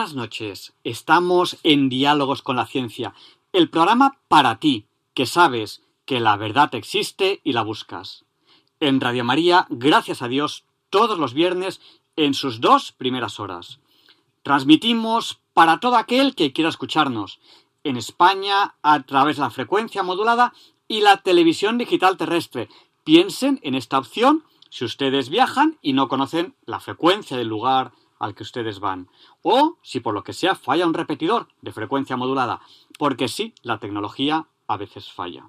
[0.00, 0.72] Buenas noches.
[0.82, 3.12] Estamos en Diálogos con la Ciencia,
[3.52, 8.24] el programa para ti, que sabes que la verdad existe y la buscas.
[8.80, 11.82] En Radio María, gracias a Dios, todos los viernes
[12.16, 13.78] en sus dos primeras horas.
[14.42, 17.38] Transmitimos para todo aquel que quiera escucharnos,
[17.84, 20.54] en España a través de la frecuencia modulada
[20.88, 22.70] y la televisión digital terrestre.
[23.04, 28.36] Piensen en esta opción si ustedes viajan y no conocen la frecuencia del lugar al
[28.36, 29.08] que ustedes van.
[29.42, 32.60] O si por lo que sea falla un repetidor de frecuencia modulada,
[32.98, 35.48] porque sí, la tecnología a veces falla.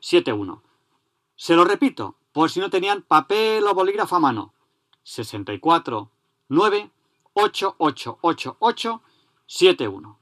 [0.00, 0.62] 71.
[1.36, 4.52] Se lo repito, por si no tenían papel o bolígrafo a mano.
[5.02, 6.10] 64
[6.48, 6.90] 9
[9.46, 10.18] 71.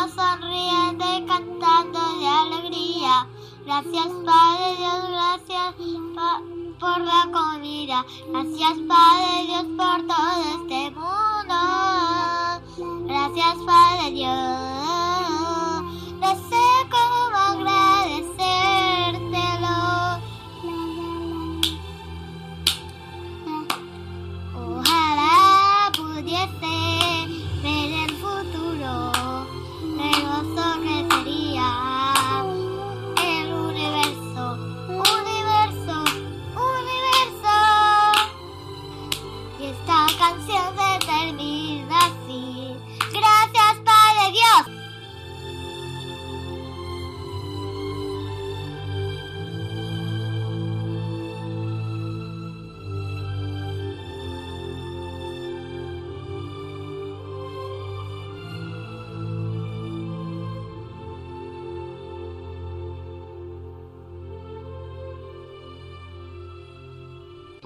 [0.00, 3.26] Mundo sonriente cantando de alegría.
[3.66, 5.74] Gracias Padre Dios, gracias
[6.78, 8.06] por la comida.
[8.28, 11.54] Gracias Padre Dios por todo este mundo.
[13.06, 15.39] Gracias Padre Dios.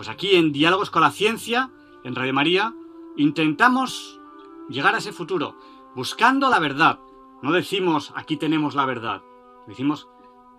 [0.04, 1.70] Pues aquí en Diálogos con la Ciencia,
[2.04, 2.75] en Radio María,
[3.16, 4.20] intentamos
[4.69, 5.56] llegar a ese futuro,
[5.94, 6.98] buscando la verdad.
[7.42, 9.22] No decimos aquí tenemos la verdad,
[9.66, 10.06] decimos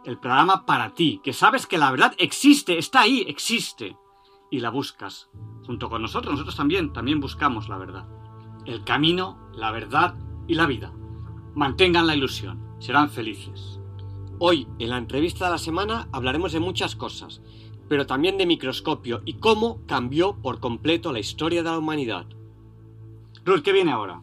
[0.04, 3.96] el programa para ti, que sabes que la verdad existe, está ahí, existe,
[4.50, 5.30] y la buscas.
[5.68, 8.08] Junto con nosotros, nosotros también, también buscamos la verdad.
[8.66, 10.16] El camino, la verdad
[10.48, 10.92] y la vida.
[11.54, 13.80] Mantengan la ilusión, serán felices.
[14.40, 17.44] Hoy, en la entrevista de la semana, hablaremos de muchas cosas,
[17.88, 22.26] pero también de microscopio y cómo cambió por completo la historia de la humanidad.
[23.44, 24.22] Ruth, ¿qué viene ahora?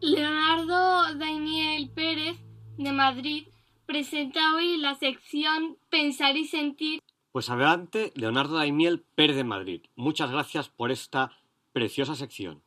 [0.00, 2.38] Leonardo Daniel Pérez,
[2.76, 3.48] de Madrid,
[3.86, 7.00] presenta hoy la sección Pensar y Sentir.
[7.32, 9.82] Pues adelante, Leonardo Daimiel Pérez de Madrid.
[9.96, 11.32] Muchas gracias por esta
[11.72, 12.62] preciosa sección.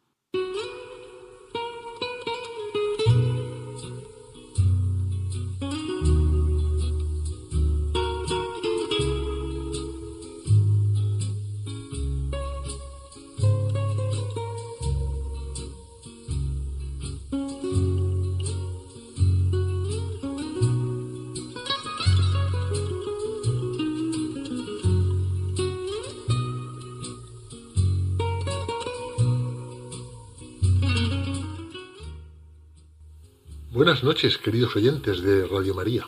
[34.21, 36.07] Noches, queridos oyentes de Radio María.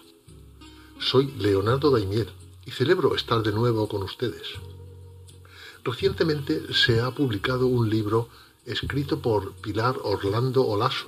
[1.00, 2.30] Soy Leonardo Daimiel
[2.64, 4.50] y celebro estar de nuevo con ustedes.
[5.84, 8.30] Recientemente se ha publicado un libro
[8.68, 11.08] escrito por Pilar Orlando Olaso,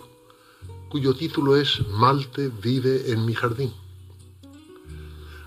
[0.89, 3.71] cuyo título es Malte vive en mi jardín.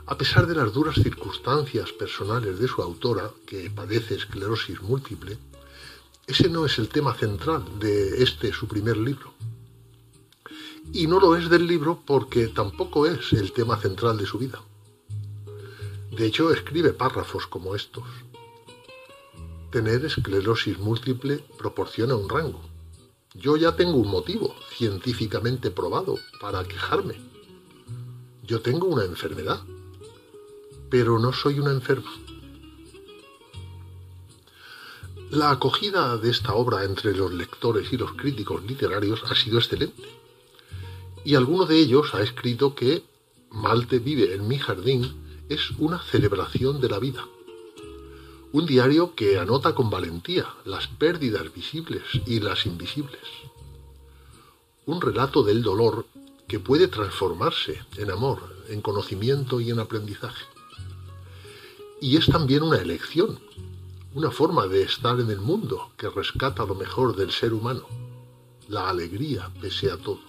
[0.06, 5.36] A pesar de las duras circunstancias personales de su autora, que padece esclerosis múltiple,
[6.24, 9.34] ese no es el tema central de este su primer libro.
[10.92, 14.60] Y no lo es del libro porque tampoco es el tema central de su vida.
[16.10, 18.04] De hecho, escribe párrafos como estos.
[19.70, 22.60] Tener esclerosis múltiple proporciona un rango.
[23.34, 27.14] Yo ya tengo un motivo científicamente probado para quejarme.
[28.42, 29.60] Yo tengo una enfermedad,
[30.88, 32.10] pero no soy una enferma.
[35.30, 40.17] La acogida de esta obra entre los lectores y los críticos literarios ha sido excelente.
[41.28, 43.04] Y alguno de ellos ha escrito que
[43.50, 47.22] Malte vive en mi jardín es una celebración de la vida.
[48.52, 53.20] Un diario que anota con valentía las pérdidas visibles y las invisibles.
[54.86, 56.06] Un relato del dolor
[56.46, 60.46] que puede transformarse en amor, en conocimiento y en aprendizaje.
[62.00, 63.38] Y es también una elección,
[64.14, 67.86] una forma de estar en el mundo que rescata lo mejor del ser humano,
[68.66, 70.27] la alegría pese a todo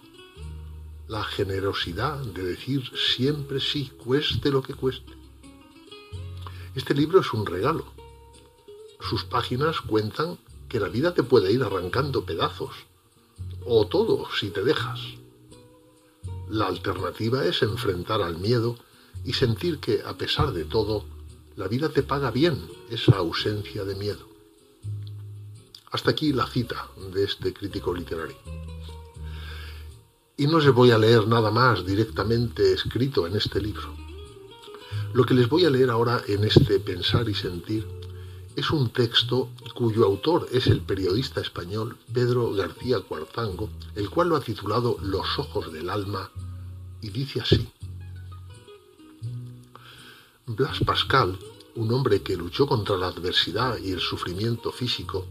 [1.10, 5.12] la generosidad de decir siempre sí, cueste lo que cueste.
[6.76, 7.86] Este libro es un regalo.
[9.02, 10.38] Sus páginas cuentan
[10.70, 12.76] que la vida te puede ir arrancando pedazos,
[13.66, 15.00] o todo si te dejas.
[16.48, 18.78] La alternativa es enfrentar al miedo
[19.26, 21.06] y sentir que, a pesar de todo,
[21.56, 24.30] la vida te paga bien esa ausencia de miedo.
[25.90, 28.38] Hasta aquí la cita de este crítico literario.
[30.40, 33.94] Y no les voy a leer nada más directamente escrito en este libro.
[35.12, 37.86] Lo que les voy a leer ahora en este Pensar y Sentir
[38.56, 44.38] es un texto cuyo autor es el periodista español Pedro García Cuartango, el cual lo
[44.38, 46.32] ha titulado Los ojos del alma
[47.02, 47.70] y dice así.
[50.46, 51.38] Blas Pascal,
[51.76, 55.26] un hombre que luchó contra la adversidad y el sufrimiento físico,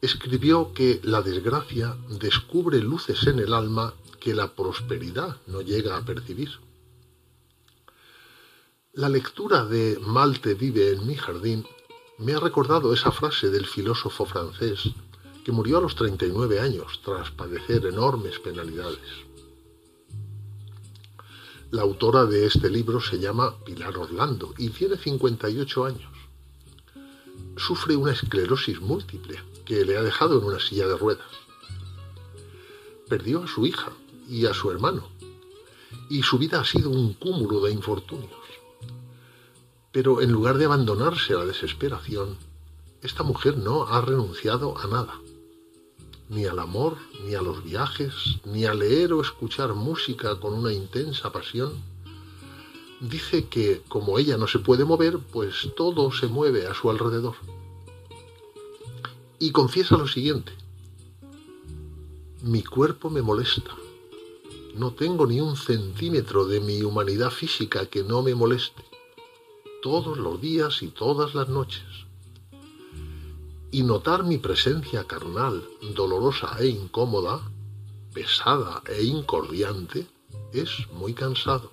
[0.00, 3.94] escribió que la desgracia descubre luces en el alma
[4.26, 6.50] que la prosperidad no llega a percibir.
[8.94, 11.64] La lectura de Malte vive en mi jardín
[12.18, 14.80] me ha recordado esa frase del filósofo francés
[15.44, 18.98] que murió a los 39 años tras padecer enormes penalidades.
[21.70, 26.12] La autora de este libro se llama Pilar Orlando y tiene 58 años.
[27.56, 31.30] Sufre una esclerosis múltiple que le ha dejado en una silla de ruedas.
[33.08, 33.92] Perdió a su hija
[34.28, 35.08] y a su hermano.
[36.08, 38.30] Y su vida ha sido un cúmulo de infortunios.
[39.92, 42.36] Pero en lugar de abandonarse a la desesperación,
[43.02, 45.20] esta mujer no ha renunciado a nada.
[46.28, 48.12] Ni al amor, ni a los viajes,
[48.44, 51.72] ni a leer o escuchar música con una intensa pasión.
[53.00, 57.36] Dice que como ella no se puede mover, pues todo se mueve a su alrededor.
[59.38, 60.52] Y confiesa lo siguiente.
[62.42, 63.74] Mi cuerpo me molesta
[64.76, 68.84] no tengo ni un centímetro de mi humanidad física que no me moleste,
[69.82, 71.84] todos los días y todas las noches.
[73.70, 77.40] Y notar mi presencia carnal, dolorosa e incómoda,
[78.12, 80.06] pesada e incordiante,
[80.52, 81.70] es muy cansado.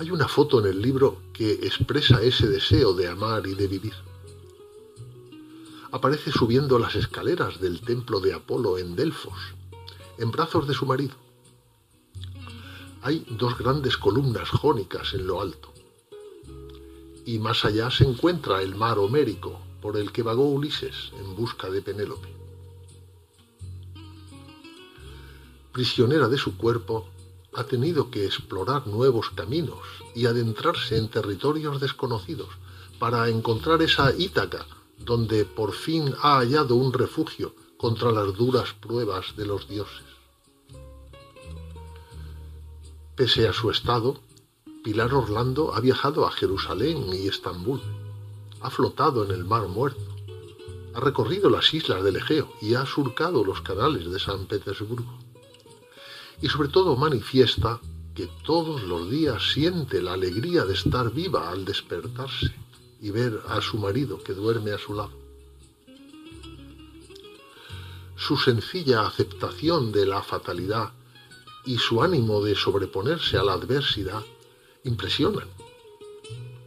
[0.00, 4.07] Hay una foto en el libro que expresa ese deseo de amar y de vivir
[5.90, 9.38] aparece subiendo las escaleras del templo de Apolo en Delfos,
[10.18, 11.14] en brazos de su marido.
[13.02, 15.72] Hay dos grandes columnas jónicas en lo alto.
[17.24, 21.70] Y más allá se encuentra el mar homérico por el que vagó Ulises en busca
[21.70, 22.28] de Penélope.
[25.72, 27.08] Prisionera de su cuerpo,
[27.54, 29.78] ha tenido que explorar nuevos caminos
[30.14, 32.48] y adentrarse en territorios desconocidos
[32.98, 34.66] para encontrar esa Ítaca
[34.98, 40.04] donde por fin ha hallado un refugio contra las duras pruebas de los dioses.
[43.14, 44.20] Pese a su estado,
[44.84, 47.80] Pilar Orlando ha viajado a Jerusalén y Estambul,
[48.60, 50.00] ha flotado en el Mar Muerto,
[50.94, 55.18] ha recorrido las islas del Egeo y ha surcado los canales de San Petersburgo.
[56.42, 57.80] Y sobre todo manifiesta
[58.14, 62.54] que todos los días siente la alegría de estar viva al despertarse
[63.00, 65.28] y ver a su marido que duerme a su lado.
[68.18, 70.92] su sencilla aceptación de la fatalidad
[71.64, 74.24] y su ánimo de sobreponerse a la adversidad
[74.82, 75.48] impresionan.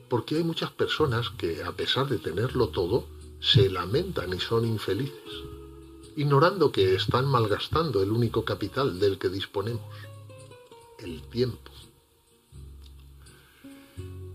[0.08, 3.06] Porque hay muchas personas que, a pesar de tenerlo todo,
[3.42, 5.34] se lamentan y son infelices,
[6.16, 9.84] ignorando que están malgastando el único capital del que disponemos,
[11.00, 11.72] el tiempo.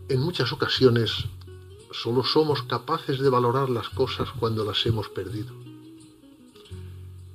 [0.09, 1.25] En muchas ocasiones
[2.03, 5.55] solo somos capaces de valorar las cosas cuando las hemos perdido.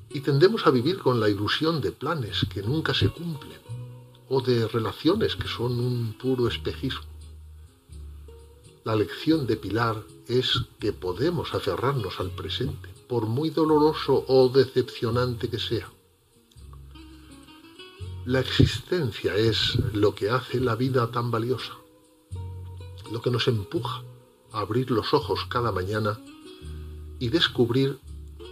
[0.10, 3.60] Y tendemos a vivir con la ilusión de planes que nunca se cumplen
[4.30, 7.10] o de relaciones que son un puro espejismo.
[8.84, 15.50] La lección de Pilar es que podemos aferrarnos al presente, por muy doloroso o decepcionante
[15.50, 15.92] que sea.
[18.26, 21.74] La existencia es lo que hace la vida tan valiosa,
[23.12, 24.04] lo que nos empuja
[24.52, 26.20] abrir los ojos cada mañana
[27.20, 28.00] y descubrir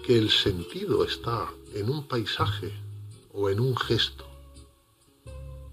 [0.05, 2.73] que el sentido está en un paisaje
[3.33, 4.25] o en un gesto,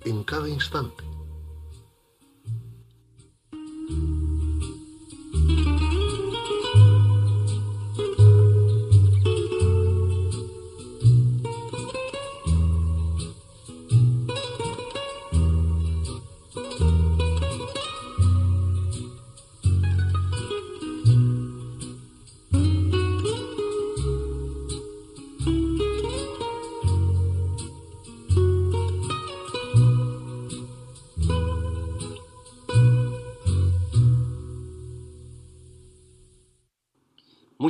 [0.04, 1.04] en cada instante.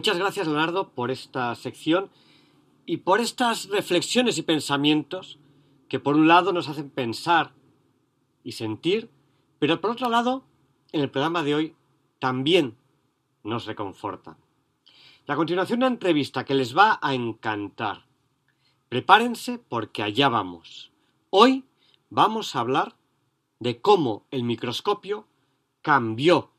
[0.07, 2.11] Muchas gracias, Leonardo, por esta sección
[2.85, 5.41] y por estas reflexiones y pensamientos
[5.89, 7.55] que por un lado nos hacen pensar
[8.45, 9.11] y sentir,
[9.59, 10.45] pero por otro lado,
[10.93, 11.75] en el programa de hoy
[12.21, 12.77] también
[13.43, 14.37] nos reconfortan.
[15.27, 18.07] La continuación de una entrevista que les va a encantar.
[18.89, 20.93] Prepárense porque allá vamos.
[21.31, 21.65] Hoy
[22.11, 22.95] vamos a hablar
[23.59, 25.27] de cómo el microscopio
[25.83, 26.53] cambió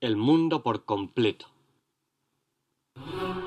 [0.00, 1.53] el mundo por completo.
[2.96, 3.34] Yeah.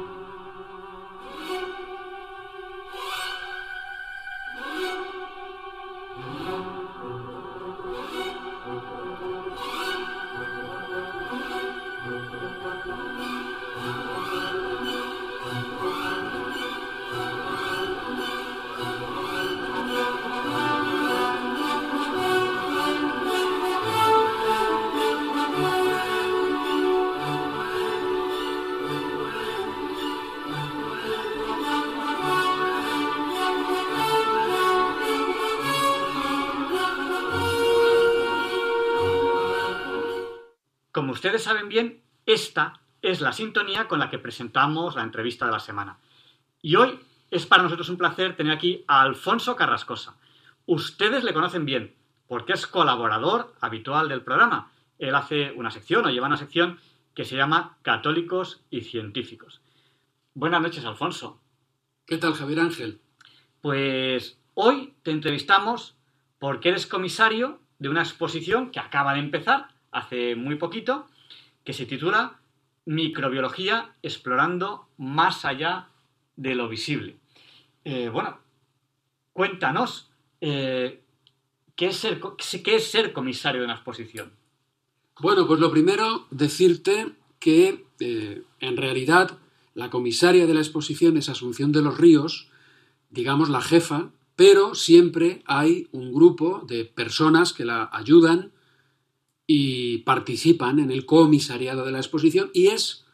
[40.98, 45.51] Como ustedes saben bien, esta es la sintonía con la que presentamos la entrevista de
[45.51, 46.00] la semana.
[46.60, 47.00] Y hoy
[47.30, 50.18] es para nosotros un placer tener aquí a Alfonso Carrascosa.
[50.66, 51.94] Ustedes le conocen bien,
[52.27, 54.72] porque es colaborador habitual del programa.
[54.98, 56.80] Él hace una sección o lleva una sección
[57.13, 59.62] que se llama Católicos y Científicos.
[60.34, 61.39] Buenas noches, Alfonso.
[62.08, 63.01] ¿Qué tal, Javier Ángel?
[63.62, 65.96] Pues hoy te entrevistamos
[66.39, 71.08] porque eres comisario de una exposición que acaba de empezar hace muy poquito,
[71.63, 72.39] que se titula
[72.86, 75.89] Microbiología explorando más allá
[76.36, 77.17] de lo visible.
[77.84, 78.38] Eh, bueno,
[79.34, 81.01] cuéntanos, eh,
[81.75, 82.22] ¿qué, es ser,
[82.63, 84.32] ¿qué es ser comisario de una exposición?
[85.20, 89.38] Bueno, pues lo primero, decirte que eh, en realidad
[89.74, 92.50] la comisaria de la exposición es Asunción de los Ríos,
[93.10, 98.51] digamos la jefa, pero siempre hay un grupo de personas que la ayudan
[99.48, 103.06] y participan en el comisariado de la exposición y es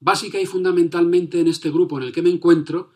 [0.00, 2.90] básica y fundamentalmente en este grupo en el que me encuentro,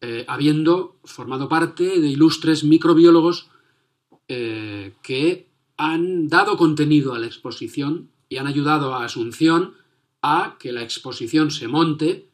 [0.00, 3.48] eh, habiendo formado parte de ilustres microbiólogos
[4.28, 9.74] eh, que han dado contenido a la exposición y han ayudado a Asunción
[10.20, 12.28] a que la exposición se monte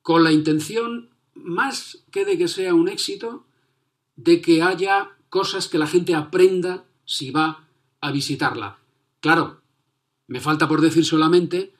[0.00, 3.44] con la intención, más que de que sea un éxito,
[4.16, 7.68] de que haya cosas que la gente aprenda si va
[8.00, 8.81] a visitarla.
[9.22, 9.62] Claro,
[10.26, 11.72] me falta por decir solamente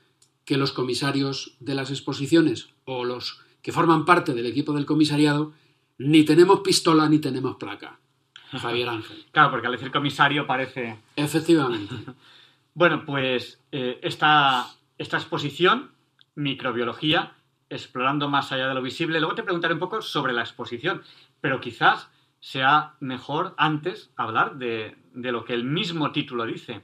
[0.45, 5.53] que los comisarios de las exposiciones o los que forman parte del equipo del comisariado
[5.99, 7.99] ni tenemos pistola ni tenemos placa.
[8.53, 9.27] Javier Ángel.
[9.33, 10.99] Claro, porque al decir comisario parece...
[11.17, 11.93] Efectivamente.
[12.75, 15.91] bueno, pues eh, esta, esta exposición,
[16.37, 17.35] microbiología,
[17.69, 19.19] explorando más allá de lo visible.
[19.19, 21.03] Luego te preguntaré un poco sobre la exposición,
[21.41, 22.09] pero quizás
[22.39, 26.83] sea mejor antes hablar de, de lo que el mismo título dice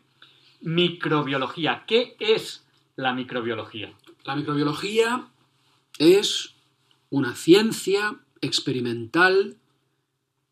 [0.61, 1.85] microbiología.
[1.87, 2.65] ¿Qué es
[2.97, 3.93] la microbiología?
[4.25, 5.29] La microbiología
[5.99, 6.55] es
[7.11, 9.57] una ciencia experimental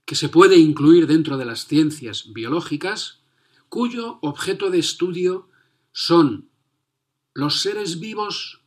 [0.05, 3.21] que se puede incluir dentro de las ciencias biológicas,
[3.69, 5.49] cuyo objeto de estudio
[5.93, 6.49] son
[7.35, 8.61] los seres vivos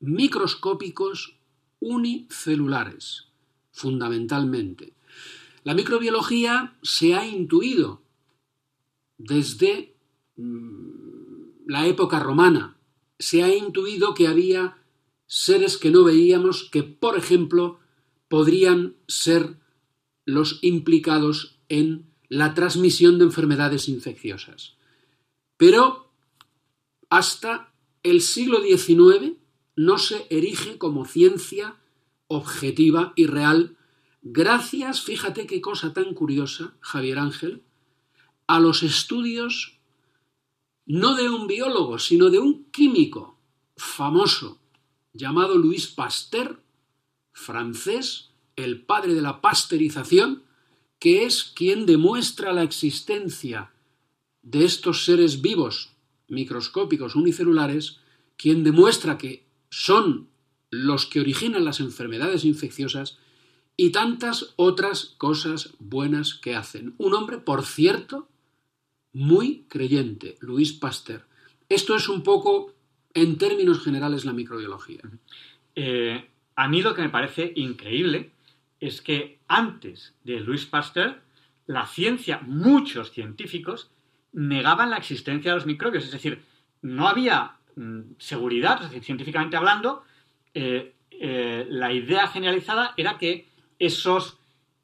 [0.00, 1.36] microscópicos
[1.78, 3.28] unicelulares,
[3.72, 4.94] fundamentalmente.
[5.62, 8.02] La microbiología se ha intuido
[9.18, 9.89] desde
[11.66, 12.76] la época romana.
[13.18, 14.78] Se ha intuido que había
[15.26, 17.78] seres que no veíamos que, por ejemplo,
[18.28, 19.56] podrían ser
[20.24, 24.76] los implicados en la transmisión de enfermedades infecciosas.
[25.56, 26.10] Pero
[27.10, 29.34] hasta el siglo XIX
[29.76, 31.76] no se erige como ciencia
[32.28, 33.76] objetiva y real,
[34.22, 37.62] gracias, fíjate qué cosa tan curiosa, Javier Ángel,
[38.46, 39.79] a los estudios
[40.90, 43.38] no de un biólogo, sino de un químico
[43.76, 44.58] famoso
[45.12, 46.60] llamado Louis Pasteur,
[47.32, 50.42] francés, el padre de la pasteurización,
[50.98, 53.70] que es quien demuestra la existencia
[54.42, 55.92] de estos seres vivos
[56.26, 58.00] microscópicos unicelulares,
[58.36, 60.28] quien demuestra que son
[60.70, 63.16] los que originan las enfermedades infecciosas
[63.76, 66.94] y tantas otras cosas buenas que hacen.
[66.98, 68.26] Un hombre, por cierto,
[69.12, 71.26] muy creyente, Luis Pasteur.
[71.68, 72.74] Esto es un poco,
[73.14, 75.00] en términos generales, la microbiología.
[75.74, 78.32] Eh, a mí lo que me parece increíble
[78.80, 81.20] es que antes de Louis Pasteur,
[81.66, 83.90] la ciencia, muchos científicos,
[84.32, 86.04] negaban la existencia de los microbios.
[86.04, 86.42] Es decir,
[86.82, 90.02] no había mm, seguridad, es decir, científicamente hablando,
[90.54, 94.38] eh, eh, la idea generalizada era que esos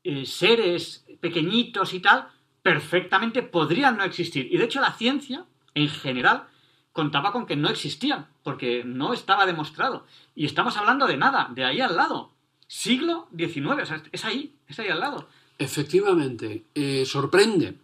[0.05, 2.29] eh, seres pequeñitos y tal
[2.66, 4.48] perfectamente podrían no existir.
[4.50, 6.48] Y de hecho la ciencia, en general,
[6.92, 10.05] contaba con que no existían, porque no estaba demostrado.
[10.35, 12.33] Y estamos hablando de nada, de ahí al lado
[12.66, 15.29] siglo XIX, es ahí, es ahí al lado.
[15.59, 17.79] Efectivamente, eh, sorprende.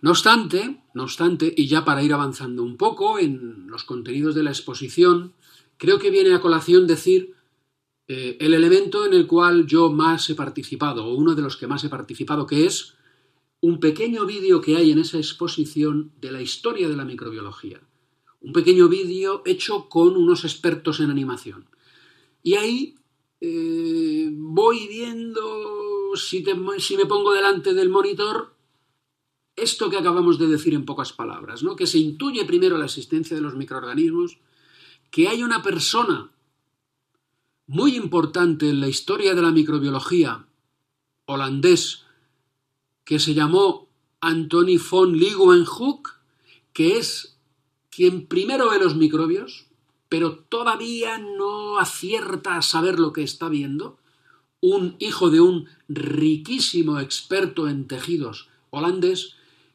[0.00, 4.44] No obstante, no obstante, y ya para ir avanzando un poco en los contenidos de
[4.44, 5.32] la exposición,
[5.76, 7.34] creo que viene a colación decir
[8.06, 11.66] eh, el elemento en el cual yo más he participado, o uno de los que
[11.66, 12.94] más he participado, que es
[13.64, 17.80] un pequeño vídeo que hay en esa exposición de la historia de la microbiología.
[18.42, 21.64] Un pequeño vídeo hecho con unos expertos en animación.
[22.42, 22.94] Y ahí
[23.40, 26.44] eh, voy viendo, si,
[26.78, 28.54] si, me pongo delante del monitor,
[29.56, 31.74] esto que acabamos de decir en pocas palabras, ¿no?
[31.74, 34.40] que se intuye primero la existencia de los microorganismos,
[35.10, 36.30] que hay una persona
[37.66, 40.46] muy importante en la historia de la microbiología
[41.24, 42.03] holandés
[43.04, 43.88] que se llamó
[44.20, 46.18] Anthony von Leeuwenhoek,
[46.72, 47.36] que es
[47.90, 49.66] quien primero ve los microbios,
[50.08, 53.98] pero todavía no acierta a saber lo que está viendo,
[54.60, 59.34] un hijo de un riquísimo experto en tejidos holandés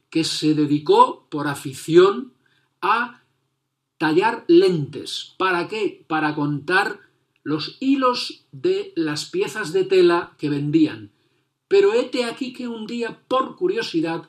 [0.09, 2.33] que se dedicó por afición
[2.81, 3.21] a
[3.97, 5.35] tallar lentes.
[5.37, 6.03] ¿Para qué?
[6.07, 6.99] Para contar
[7.43, 11.11] los hilos de las piezas de tela que vendían.
[11.69, 14.27] Pero hete aquí que un día, por curiosidad,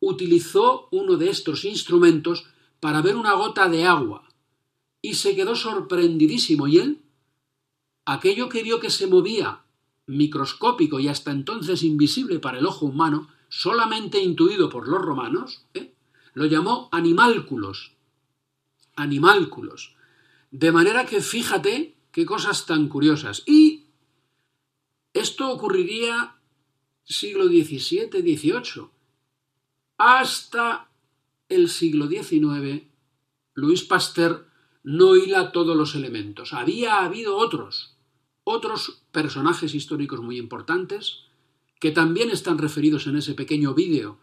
[0.00, 2.46] utilizó uno de estos instrumentos
[2.80, 4.28] para ver una gota de agua
[5.00, 6.66] y se quedó sorprendidísimo.
[6.66, 7.02] ¿Y él?
[8.04, 9.62] Aquello que vio que se movía,
[10.06, 15.94] microscópico y hasta entonces invisible para el ojo humano, solamente intuido por los romanos, ¿eh?
[16.34, 17.92] lo llamó animálculos.
[18.96, 19.94] Animálculos.
[20.50, 23.44] De manera que fíjate qué cosas tan curiosas.
[23.46, 23.84] Y
[25.12, 26.39] esto ocurriría
[27.04, 28.88] siglo XVII, XVIII.
[29.98, 30.90] Hasta
[31.48, 32.84] el siglo XIX,
[33.54, 34.46] Luis Pasteur
[34.82, 36.52] no hila todos los elementos.
[36.52, 37.96] Había habido otros,
[38.44, 41.24] otros personajes históricos muy importantes,
[41.80, 44.18] que también están referidos en ese pequeño vídeo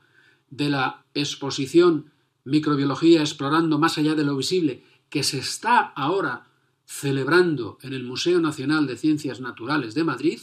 [0.49, 2.11] de la exposición
[2.43, 6.47] Microbiología explorando más allá de lo visible, que se está ahora
[6.85, 10.39] celebrando en el Museo Nacional de Ciencias Naturales de Madrid,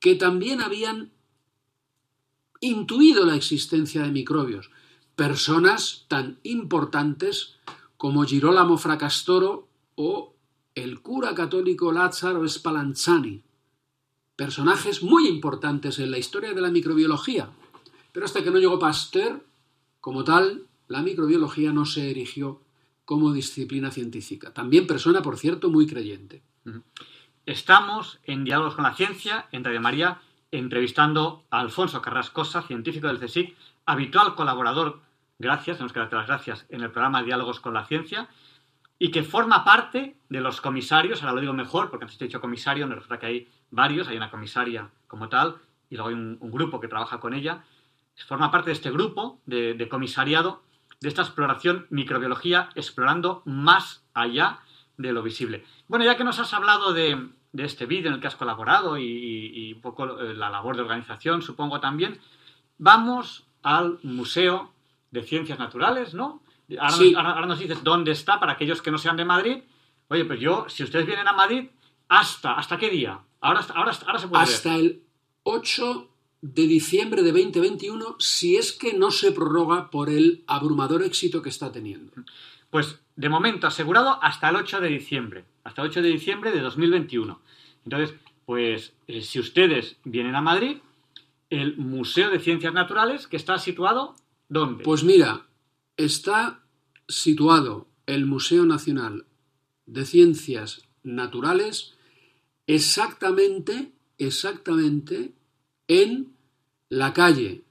[0.00, 1.12] que también habían
[2.62, 4.70] intuido la existencia de microbios,
[5.16, 7.56] personas tan importantes
[7.98, 10.34] como Girolamo Fracastoro o
[10.74, 13.42] el cura católico Lázaro Spallanzani,
[14.36, 17.50] personajes muy importantes en la historia de la microbiología.
[18.12, 19.44] Pero hasta que no llegó Pasteur,
[20.00, 22.62] como tal, la microbiología no se erigió
[23.04, 24.54] como disciplina científica.
[24.54, 26.42] También persona, por cierto, muy creyente.
[27.44, 30.20] Estamos en Diálogos con la Ciencia, en Radio María,
[30.52, 35.00] entrevistando a Alfonso Carrascosa, científico del CSIC, habitual colaborador
[35.38, 38.28] gracias, tenemos que darte las gracias en el programa Diálogos con la Ciencia.
[38.98, 42.28] y que forma parte de los comisarios, ahora lo digo mejor porque antes te he
[42.28, 45.56] dicho comisario, me refiero a que hay varios, hay una comisaria como tal
[45.90, 47.64] y luego hay un, grupo que trabaja con ella,
[48.28, 50.62] forma parte de este grupo de comisariado
[51.02, 54.60] de esta exploración microbiología, explorando más allá
[54.96, 55.64] de lo visible.
[55.88, 58.96] Bueno, ya que nos has hablado de, de este vídeo en el que has colaborado
[58.98, 62.18] y, y- y un poco eh, la labor de organización, supongo también,
[62.78, 64.72] vamos al Museo
[65.10, 66.42] de Ciencias Naturales, ¿no?
[66.78, 67.12] Ahora, Sí.
[67.12, 69.58] nos, ahora- ahora nos dices dónde está para aquellos que no sean de Madrid.
[70.08, 71.68] Oye, pues yo, si ustedes vienen a Madrid,
[72.08, 73.20] ¿hasta, ¿hasta qué día?
[73.40, 74.54] Ahora, ahora, ahora se puede ver.
[74.54, 75.02] Hasta el
[75.42, 76.08] 8
[76.40, 81.48] de diciembre de 2021, si es que no se prorroga por el abrumador éxito que
[81.50, 82.12] está teniendo.
[82.70, 86.60] Pues de momento asegurado hasta el 8 de diciembre, hasta el 8 de diciembre de
[86.60, 87.40] 2021.
[87.84, 90.78] Entonces, pues eh, si ustedes vienen a Madrid,
[91.50, 94.16] el Museo de Ciencias Naturales, que está situado,
[94.48, 94.84] ¿dónde?
[94.84, 95.46] Pues mira,
[95.96, 96.60] está
[97.08, 99.26] situado el Museo Nacional
[99.86, 101.94] de Ciencias Naturales
[102.66, 105.32] exactamente, exactamente
[105.88, 106.32] en
[106.88, 107.64] la calle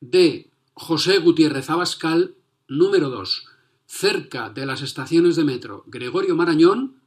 [0.00, 2.34] de José Gutiérrez Abascal,
[2.68, 3.46] número 2,
[3.86, 7.00] cerca de las estaciones de metro Gregorio Marañón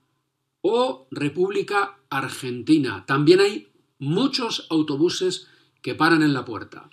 [0.61, 3.05] o República Argentina.
[3.05, 3.67] También hay
[3.99, 5.47] muchos autobuses
[5.81, 6.89] que paran en la puerta.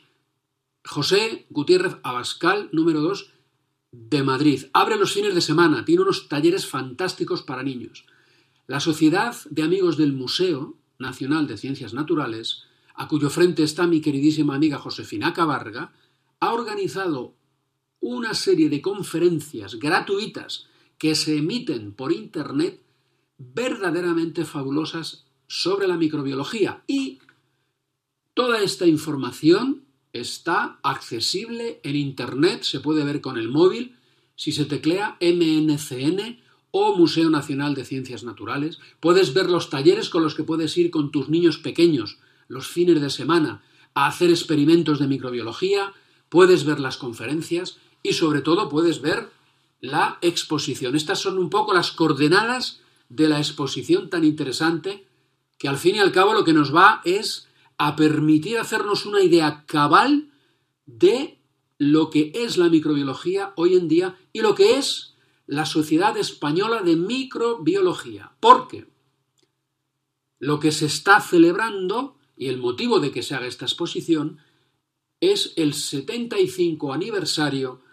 [0.84, 3.30] José Gutiérrez Abascal, número 2,
[3.92, 4.66] de Madrid.
[4.72, 8.06] Abre los fines de semana, tiene unos talleres fantásticos para niños.
[8.66, 14.00] La Sociedad de Amigos del Museo Nacional de Ciencias Naturales, a cuyo frente está mi
[14.00, 15.92] queridísima amiga Josefina Cabarga,
[16.40, 17.34] ha organizado
[18.04, 20.66] una serie de conferencias gratuitas
[20.98, 22.82] que se emiten por Internet
[23.38, 26.84] verdaderamente fabulosas sobre la microbiología.
[26.86, 27.20] Y
[28.34, 33.96] toda esta información está accesible en Internet, se puede ver con el móvil,
[34.36, 36.40] si se teclea MNCN
[36.72, 38.80] o Museo Nacional de Ciencias Naturales.
[39.00, 43.00] Puedes ver los talleres con los que puedes ir con tus niños pequeños los fines
[43.00, 43.62] de semana
[43.94, 45.94] a hacer experimentos de microbiología,
[46.28, 49.30] puedes ver las conferencias y sobre todo puedes ver
[49.80, 50.94] la exposición.
[50.94, 55.06] Estas son un poco las coordenadas de la exposición tan interesante
[55.58, 59.22] que al fin y al cabo lo que nos va es a permitir hacernos una
[59.22, 60.28] idea cabal
[60.86, 61.38] de
[61.78, 65.14] lo que es la microbiología hoy en día y lo que es
[65.46, 68.32] la Sociedad Española de Microbiología.
[68.38, 68.86] Porque
[70.38, 74.38] lo que se está celebrando y el motivo de que se haga esta exposición
[75.20, 77.83] es el 75 aniversario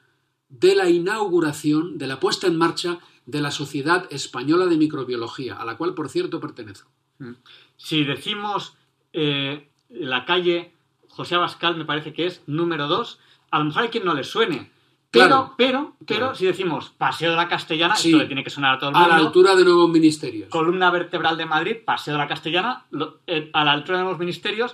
[0.51, 5.65] de la inauguración, de la puesta en marcha de la Sociedad Española de Microbiología, a
[5.65, 6.89] la cual, por cierto, pertenezco.
[7.77, 8.75] Si decimos
[9.13, 10.73] eh, la calle
[11.07, 13.19] José Abascal, me parece que es número 2,
[13.51, 14.71] a lo mejor hay quien no le suene.
[15.11, 16.35] Pero, Claro, pero, pero, claro.
[16.35, 18.09] si decimos Paseo de la Castellana, Sí.
[18.09, 19.15] esto le tiene que sonar a todo el A mundo.
[19.15, 20.47] la altura de nuevos ministerios.
[20.49, 24.17] Columna vertebral de Madrid, Paseo de la Castellana, lo- eh, a la altura de los
[24.17, 24.73] ministerios.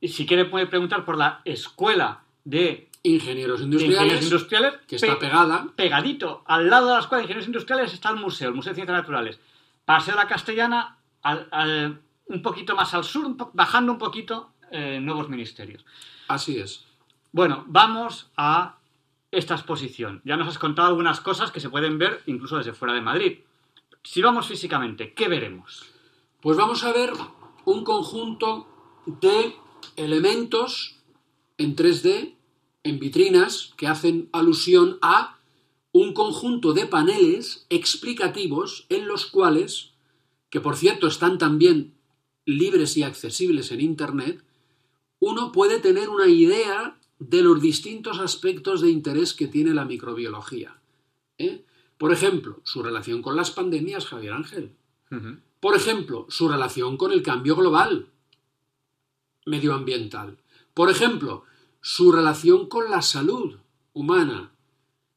[0.00, 5.06] Y si quiere puede preguntar por la Escuela de, Ingenieros industriales, Ingenieros Industriales, que está
[5.18, 5.66] pe- pegada.
[5.76, 6.42] pegadito.
[6.46, 8.98] Al lado de la Escuela de Ingenieros Industriales está el museo, el Museo de Ciencias
[8.98, 9.38] Naturales.
[9.84, 13.98] Paseo de la Castellana, al- al- un poquito más al sur, un po- bajando un
[13.98, 15.84] poquito, eh, nuevos ministerios.
[16.28, 16.84] Así es.
[17.32, 18.76] Bueno, vamos a
[19.30, 20.20] esta exposición.
[20.24, 23.38] Ya nos has contado algunas cosas que se pueden ver incluso desde fuera de Madrid.
[24.02, 25.84] Si vamos físicamente, ¿qué veremos?
[26.40, 27.12] Pues vamos a ver
[27.64, 28.66] un conjunto
[29.06, 29.54] de
[29.96, 30.96] elementos
[31.58, 32.34] en 3D,
[32.88, 35.38] en vitrinas, que hacen alusión a
[35.92, 39.92] un conjunto de paneles explicativos en los cuales,
[40.50, 41.94] que por cierto están también
[42.44, 44.42] libres y accesibles en Internet,
[45.20, 50.80] uno puede tener una idea de los distintos aspectos de interés que tiene la microbiología.
[51.38, 51.64] ¿eh?
[51.98, 54.72] Por ejemplo, su relación con las pandemias, Javier Ángel.
[55.60, 58.08] Por ejemplo, su relación con el cambio global
[59.46, 60.38] medioambiental.
[60.74, 61.44] Por ejemplo,
[61.80, 63.56] su relación con la salud
[63.92, 64.52] humana,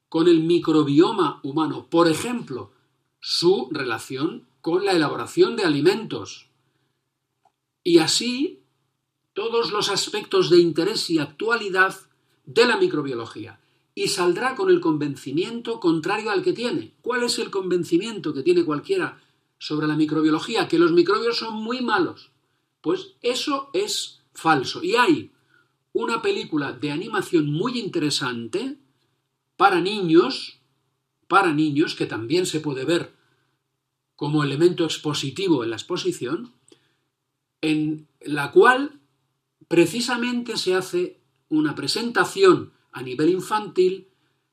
[0.10, 1.88] con el microbioma humano.
[1.90, 2.72] Por ejemplo,
[3.20, 6.48] su relación con la elaboración de alimentos.
[7.84, 8.62] Y así
[9.34, 11.96] todos los aspectos de interés y actualidad
[12.46, 13.60] de la microbiología.
[13.96, 16.94] Y saldrá con el convencimiento contrario al que tiene.
[17.02, 19.22] ¿Cuál es el convencimiento que tiene cualquiera
[19.58, 20.68] sobre la microbiología?
[20.68, 22.32] Que los microbios son muy malos.
[22.82, 24.84] Pues eso es falso.
[24.84, 25.32] Y hay
[25.94, 28.78] una película de animación muy interesante
[29.58, 30.60] para niños,
[31.28, 33.14] para niños, que también se puede ver
[34.16, 36.54] como elemento expositivo en la exposición,
[37.62, 39.00] en la cual
[39.68, 44.08] precisamente se hace una presentación a nivel infantil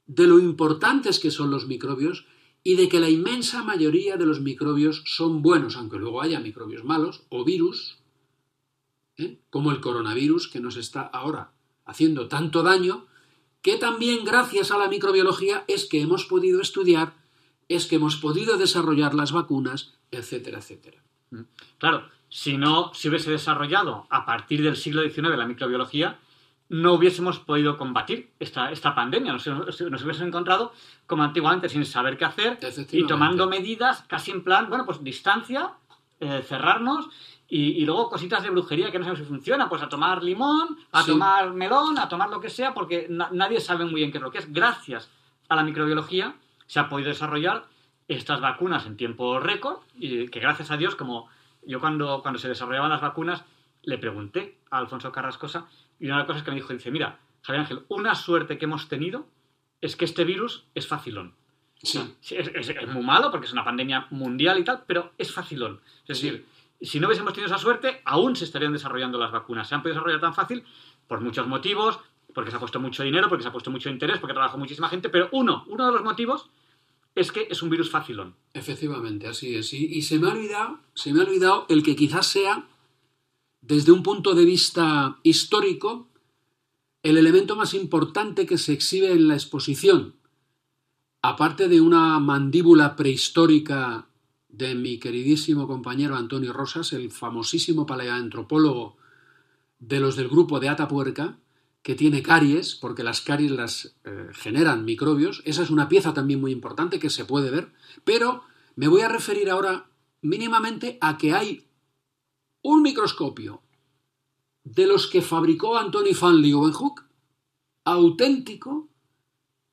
[0.07, 2.27] de lo importantes que son los microbios
[2.65, 6.85] y de que la inmensa mayoría de los microbios son buenos, aunque luego haya microbios
[6.85, 7.99] malos o virus,
[9.19, 9.39] ¿eh?
[9.51, 11.53] como el coronavirus que nos está ahora
[11.85, 13.07] haciendo tanto daño,
[13.63, 17.15] que también gracias a la microbiología es que hemos podido estudiar,
[17.69, 21.03] es que hemos podido desarrollar las vacunas, etcétera, etcétera.
[21.79, 26.19] Claro, si no se hubiese desarrollado a partir del siglo XIX la microbiología,
[26.69, 29.33] no hubiésemos podido combatir esta, esta pandemia.
[29.33, 30.73] Nos, nos hubiésemos encontrado
[31.07, 32.59] como antiguamente sin saber qué hacer
[32.93, 35.73] y tomando medidas casi en plan, bueno, pues distancia,
[36.21, 37.09] eh, cerrarnos
[37.49, 40.77] y, y luego cositas de brujería que no sabemos si funciona, pues a tomar limón,
[40.93, 41.11] a Sí.
[41.13, 44.23] tomar melón, a tomar lo que sea, porque na- nadie sabe muy bien qué es
[44.23, 44.53] lo que es.
[44.53, 45.11] Gracias
[45.49, 46.35] a la microbiología
[46.67, 47.65] se ha podido desarrollar
[48.07, 51.29] estas vacunas en tiempo récord y que gracias a Dios, como
[51.67, 53.45] yo cuando, cuando se desarrollaban las vacunas,
[53.83, 55.67] le pregunté a Alfonso Carrascosa
[55.99, 58.65] y una de las cosas que me dijo, dice, mira, Javier Ángel, una suerte que
[58.67, 59.27] hemos tenido
[59.81, 61.35] es que este virus es facilón.
[61.83, 62.17] Sí.
[62.21, 65.33] Sí, Es, es- es muy malo porque es una pandemia mundial y tal, pero es
[65.33, 65.81] facilón.
[66.07, 66.47] Es decir,
[66.81, 69.69] si no hubiésemos tenido esa suerte, aún se estarían desarrollando las vacunas.
[69.69, 70.65] Se han podido desarrollar tan fácil
[71.07, 71.99] por muchos motivos,
[72.35, 74.89] porque se ha puesto mucho dinero, porque se ha puesto mucho interés, porque trabaja muchísima
[74.89, 76.51] gente, pero uno, uno de los motivos
[77.15, 78.37] es que es un virus facilón.
[78.55, 79.73] Efectivamente, así es.
[79.73, 82.69] Y, y se me ha olvidado, se me ha olvidado el que quizás sea,
[83.61, 86.09] desde un punto de vista histórico,
[87.03, 90.15] el elemento más importante que se exhibe en la exposición,
[91.23, 94.08] aparte de una mandíbula prehistórica
[94.59, 98.97] de mi queridísimo compañero Antonio Rosas, el famosísimo paleoantropólogo
[99.79, 101.39] de los del grupo de Atapuerca,
[101.83, 105.43] que tiene caries, porque las caries las eh, generan microbios.
[105.45, 108.43] Esa es una pieza también muy importante que se puede ver, pero
[108.75, 109.89] me voy a referir ahora
[110.23, 111.69] mínimamente a que hay
[112.61, 113.63] un microscopio
[114.65, 117.05] de los que fabricó Antony van Leeuwenhoek,
[117.85, 118.89] auténtico,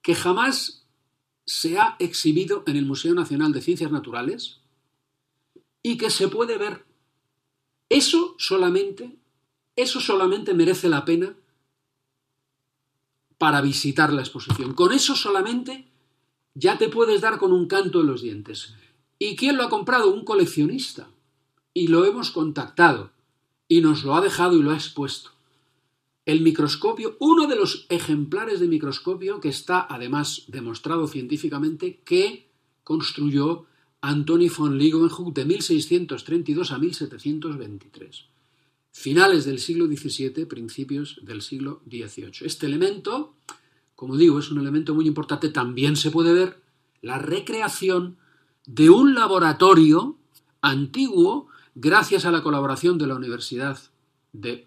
[0.04, 0.86] que jamás
[1.44, 4.62] se ha exhibido en el Museo Nacional de Ciencias Naturales
[5.86, 6.84] y que se puede ver.
[7.90, 9.20] Eso solamente,
[9.76, 11.36] eso solamente merece la pena
[13.38, 14.74] para visitar la exposición.
[14.74, 15.88] Con eso solamente
[16.56, 18.74] ya te puedes dar con un canto en los dientes.
[19.20, 20.12] ¿Y quién lo ha comprado?
[20.12, 21.08] Un coleccionista.
[21.72, 23.12] Y lo hemos contactado.
[23.68, 25.34] Y nos lo ha dejado y lo ha expuesto.
[26.26, 32.50] El microscopio, uno de los ejemplares de microscopio que está además demostrado científicamente que
[32.84, 33.68] construyó
[34.02, 38.36] Antony von Leeuwenhoek de 1632 a 1723
[38.96, 42.46] finales del siglo XVII, principios del siglo XVIII.
[42.46, 43.34] Este elemento,
[43.94, 45.50] como digo, es un elemento muy importante.
[45.50, 46.62] También se puede ver
[47.02, 48.16] la recreación
[48.66, 50.18] de un laboratorio
[50.62, 53.78] antiguo gracias a la colaboración de la Universidad
[54.32, 54.66] de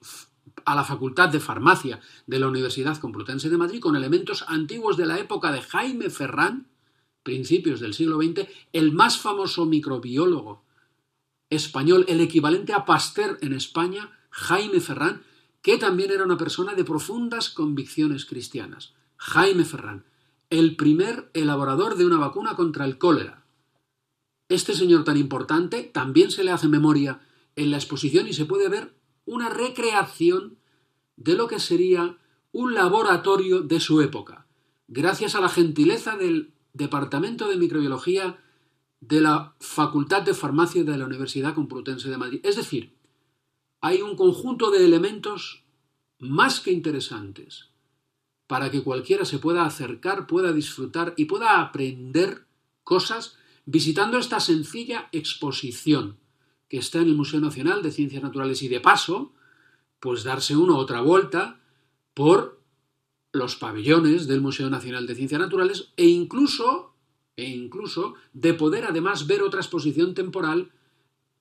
[0.66, 5.06] a la Facultad de Farmacia de la Universidad Complutense de Madrid con elementos antiguos de
[5.06, 6.66] la época de Jaime Ferrán,
[7.28, 10.62] principios del siglo XX, el más famoso microbiólogo
[11.50, 15.24] español, el equivalente a Pasteur en España, Jaime Ferrán,
[15.60, 18.94] que también era una persona de profundas convicciones cristianas.
[19.18, 20.06] Jaime Ferrán,
[20.48, 23.44] el primer elaborador de una vacuna contra el cólera.
[24.48, 27.20] Este señor tan importante también se le hace memoria
[27.56, 28.94] en la exposición y se puede ver
[29.26, 30.56] una recreación
[31.16, 32.16] de lo que sería
[32.52, 34.46] un laboratorio de su época,
[34.86, 38.38] gracias a la gentileza del Departamento de Microbiología
[39.00, 42.40] de la Facultad de Farmacia de la Universidad Complutense de Madrid.
[42.44, 42.94] Es decir,
[43.80, 45.64] hay un conjunto de elementos
[46.20, 47.70] más que interesantes
[48.46, 52.46] para que cualquiera se pueda acercar, pueda disfrutar y pueda aprender
[52.82, 53.36] cosas
[53.66, 56.16] visitando esta sencilla exposición
[56.68, 59.32] que está en el Museo Nacional de Ciencias Naturales y de paso,
[60.00, 61.60] pues darse una otra vuelta
[62.14, 62.57] por
[63.32, 66.94] los pabellones del Museo Nacional de Ciencias Naturales e incluso
[67.36, 70.72] e incluso de poder además ver otra exposición temporal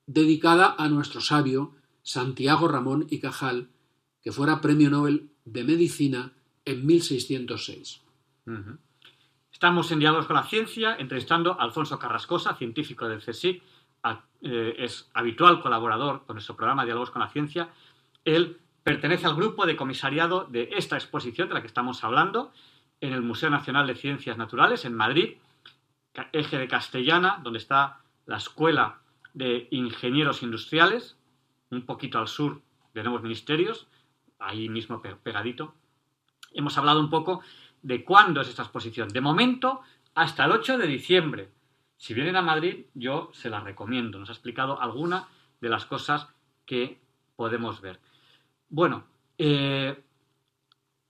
[0.05, 1.73] dedicada a nuestro sabio
[2.03, 3.69] Santiago Ramón y Cajal,
[4.21, 6.33] que fuera Premio Nobel de Medicina
[6.65, 8.01] en 1606.
[9.51, 13.63] Estamos en Diálogos con la Ciencia, entrevistando a Alfonso Carrascosa, científico del CSIC,
[14.41, 17.69] eh, es habitual colaborador con nuestro programa Diálogos con la Ciencia.
[18.23, 22.53] Él pertenece al grupo de comisariado de esta exposición de la que estamos hablando
[23.01, 25.35] en el Museo Nacional de Ciencias Naturales en Madrid,
[26.31, 29.01] eje de Castellana, donde está la Escuela
[29.33, 31.17] de Ingenieros Industriales,
[31.69, 32.61] un poquito al sur
[32.93, 33.87] de Nuevos Ministerios,
[34.39, 35.75] ahí mismo pe- pegadito.
[36.53, 37.41] Hemos hablado un poco
[37.81, 39.09] de cuándo es esta exposición.
[39.09, 39.81] De momento,
[40.15, 41.49] hasta el 8 de diciembre.
[41.97, 44.17] Si vienen a Madrid, yo se la recomiendo.
[44.17, 45.27] Nos ha explicado alguna
[45.59, 46.29] de las cosas
[46.65, 47.01] que
[47.35, 47.99] podemos ver.
[48.69, 49.05] Bueno,
[49.37, 49.97] eh,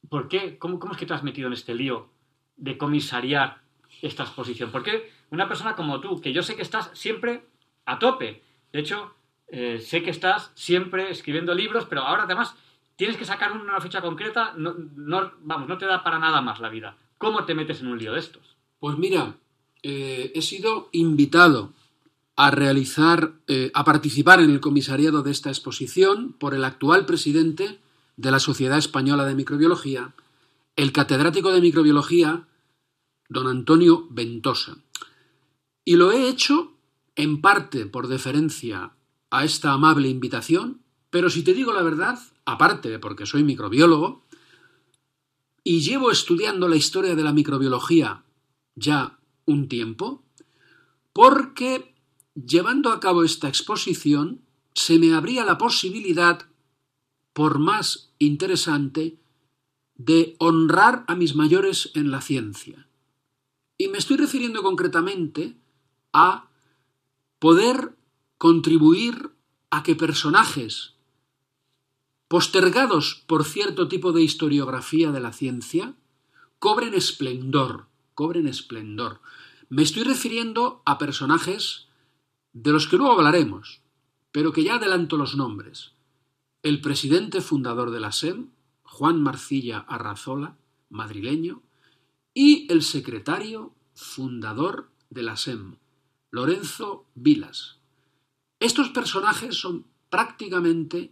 [0.10, 0.58] ¿por qué?
[0.58, 2.10] ¿Cómo, es que te has metido en este lío
[2.56, 3.62] de comisariar
[4.02, 4.72] esta exposición?
[4.72, 7.44] ¿Por qué, una persona como tú, que yo sé que estás siempre
[7.88, 8.44] a tope.
[8.72, 9.14] De hecho,
[9.48, 12.54] eh, sé que estás siempre escribiendo libros, pero ahora además
[12.96, 16.60] tienes que sacar una fecha concreta, no, no- vamos, no te da para nada más
[16.60, 16.98] la vida.
[17.18, 18.58] ¿Cómo te metes en un lío de estos?
[18.80, 19.36] Pues mira,
[19.82, 21.74] eh, he sido invitado
[22.38, 27.80] a realizar, eh, a participar en el comisariado de esta exposición por el actual presidente
[28.16, 30.14] de la Sociedad Española de Microbiología,
[30.76, 32.48] el catedrático de microbiología,
[33.28, 34.78] don Antonio Ventosa.
[35.84, 36.74] Y lo he hecho
[37.16, 38.94] en parte por deferencia
[39.32, 44.24] a esta amable invitación, pero si te digo la verdad, aparte de porque soy microbiólogo,
[45.64, 48.24] y llevo estudiando la historia de la microbiología
[48.76, 50.24] ya un tiempo,
[51.14, 51.97] porque
[52.46, 54.42] llevando a cabo esta exposición
[54.74, 56.48] se me abría la posibilidad,
[57.34, 59.18] por más interesante,
[59.96, 62.88] de honrar a mis mayores en la ciencia.
[63.78, 65.58] Y me estoy refiriendo concretamente
[66.14, 66.50] a
[67.40, 67.96] poder
[68.38, 69.32] contribuir
[69.72, 70.94] a que personajes
[72.28, 75.96] postergados por cierto tipo de historiografía de la ciencia
[76.60, 79.22] cobren esplendor, cobren esplendor.
[79.70, 81.87] Me estoy refiriendo a personajes
[82.64, 83.82] de los que luego hablaremos,
[84.32, 85.92] pero que ya adelanto los nombres.
[86.64, 88.48] El presidente fundador de la SEM,
[88.84, 90.58] Juan Marcilla Arrazola,
[90.90, 91.62] madrileño,
[92.34, 95.76] y el secretario fundador de la SEM,
[96.32, 97.78] Lorenzo Vilas.
[98.60, 101.12] Estos personajes son prácticamente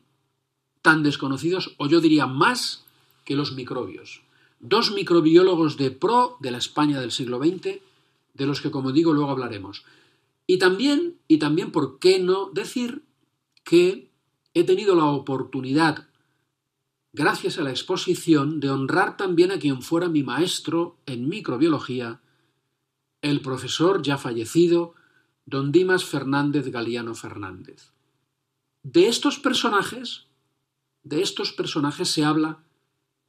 [0.81, 2.85] tan desconocidos, o yo diría más,
[3.23, 4.21] que los microbios.
[4.59, 7.81] Dos microbiólogos de pro de la España del siglo XX,
[8.33, 9.83] de los que, como digo, luego hablaremos.
[10.47, 13.03] Y también, y también, ¿por qué no decir
[13.63, 14.11] que
[14.53, 16.07] he tenido la oportunidad,
[17.13, 22.21] gracias a la exposición, de honrar también a quien fuera mi maestro en microbiología,
[23.21, 24.93] el profesor ya fallecido,
[25.45, 27.91] don Dimas Fernández Galiano Fernández.
[28.83, 30.27] De estos personajes,
[31.03, 32.63] de estos personajes se habla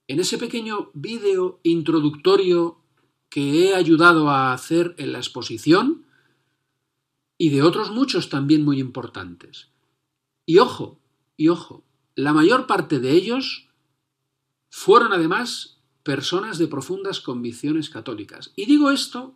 [0.09, 2.81] en ese pequeño vídeo introductorio
[3.29, 6.06] que he ayudado a hacer en la exposición
[7.39, 9.69] y de otros muchos también muy importantes.
[10.45, 10.99] Y ojo,
[11.37, 13.69] y ojo, la mayor parte de ellos
[14.71, 18.53] fueron además personas de profundas convicciones católicas.
[18.57, 19.35] Y digo esto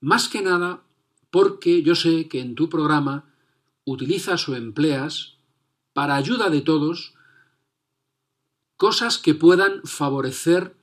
[0.00, 0.82] más que nada
[1.30, 3.24] porque yo sé que en tu programa
[3.84, 5.34] utilizas o empleas,
[5.92, 7.14] para ayuda de todos,
[8.76, 10.76] cosas que puedan favorecer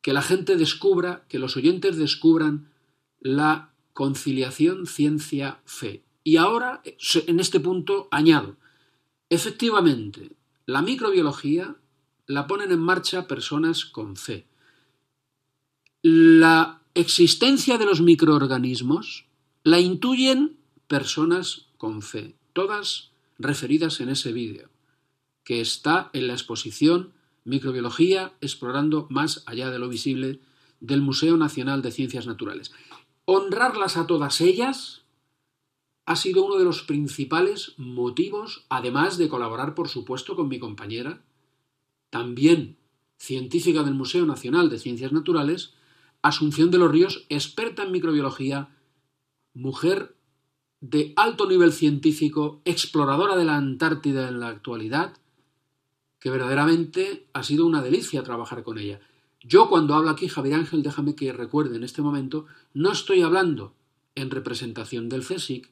[0.00, 2.70] que la gente descubra, que los oyentes descubran
[3.20, 6.04] la conciliación ciencia-fe.
[6.22, 6.82] Y ahora,
[7.26, 8.56] en este punto, añado,
[9.30, 11.76] efectivamente, la microbiología
[12.26, 14.46] la ponen en marcha personas con fe.
[16.02, 19.26] La existencia de los microorganismos
[19.62, 24.68] la intuyen personas con fe, todas referidas en ese vídeo,
[25.44, 30.40] que está en la exposición Microbiología explorando más allá de lo visible
[30.80, 32.72] del Museo Nacional de Ciencias Naturales.
[33.26, 35.02] Honrarlas a todas ellas
[36.06, 41.22] ha sido uno de los principales motivos, además de colaborar, por supuesto, con mi compañera,
[42.10, 42.76] también
[43.16, 45.74] científica del Museo Nacional de Ciencias Naturales,
[46.20, 48.68] Asunción de los Ríos, experta en microbiología,
[49.54, 50.16] mujer
[50.80, 55.16] de alto nivel científico, exploradora de la Antártida en la actualidad,
[56.18, 59.00] que verdaderamente ha sido una delicia trabajar con ella.
[59.46, 63.74] Yo cuando hablo aquí, Javier Ángel, déjame que recuerde en este momento, no estoy hablando
[64.14, 65.70] en representación del CSIC,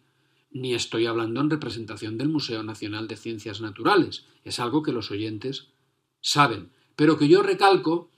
[0.50, 4.26] ni estoy hablando en representación del Museo Nacional de Ciencias Naturales.
[4.44, 5.68] Es algo que los oyentes
[6.20, 8.10] saben, pero que yo recalco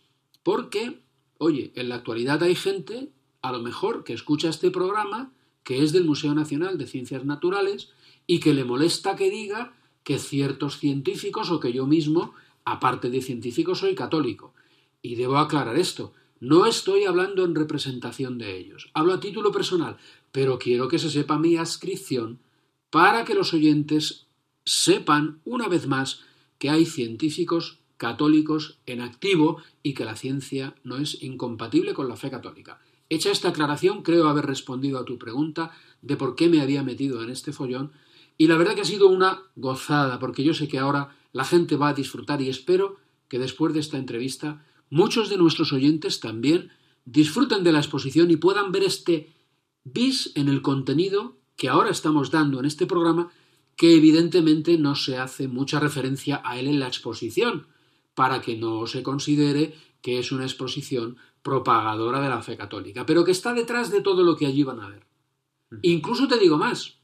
[0.43, 0.99] porque,
[1.39, 5.31] oye, en la actualidad hay gente, a lo mejor, que escucha este programa,
[5.63, 7.91] que es del Museo Nacional de Ciencias Naturales,
[8.27, 12.35] y que le molesta que diga que ciertos científicos o que yo mismo,
[12.65, 14.53] aparte de científico, soy católico.
[15.05, 16.15] Y debo aclarar esto.
[16.41, 18.91] No estoy hablando en representación de ellos.
[18.95, 19.99] Hablo a título personal,
[20.33, 22.39] pero quiero que se sepa mi adscripción
[22.89, 24.29] para que los oyentes
[24.65, 26.23] sepan una vez más
[26.59, 32.17] que hay científicos católicos en activo y que la ciencia no es incompatible con la
[32.17, 32.81] fe católica.
[33.11, 37.23] Hecha esta aclaración, creo haber respondido a tu pregunta de por qué me había metido
[37.23, 37.93] en este follón
[38.39, 41.77] y la verdad que ha sido una gozada, porque yo sé que ahora la gente
[41.77, 42.97] va a disfrutar y espero
[43.29, 44.65] que después de esta entrevista
[44.95, 46.71] muchos de nuestros oyentes también
[47.05, 49.29] disfruten de la exposición y puedan ver este
[49.83, 53.33] bis en el contenido que ahora estamos dando en este programa,
[53.77, 57.67] que evidentemente no se hace mucha referencia a él en la exposición,
[58.15, 63.25] para que no se considere que es una exposición propagadora de la fe católica, pero
[63.25, 65.05] que está detrás de todo lo que allí van a ver.
[65.83, 66.99] Incluso te digo más.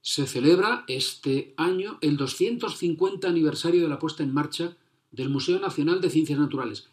[0.00, 4.76] Se celebra este año el 250 aniversario de la puesta en marcha
[5.16, 6.88] del Museo Nacional de Ciencias Naturales,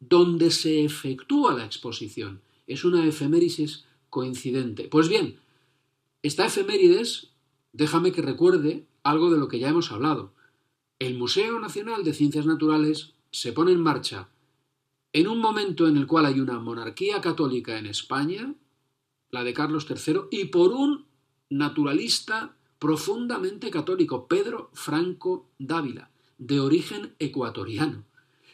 [0.00, 2.40] donde se efectúa la exposición.
[2.66, 4.88] Es una efemérides coincidente.
[4.88, 5.38] Pues bien,
[6.22, 7.30] esta efemérides,
[7.72, 10.32] déjame que recuerde algo de lo que ya hemos hablado.
[10.98, 14.28] El Museo Nacional de Ciencias Naturales se pone en marcha
[15.12, 18.54] en un momento en el cual hay una monarquía católica en España,
[19.30, 21.06] la de Carlos III, y por un
[21.48, 28.04] naturalista profundamente católico, Pedro Franco Dávila, de origen ecuatoriano.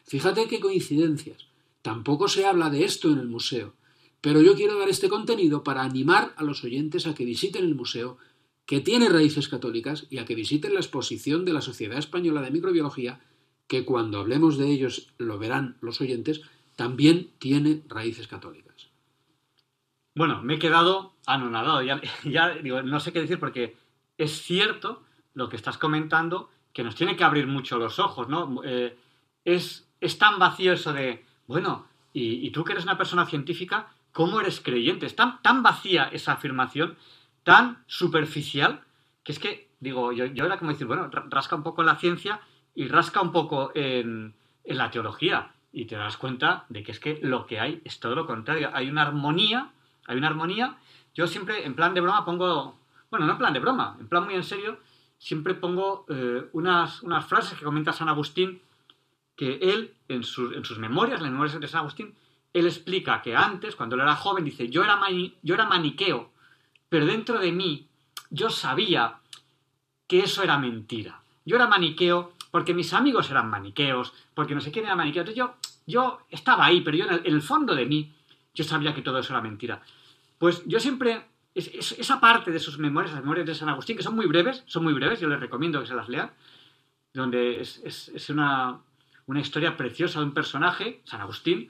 [0.04, 1.46] Fíjate qué coincidencias.
[1.82, 3.74] Tampoco se habla de esto en el museo,
[4.20, 7.74] pero yo quiero dar este contenido para animar a los oyentes a que visiten el
[7.74, 8.16] museo,
[8.66, 12.50] que tiene raíces católicas, y a que visiten la exposición de la Sociedad Española de
[12.50, 13.20] Microbiología,
[13.66, 16.40] que cuando hablemos de ellos lo verán los oyentes,
[16.76, 18.88] también tiene raíces católicas.
[20.14, 21.82] Bueno, me he quedado anonadado.
[21.82, 23.76] Ya, digo, no sé qué decir porque
[24.16, 25.02] es cierto
[25.34, 28.60] lo que estás comentando, que nos tiene que abrir mucho los ojos, ¿no?
[28.64, 28.98] Eh,
[29.44, 34.40] es, es tan vacío eso de, bueno, y, tú que eres una persona científica, ¿cómo
[34.40, 35.06] eres creyente?
[35.06, 36.96] Es tan, tan vacía esa afirmación,
[37.42, 38.82] tan superficial,
[39.24, 41.96] que es que, digo, yo, yo era como decir, bueno, rasca un poco en la
[41.96, 42.40] ciencia
[42.74, 47.00] y rasca un poco en, en la teología y te das cuenta de que es
[47.00, 48.70] que lo que hay es todo lo contrario.
[48.74, 49.70] Hay una armonía,
[50.06, 50.76] hay una armonía.
[51.14, 52.78] Yo siempre, en plan de broma, pongo,
[53.10, 54.78] bueno, no en plan de broma, en plan muy en serio,
[55.18, 58.60] siempre pongo eh, unas, unas frases que comenta San Agustín,
[59.36, 62.14] que él, en, sus, en sus memorias, las memorias de San Agustín,
[62.52, 65.00] él explica que antes, cuando él era joven, dice, yo era,
[65.42, 66.30] yo era maniqueo,
[66.88, 67.88] pero dentro de mí
[68.30, 69.18] yo sabía
[70.06, 71.20] que eso era mentira.
[71.44, 75.22] Yo era maniqueo porque mis amigos eran maniqueos, porque no sé quién era maniqueo.
[75.22, 75.56] Entonces yo,
[75.86, 78.12] yo estaba ahí, pero yo en el, fondo de mí,
[78.54, 79.82] yo sabía que todo eso era mentira.
[80.38, 84.16] Pues yo siempre, esa parte de sus memorias, las memorias de San Agustín, que son
[84.16, 86.32] muy breves, son muy breves, yo les recomiendo que se las lean,
[87.12, 88.80] donde es, una,
[89.36, 91.68] historia preciosa de un personaje, San Agustín,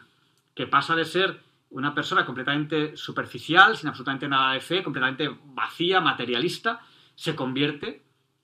[0.55, 6.01] que pasa de ser una persona completamente superficial, sin absolutamente nada de fe, completamente vacía,
[6.01, 6.81] materialista,
[7.15, 8.03] se convierte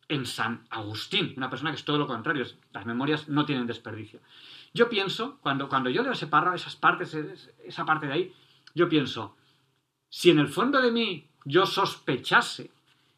[0.09, 4.21] en San Agustín, una persona que es todo lo contrario, las memorias no tienen desperdicio.
[4.75, 7.15] Yo pienso, cuando, cuando yo leo ese párrafo, esas partes,
[7.65, 8.35] esa parte de ahí,
[8.75, 9.37] yo pienso,
[10.09, 12.71] si en el fondo de mí yo sospechase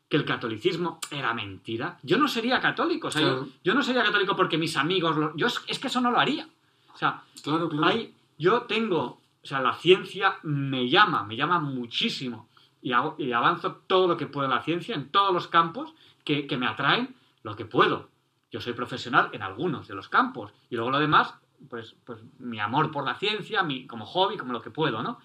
[0.08, 3.08] que el catolicismo era mentira, yo no sería católico.
[3.08, 5.16] O sea, yo, no sería católico porque mis amigos...
[5.16, 6.46] Lo, yo es, que eso no lo haría.
[6.92, 7.98] O sea, claro, claro.
[8.38, 9.20] yo tengo...
[9.42, 12.48] O sea, la ciencia me llama, me llama muchísimo.
[12.82, 15.94] Y, hago, y avanzo todo lo que puedo en la ciencia, en todos los campos,
[16.24, 18.08] que, me atraen lo que puedo.
[18.50, 21.34] Yo soy profesional en algunos de los campos y luego lo demás,
[21.70, 25.18] pues, pues mi amor por la ciencia, mi, como hobby, como lo que puedo, ¿no?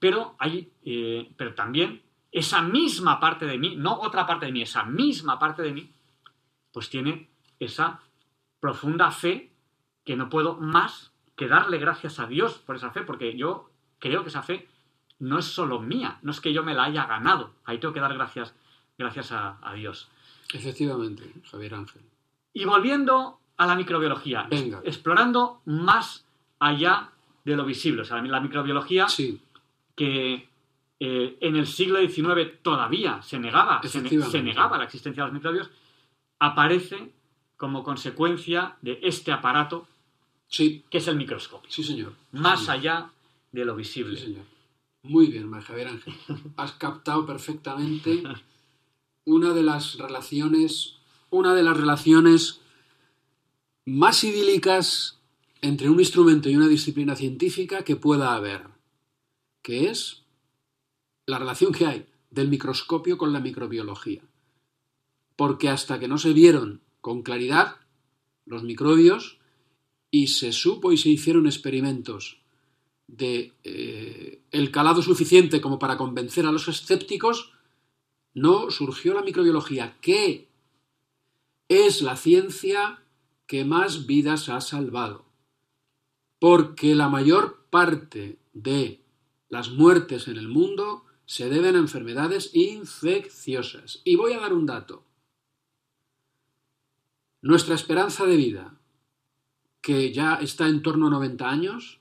[0.00, 4.62] Pero hay, eh, pero también esa misma parte de mí, no otra parte de mí,
[4.62, 5.92] esa misma parte de mí,
[6.72, 7.28] pues tiene
[7.60, 8.00] esa
[8.58, 9.52] profunda fe
[10.04, 14.22] que no puedo más que darle gracias a Dios por esa fe, porque yo creo
[14.22, 14.68] que esa fe
[15.18, 18.00] no es solo mía, no es que yo me la haya ganado, ahí tengo que
[18.00, 18.54] dar gracias
[18.98, 20.08] gracias a, Dios.
[20.52, 22.02] Efectivamente, Javier Ángel.
[22.52, 24.46] Y volviendo a la microbiología,
[24.84, 26.26] explorando más
[26.58, 27.10] allá
[27.44, 28.02] de lo visible.
[28.02, 29.06] O sea, la microbiología
[29.94, 30.48] que
[30.98, 35.70] eh, en el siglo XIX todavía se negaba, se, negaba la existencia de los microbios,
[36.38, 37.12] aparece
[37.56, 39.86] como consecuencia de este aparato
[40.48, 40.84] sí.
[40.90, 41.70] que es el microscopio.
[41.70, 42.14] Sí, señor.
[42.32, 43.10] Más allá
[43.52, 44.16] de lo visible.
[44.16, 44.44] Sí, señor.
[45.02, 46.14] Muy bien, Javier Ángel.
[46.56, 48.22] Has captado perfectamente
[49.24, 50.96] una de las relaciones,
[51.30, 52.60] una de las relaciones
[53.86, 55.18] más idílicas
[55.62, 58.62] entre un instrumento y una disciplina científica que pueda haber,
[59.62, 60.24] que es
[61.26, 64.22] la relación que hay del microscopio con la microbiología.
[65.36, 67.76] Porque hasta que no se vieron con claridad
[68.44, 69.38] los microbios
[70.10, 72.40] y se supo y se hicieron experimentos
[73.06, 77.52] de eh, el calado suficiente como para convencer a los escépticos,
[78.34, 80.48] no surgió la microbiología, que
[81.68, 83.02] es la ciencia
[83.46, 85.24] que más vidas ha salvado.
[86.38, 88.99] Porque la mayor parte de
[89.50, 94.00] las muertes en el mundo se deben a enfermedades infecciosas.
[94.04, 95.04] Y voy a dar un dato.
[97.42, 98.80] Nuestra esperanza de vida,
[99.80, 102.00] que ya está en torno a 90 años,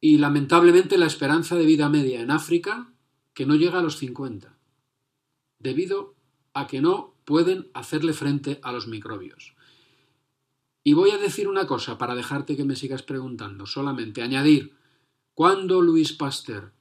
[0.00, 2.92] y lamentablemente la esperanza de vida media en África
[3.34, 4.58] que no llega a los 50,
[5.58, 6.16] debido
[6.54, 9.54] a que no pueden hacerle frente a los microbios.
[10.82, 14.74] Y voy a decir una cosa para dejarte que me sigas preguntando, solamente añadir,
[15.34, 16.72] cuando Luis Pasteur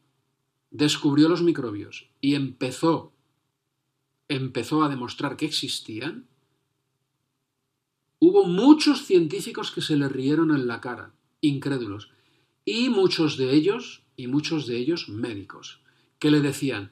[0.72, 3.14] descubrió los microbios y empezó,
[4.28, 6.28] empezó a demostrar que existían,
[8.20, 12.10] hubo muchos científicos que se le rieron en la cara, incrédulos,
[12.66, 15.82] y muchos de ellos, y muchos de ellos médicos,
[16.20, 16.91] que le decían,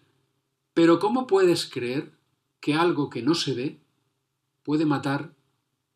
[0.74, 2.18] pero ¿cómo puedes creer
[2.62, 3.82] que algo que no se ve
[4.64, 5.36] puede matar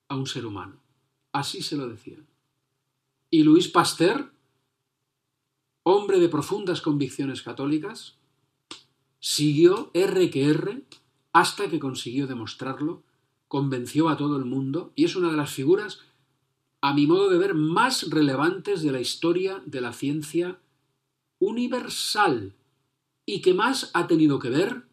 [0.10, 0.82] a un ser humano?
[1.32, 2.28] Así se lo decían.
[3.30, 4.33] Y Luis Pasteur,
[5.84, 8.16] hombre de profundas convicciones católicas,
[9.20, 10.84] siguió R que R
[11.34, 13.04] hasta que consiguió demostrarlo,
[13.48, 16.00] convenció a todo el mundo y es una de las figuras,
[16.82, 20.60] a mi modo de ver, más relevantes de la historia de la ciencia
[21.40, 22.54] universal
[23.26, 24.84] y que más ha tenido que ver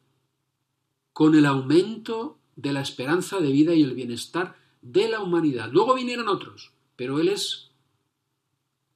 [1.13, 5.71] con el aumento de la esperanza de vida y el bienestar de la humanidad.
[5.73, 7.70] Luego vinieron otros, pero él es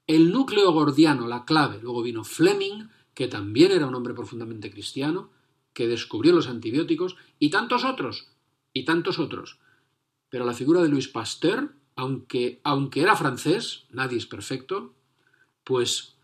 [0.07, 1.79] el núcleo gordiano, la clave.
[1.83, 5.31] Luego vino Fleming, que también era un hombre profundamente cristiano,
[5.73, 8.29] que descubrió los antibióticos, y tantos otros,
[8.73, 9.59] y tantos otros.
[10.29, 14.95] Pero la figura de Louis Pasteur, aunque, aunque era francés, nadie es perfecto,
[15.65, 16.17] pues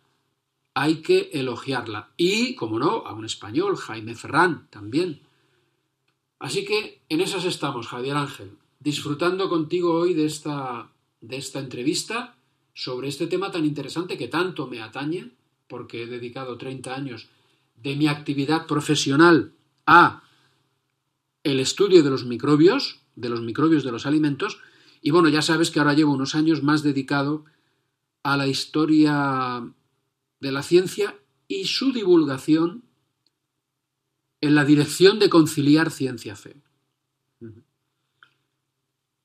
[0.74, 2.12] hay que elogiarla.
[2.16, 5.22] Y, como no, a un español, Jaime Ferrán, también.
[6.38, 12.36] Así que en esas estamos, Javier Ángel, disfrutando contigo hoy de esta, de esta entrevista
[12.80, 15.32] sobre este tema tan interesante que tanto me atañe,
[15.68, 17.28] porque he dedicado 30 años
[17.76, 19.52] de mi actividad profesional
[19.84, 20.22] a
[21.44, 24.60] el estudio de los microbios, de los microbios de los alimentos,
[25.02, 27.44] y bueno, ya sabes que ahora llevo unos años más dedicado
[28.22, 29.62] a la historia
[30.40, 31.18] de la ciencia
[31.48, 32.82] y su divulgación
[34.40, 36.56] en la dirección de conciliar ciencia-fe.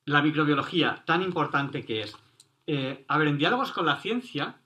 [0.04, 2.25] La microbiología, tan importante que es.
[2.68, 4.58] Eh, a ver, en diálogos con la ciencia,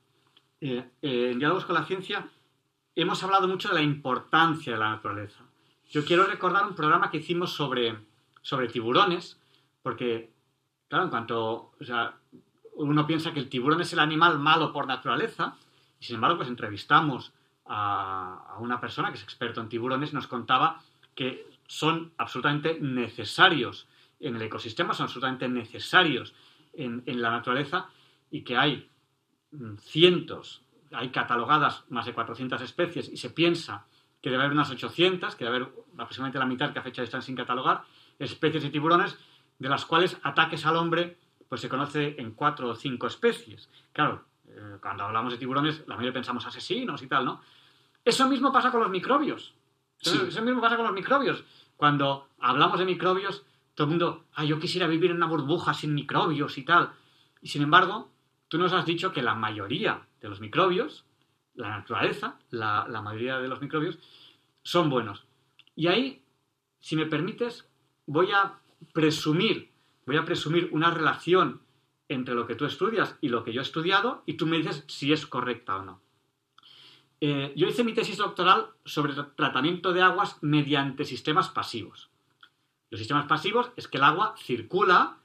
[0.62, 2.30] eh, eh, en diálogos con la ciencia,
[2.95, 5.43] hemos hablado mucho de la importancia de la naturaleza.
[5.89, 7.97] Yo quiero recordar un programa que hicimos sobre,
[8.41, 9.39] sobre tiburones,
[9.82, 10.32] porque,
[10.88, 11.72] claro, en cuanto,
[12.76, 15.58] uno piensa que el tiburón es el animal malo por naturaleza,
[16.00, 17.34] y sin embargo, pues entrevistamos
[17.66, 20.82] a, una persona que es experto en tiburones, nos contaba
[21.16, 23.88] que son absolutamente necesarios
[24.20, 26.34] en el ecosistema, son absolutamente necesarios
[26.74, 27.89] en, la naturaleza
[28.32, 28.89] y que hay
[29.51, 33.86] mm, cientos, hay catalogadas más de 400 especies y se piensa
[34.22, 37.22] que debe haber unas 800, que debe haber aproximadamente la mitad que a fecha están
[37.22, 37.84] sin catalogar,
[38.17, 39.17] especies de tiburones,
[39.57, 41.17] de las cuales ataques al hombre
[41.47, 43.70] pues se conoce en cuatro o cinco especies.
[43.91, 47.41] Claro, eh, cuando hablamos de tiburones, la mayoría pensamos asesinos y tal, ¿no?
[48.05, 49.55] Eso mismo pasa con los microbios.
[49.99, 51.43] Eso mismo pasa con los microbios.
[51.76, 53.43] Cuando hablamos de microbios,
[53.80, 56.91] todo el mundo, ah, yo quisiera vivir en una burbuja sin microbios y tal.
[57.41, 58.11] Y sin embargo,
[58.49, 61.05] tú nos has dicho que la mayoría de los microbios,
[61.55, 63.97] la naturaleza, la, mayoría de los microbios,
[64.63, 65.23] son buenos.
[65.77, 66.21] Y ahí,
[66.82, 67.69] si me permites,
[68.05, 68.59] voy a
[68.91, 69.71] presumir,
[70.05, 71.61] voy a presumir una relación
[72.09, 74.84] entre lo que tú estudias y lo que yo he estudiado y tú me dices
[74.88, 76.01] si es correcta o no.
[77.21, 82.09] Eh, yo hice mi tesis doctoral sobre tratamiento de aguas mediante sistemas pasivos.
[82.90, 85.18] Los sistemas pasivos es que el agua circula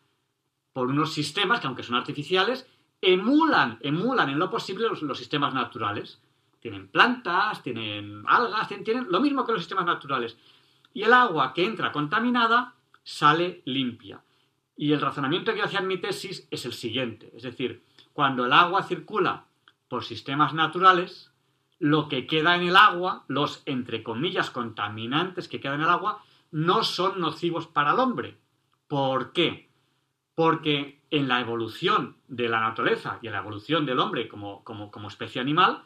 [0.73, 2.67] por unos sistemas que, aunque son artificiales,
[3.01, 6.21] emulan, emulan en lo posible los, sistemas naturales.
[6.61, 10.37] Tienen plantas, tienen algas, tienen, tienen lo mismo que los sistemas naturales.
[10.93, 14.23] Y el agua que entra contaminada sale limpia.
[14.77, 17.31] Y el razonamiento que hacía en mi tesis es el siguiente.
[17.37, 19.45] Es decir, cuando el agua circula
[19.89, 21.31] por sistemas naturales,
[21.79, 26.25] lo que queda en el agua, los entre comillas contaminantes que quedan en el agua,
[26.55, 28.39] no son nocivos para el hombre.
[28.87, 29.69] ¿Por qué?
[30.37, 34.63] Porque en la evolución de la naturaleza y en la evolución del hombre como,
[35.09, 35.83] especie animal,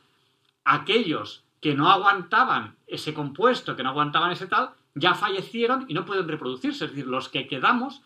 [0.65, 6.05] aquellos que no aguantaban ese compuesto, que no aguantaban ese tal, ya fallecieron y no
[6.05, 6.85] pueden reproducirse.
[6.85, 8.03] Es decir, los que quedamos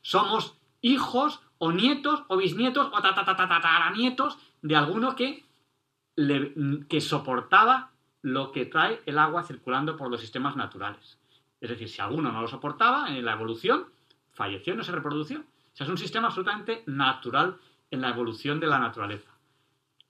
[0.00, 7.90] somos hijos o nietos o bisnietos o nietos de alguno que soportaba
[8.22, 11.18] lo que trae el agua circulando por los sistemas naturales.
[11.60, 13.86] Es decir, si alguno no lo soportaba en la evolución,
[14.32, 15.40] falleció no se reprodució.
[15.40, 17.58] O sea, es un sistema absolutamente natural
[17.90, 19.30] en la evolución de la naturaleza.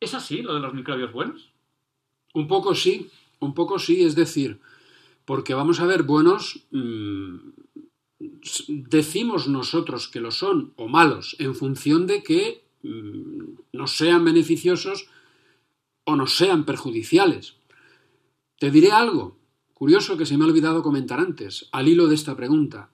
[0.01, 1.51] ¿Es así lo de los microbios buenos?
[2.35, 4.61] Un poco sí, un poco sí, es decir,
[5.25, 7.37] porque vamos a ver, buenos, mmm,
[8.69, 15.09] decimos nosotros que lo son o malos en función de que mmm, nos sean beneficiosos
[16.05, 17.57] o nos sean perjudiciales.
[18.59, 19.36] Te diré algo
[19.77, 22.91] curioso que se me ha olvidado comentar antes, al hilo de esta pregunta,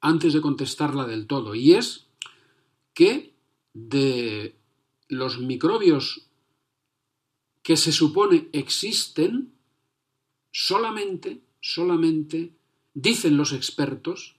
[0.00, 2.06] antes de contestarla del todo, y es
[2.94, 3.34] que
[3.74, 4.56] de
[5.08, 6.26] los microbios
[7.62, 9.52] que se supone existen,
[10.50, 12.56] solamente, solamente,
[12.94, 14.36] dicen los expertos,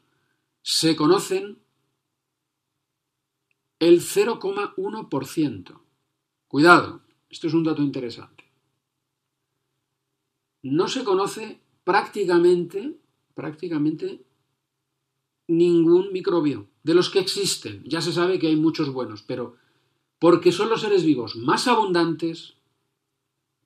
[0.63, 1.59] se conocen
[3.77, 5.79] el 0,1%.
[6.47, 8.45] Cuidado, esto es un dato interesante.
[10.63, 12.99] No se conoce prácticamente,
[13.33, 14.25] prácticamente
[15.47, 17.81] ningún microbio de los que existen.
[17.85, 19.55] Ya se sabe que hay muchos buenos, pero
[20.19, 22.55] porque son los seres vivos más abundantes,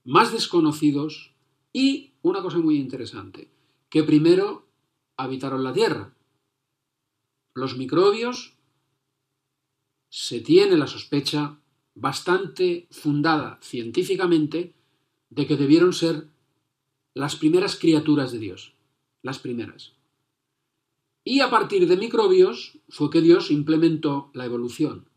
[0.03, 1.33] más desconocidos
[1.73, 3.49] y una cosa muy interesante,
[3.89, 4.67] que primero
[5.17, 6.13] habitaron la Tierra.
[7.55, 8.53] Los microbios
[10.09, 11.57] se tiene la sospecha
[11.95, 14.75] bastante fundada científicamente
[15.31, 16.30] de que debieron ser
[17.13, 18.73] las primeras criaturas de Dios,
[19.21, 19.93] las primeras.
[21.23, 25.07] Y a partir de microbios fue que Dios implementó la evolución,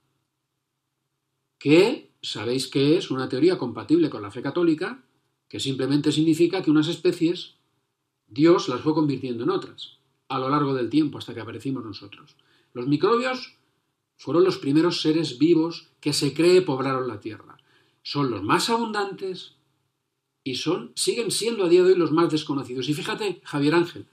[1.59, 5.05] que sabéis que es una teoría compatible con la fe católica,
[5.49, 7.55] que simplemente significa que unas especies
[8.27, 12.37] Dios las fue convirtiendo en otras, a lo largo del tiempo hasta que aparecimos nosotros.
[12.73, 13.57] Los microbios
[14.17, 17.57] fueron los primeros seres vivos que se cree poblaron la Tierra.
[18.03, 19.54] Son los más abundantes
[20.45, 22.89] y son, siguen siendo a día de hoy los más desconocidos.
[22.89, 24.07] Y fíjate, Javier Ángel,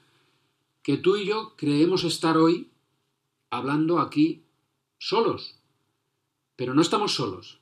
[0.82, 2.72] que tú y yo creemos estar hoy
[3.50, 4.44] hablando aquí
[4.98, 5.56] solos.
[6.56, 7.60] Pero no estamos solos,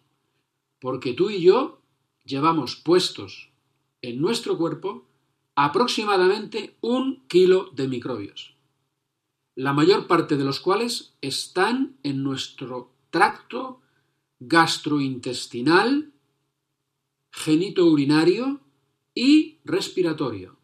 [0.79, 1.81] porque tú y yo
[2.23, 3.49] llevamos puestos
[4.01, 5.05] en nuestro cuerpo
[5.55, 8.59] aproximadamente un kilo de microbios
[9.59, 13.81] la mayor parte de los cuales están en nuestro tracto
[14.39, 16.13] gastrointestinal,
[17.39, 18.59] genitourinario
[19.15, 20.57] y respiratorio,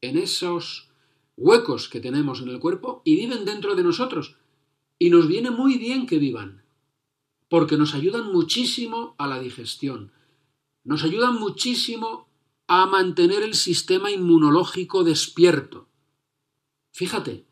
[0.00, 0.88] en esos
[1.36, 4.34] huecos que tenemos en el cuerpo y viven dentro de nosotros.
[4.98, 6.64] Y nos viene muy bien que vivan,
[7.48, 10.10] porque nos ayudan muchísimo a la digestión,
[10.82, 12.28] nos ayudan muchísimo
[12.66, 15.88] a mantener el sistema inmunológico despierto.
[16.90, 17.46] Fíjate,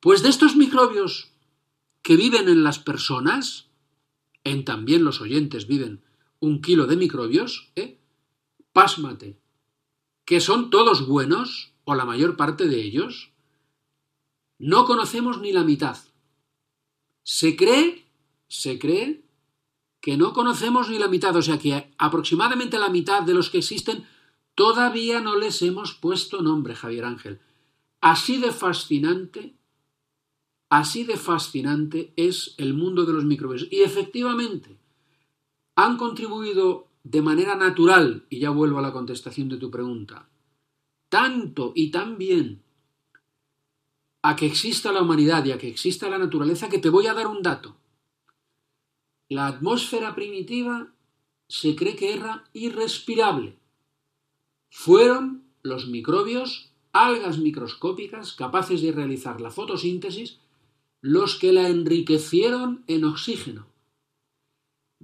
[0.00, 1.32] pues de estos microbios
[2.02, 3.70] que viven en las personas,
[4.44, 6.02] en también los oyentes viven
[6.40, 8.01] un kilo de microbios, ¿eh?
[8.72, 9.40] Pásmate,
[10.24, 13.32] que son todos buenos, o la mayor parte de ellos,
[14.58, 15.98] no conocemos ni la mitad.
[17.24, 18.06] Se cree,
[18.48, 19.24] se cree
[20.00, 23.58] que no conocemos ni la mitad, o sea que aproximadamente la mitad de los que
[23.58, 24.06] existen
[24.54, 27.40] todavía no les hemos puesto nombre, Javier Ángel.
[28.00, 29.56] Así de fascinante
[30.72, 33.68] Así de fascinante es el mundo de los microbios.
[33.70, 34.80] Y efectivamente,
[35.76, 40.28] han contribuido de manera natural, y ya vuelvo a la contestación de tu pregunta,
[41.08, 42.62] tanto y tan bien
[44.22, 47.14] a que exista la humanidad y a que exista la naturaleza que te voy a
[47.14, 47.76] dar un dato.
[49.28, 50.92] La atmósfera primitiva
[51.48, 53.58] se cree que era irrespirable.
[54.70, 60.38] Fueron los microbios, algas microscópicas capaces de realizar la fotosíntesis
[61.00, 63.66] los que la enriquecieron en oxígeno.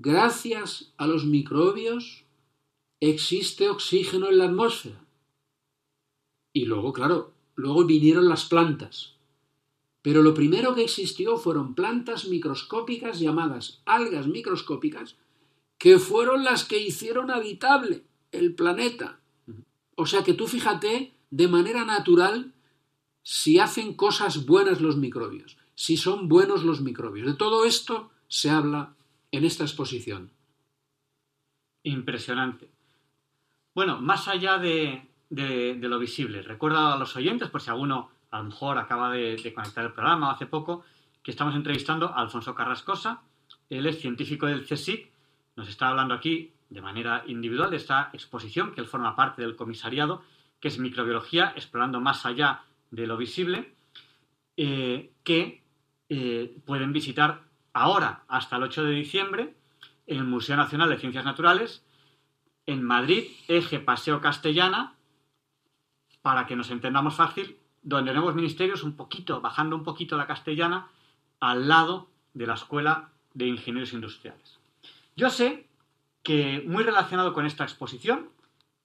[0.01, 2.25] Gracias a los microbios
[3.01, 5.05] existe oxígeno en la atmósfera.
[6.53, 9.15] Y luego, claro, luego vinieron las plantas.
[10.01, 15.17] Pero lo primero que existió fueron plantas microscópicas llamadas algas microscópicas,
[15.79, 19.19] que fueron las que hicieron habitable el planeta.
[19.97, 22.53] O sea que tú fíjate de manera natural
[23.25, 27.25] si hacen cosas buenas los microbios si son buenos los microbios.
[27.25, 28.97] De todo esto se habla
[29.31, 30.31] en esta exposición.
[31.83, 32.71] Impresionante.
[33.75, 38.45] Bueno, más allá de, lo visible, recuerda a los oyentes, por si alguno a lo
[38.45, 40.85] mejor acaba de, de conectar el programa hace poco,
[41.23, 43.23] que estamos entrevistando a Alfonso Carrascosa.
[43.71, 45.11] Él es científico del CSIC.
[45.57, 49.57] Nos está hablando aquí de manera individual de esta exposición que él forma parte del
[49.57, 50.23] comisariado,
[50.61, 53.75] que es Microbiología, explorando más allá de lo visible,
[54.57, 55.63] eh, que
[56.09, 57.43] eh, pueden visitar
[57.83, 59.55] ahora hasta el 8 de diciembre
[60.07, 61.85] en el Museo Nacional de Ciencias Naturales
[62.67, 64.95] en Madrid, eje Paseo Castellana,
[66.21, 70.89] para que nos entendamos fácil, donde tenemos ministerios un poquito, bajando un poquito la castellana,
[71.41, 74.59] al lado de la Escuela de Ingenieros Industriales.
[75.17, 75.67] Yo sé
[76.23, 78.29] que muy relacionado con esta exposición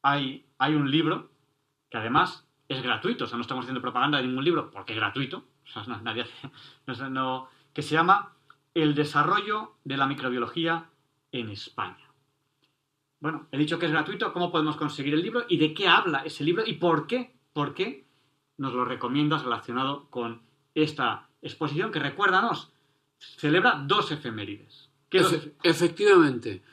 [0.01, 1.29] hay, hay un libro
[1.89, 4.99] que además es gratuito, o sea, no estamos haciendo propaganda de ningún libro porque es
[4.99, 5.43] gratuito,
[6.03, 6.25] nadie
[7.73, 8.31] que se llama
[8.73, 10.89] El desarrollo de la microbiología
[11.31, 12.11] en España.
[13.19, 16.23] Bueno, he dicho que es gratuito, ¿cómo podemos conseguir el libro y de qué habla
[16.25, 17.35] ese libro y por qué?
[17.53, 18.05] ¿Por qué
[18.57, 20.41] nos lo recomiendas relacionado con
[20.75, 22.71] esta exposición que, recuérdanos,
[23.19, 24.89] celebra dos efemérides?
[25.63, 26.63] Efectivamente,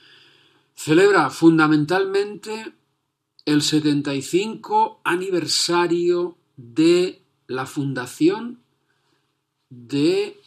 [0.74, 2.72] celebra fundamentalmente
[3.44, 8.60] el 75 aniversario de la fundación
[9.68, 10.40] de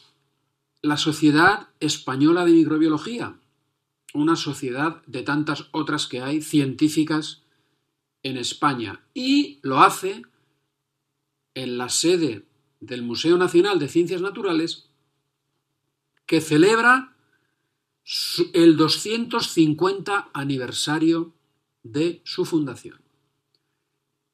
[0.84, 3.40] la Sociedad Española de Microbiología,
[4.14, 7.42] una sociedad de tantas otras que hay científicas
[8.22, 9.02] en España.
[9.14, 10.24] Y lo hace
[11.56, 12.46] en la sede
[12.82, 14.90] del Museo Nacional de Ciencias Naturales,
[16.26, 17.16] que celebra
[18.54, 21.34] el 250 aniversario
[21.84, 23.02] de su fundación.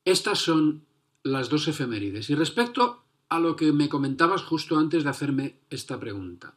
[0.04, 0.88] Estas son
[1.22, 2.32] las dos efemérides.
[2.32, 6.56] Y respecto a lo que me comentabas justo antes de hacerme esta pregunta.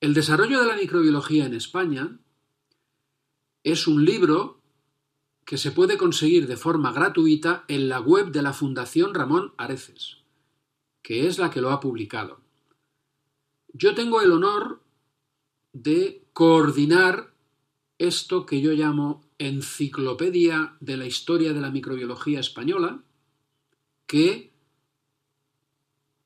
[0.00, 2.18] El desarrollo de la microbiología en España
[3.64, 4.60] es un libro
[5.44, 10.18] que se puede conseguir de forma gratuita en la web de la Fundación Ramón Areces,
[11.02, 12.40] que es la que lo ha publicado.
[13.72, 14.82] Yo tengo el honor
[15.72, 17.32] de coordinar
[17.98, 23.02] esto que yo llamo Enciclopedia de la Historia de la Microbiología Española,
[24.06, 24.52] que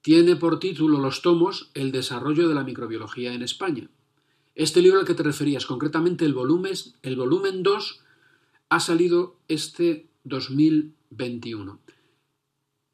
[0.02, 3.88] tiene por título los tomos El desarrollo de la microbiología en España.
[4.54, 6.72] Este libro al que te referías, concretamente el volumen,
[7.02, 8.00] el volumen 2,
[8.70, 11.78] ha salido este 2021.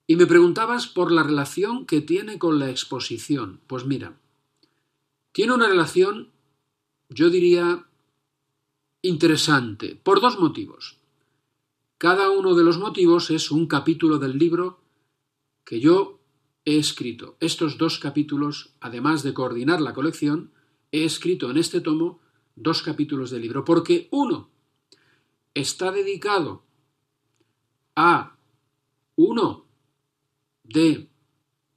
[0.09, 3.61] Y me preguntabas por la relación que tiene con la exposición.
[3.66, 4.18] Pues mira,
[5.32, 6.30] tiene una relación,
[7.09, 7.86] yo diría,
[9.02, 10.98] interesante, por dos motivos.
[11.98, 14.80] Cada uno de los motivos es un capítulo del libro
[15.64, 16.15] que yo
[16.66, 17.36] he escrito.
[17.40, 20.50] Estos dos capítulos, además de coordinar la colección,
[20.92, 22.20] he escrito en este tomo
[22.56, 24.50] dos capítulos del libro, porque uno
[25.54, 26.64] está dedicado
[27.94, 28.36] a
[29.14, 29.64] uno
[30.64, 31.08] de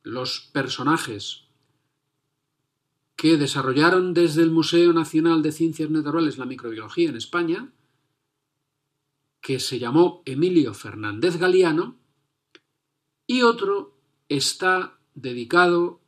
[0.04, 1.46] los personajes
[3.16, 7.72] que desarrollaron desde el Museo Nacional de Ciencias Naturales la microbiología en España,
[9.42, 11.98] que se llamó Emilio Fernández Galiano,
[13.28, 13.99] y otro
[14.30, 16.00] está dedicado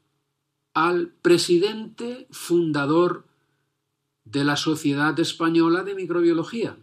[0.74, 3.28] al presidente fundador
[4.24, 6.78] de la Sociedad Española de Microbiología,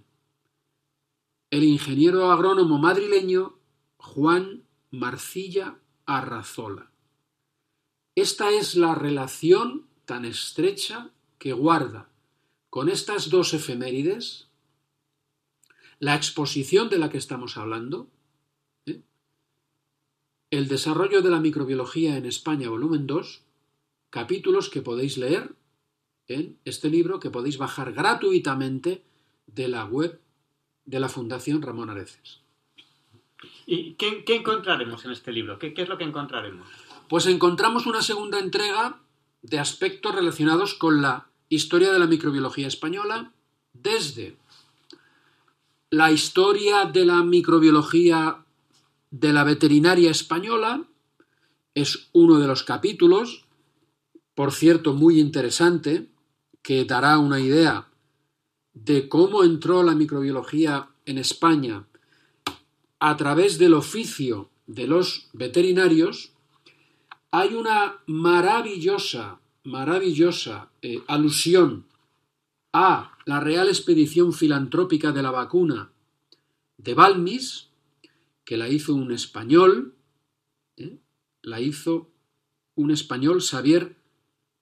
[1.50, 3.58] el ingeniero agrónomo madrileño
[3.96, 6.90] Juan Marcilla Arrazola.
[8.14, 12.10] Esta es la relación tan estrecha que guarda
[12.68, 14.48] con estas dos efemérides
[16.00, 18.08] la exposición de la que estamos hablando.
[20.50, 23.42] El desarrollo de la microbiología en España, volumen 2,
[24.10, 25.52] capítulos que podéis leer
[26.26, 29.02] en este libro que podéis bajar gratuitamente
[29.46, 30.20] de la web
[30.84, 32.40] de la Fundación Ramón Areces.
[33.66, 35.58] ¿Y qué, encontraremos en este libro?
[35.58, 36.66] ¿Qué, ¿Qué es lo que encontraremos?
[37.08, 39.00] Pues encontramos una segunda entrega
[39.42, 43.32] de aspectos relacionados con la historia de la microbiología española
[43.72, 44.36] desde
[45.90, 48.44] la historia de la microbiología
[49.10, 50.84] de la veterinaria española
[51.74, 53.44] es uno de los capítulos,
[54.34, 56.08] por cierto, muy interesante,
[56.62, 57.88] que dará una idea
[58.74, 61.86] de cómo entró la microbiología en España
[63.00, 66.32] a través del oficio de los veterinarios,
[67.30, 71.86] hay una maravillosa, maravillosa eh, alusión
[72.72, 75.90] a la Real Expedición Filantrópica de la Vacuna
[76.76, 77.67] de Balmis,
[78.48, 79.94] que la hizo un español,
[80.78, 80.98] ¿eh?
[81.42, 82.10] la hizo
[82.76, 83.98] un español, Xavier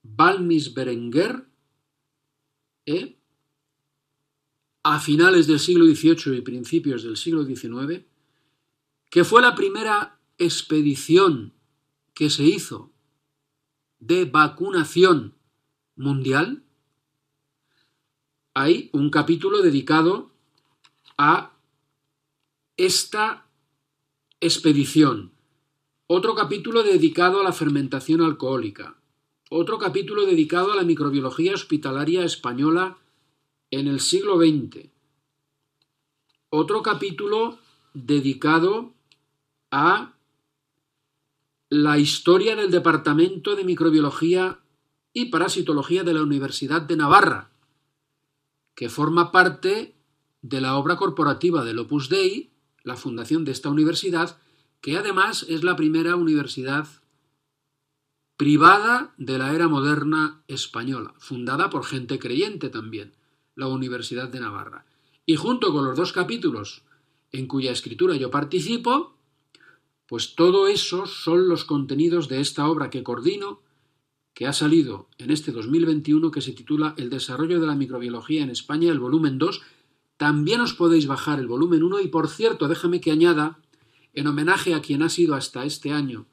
[0.02, 1.46] Balmis Berenguer,
[2.84, 3.16] ¿eh?
[4.82, 8.04] a finales del siglo XVIII y principios del siglo XIX,
[9.08, 11.54] que fue la primera expedición
[12.12, 12.92] que se hizo
[14.00, 15.36] de vacunación
[15.94, 16.64] mundial,
[18.52, 20.32] hay un capítulo dedicado
[21.16, 21.56] a
[22.76, 23.45] esta
[24.40, 25.32] expedición,
[26.06, 28.96] otro capítulo dedicado a la fermentación alcohólica,
[29.48, 32.98] otro capítulo dedicado a la microbiología hospitalaria española
[33.70, 34.90] en el siglo XX,
[36.50, 37.58] otro capítulo
[37.94, 38.92] dedicado
[39.70, 40.14] a
[41.70, 44.60] la historia del Departamento de Microbiología
[45.14, 47.50] y Parasitología de la Universidad de Navarra,
[48.74, 49.96] que forma parte
[50.42, 52.52] de la obra corporativa del Opus Dei,
[52.86, 54.38] la fundación de esta universidad,
[54.80, 56.86] que además es la primera universidad
[58.36, 63.12] privada de la era moderna española, fundada por gente creyente también,
[63.56, 64.86] la Universidad de Navarra.
[65.26, 66.82] Y junto con los dos capítulos
[67.32, 69.16] en cuya escritura yo participo,
[70.06, 73.62] pues todo eso son los contenidos de esta obra que coordino
[74.32, 78.50] que ha salido en este 2021 que se titula El desarrollo de la microbiología en
[78.50, 79.60] España, el volumen 2,
[80.16, 83.58] también os podéis bajar el volumen 1 y por cierto, déjame que añada,
[84.14, 86.26] en homenaje a quien ha sido hasta este año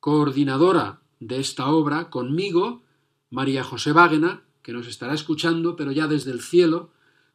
[0.00, 2.82] coordinadora de esta obra, conmigo,
[3.30, 6.90] María José Vágena, que nos estará escuchando, pero ya desde el cielo,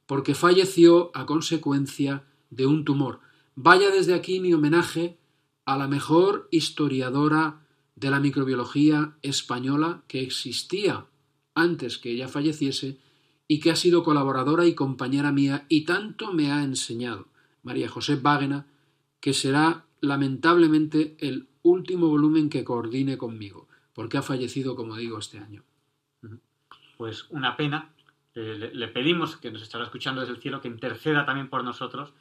[0.05, 3.22] porque falleció a consecuencia de un tumor.
[3.55, 5.17] Vaya desde aquí mi homenaje
[5.65, 7.61] a la mejor historiadora
[7.95, 11.07] de la microbiología española que existía
[11.55, 12.99] antes que ella falleciese
[13.52, 17.26] y que ha sido colaboradora y compañera mía y tanto me ha enseñado,
[17.64, 18.68] María José Vágena,
[19.20, 25.39] que será lamentablemente el último volumen que coordine conmigo, porque ha fallecido, como digo, este
[25.39, 25.64] año.
[26.97, 27.89] Pues una pena.
[28.36, 32.14] Eh, le, pedimos, que nos estará escuchando desde el cielo, que interceda también por nosotros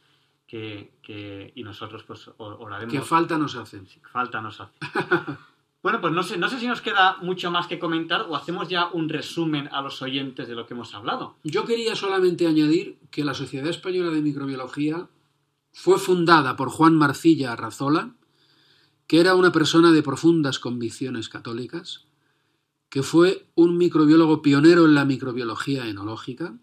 [0.46, 2.92] que, que- y nosotros pues oraremos.
[2.94, 3.86] ¿Qué falta nos hacen?
[4.10, 4.72] falta nos hace.
[5.82, 8.68] bueno, pues no sé, no sé si nos queda mucho más que comentar o hacemos
[8.68, 11.36] ya un resumen a los oyentes de lo que hemos hablado.
[11.44, 15.08] Yo quería solamente añadir que la Sociedad Española de Microbiología
[15.72, 18.14] fue fundada por Juan Marcilla Arrazola,
[19.06, 22.06] que era una persona de profundas convicciones católicas,
[22.88, 26.58] que fue un microbiólogo pionero en la microbiología enológica,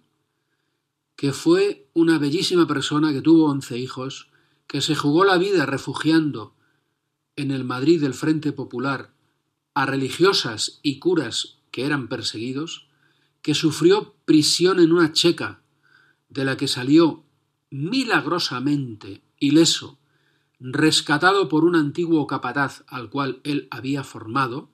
[1.16, 4.30] que fue una bellísima persona que tuvo once hijos,
[4.68, 6.54] que se jugó la vida refugiando
[7.36, 9.12] en el Madrid del Frente Popular
[9.74, 12.88] a religiosas y curas que eran perseguidos,
[13.42, 15.62] que sufrió prisión en una checa,
[16.30, 17.24] de la que salió
[17.70, 20.00] milagrosamente ileso,
[20.60, 24.70] rescatado por un antiguo capataz al cual él había formado,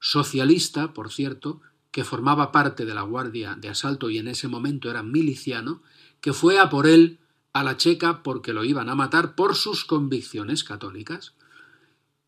[0.00, 1.60] socialista, por cierto,
[1.90, 5.82] que formaba parte de la Guardia de Asalto y en ese momento era miliciano,
[6.20, 7.18] que fue a por él
[7.52, 11.34] a la Checa porque lo iban a matar por sus convicciones católicas,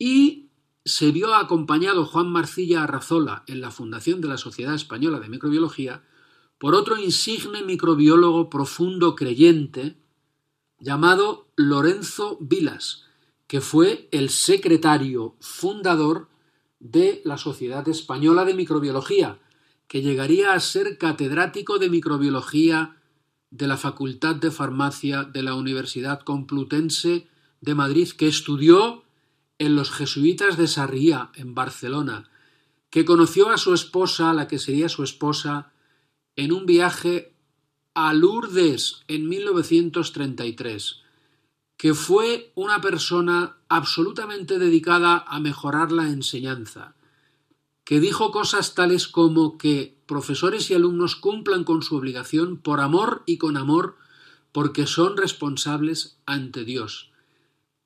[0.01, 0.49] y
[0.83, 6.03] se vio acompañado Juan Marcilla Arrazola en la fundación de la Sociedad Española de Microbiología
[6.59, 9.99] por otro insigne microbiólogo profundo creyente
[10.79, 13.05] llamado Lorenzo Vilas,
[13.47, 16.29] que fue el secretario fundador
[16.79, 19.39] de la Sociedad Española de Microbiología,
[19.87, 22.97] que llegaría a ser catedrático de microbiología
[23.51, 27.29] de la Facultad de Farmacia de la Universidad Complutense
[27.61, 29.05] de Madrid, que estudió
[29.61, 32.31] en los jesuitas de Sarriá, en Barcelona,
[32.89, 35.71] que conoció a su esposa, la que sería su esposa,
[36.35, 37.35] en un viaje
[37.95, 41.03] a Lourdes en 1933,
[41.77, 46.97] que fue una persona absolutamente dedicada a mejorar la enseñanza,
[47.85, 53.25] que dijo cosas tales como que profesores y alumnos cumplan con su obligación por amor
[53.27, 53.99] y con amor
[54.53, 57.10] porque son responsables ante Dios.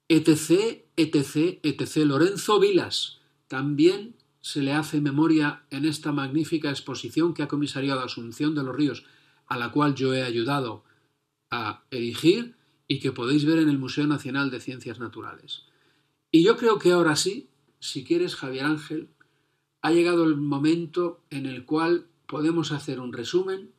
[0.08, 1.96] Etc, etc, etc.
[2.04, 8.54] Lorenzo Vilas también se le hace memoria en esta magnífica exposición que ha comisariado Asunción
[8.54, 9.04] de los Ríos,
[9.46, 10.84] a la cual yo he ayudado
[11.50, 15.62] a erigir y que podéis ver en el Museo Nacional de Ciencias Naturales.
[16.30, 17.48] Y yo creo que ahora sí,
[17.80, 19.08] si quieres, Javier Ángel,
[19.80, 23.70] ha llegado el momento en el cual podemos hacer un resumen,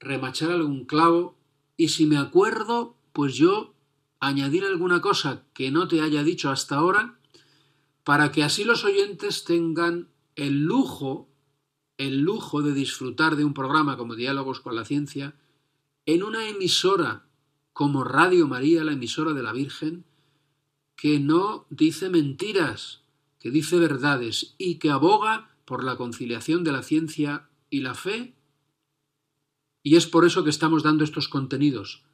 [0.00, 1.38] remachar algún clavo
[1.76, 3.75] y si me acuerdo, pues yo
[4.20, 7.18] añadir alguna cosa que no te haya dicho hasta ahora
[8.04, 11.28] para que así los oyentes tengan el lujo,
[11.98, 15.34] el lujo de disfrutar de un programa como Diálogos con la Ciencia
[16.06, 17.26] en una emisora
[17.72, 20.04] como Radio María, la emisora de la Virgen,
[20.94, 23.02] que no dice mentiras,
[23.38, 28.34] que dice verdades y que aboga por la conciliación de la ciencia y la fe.
[29.82, 32.05] Y es por eso que estamos dando estos contenidos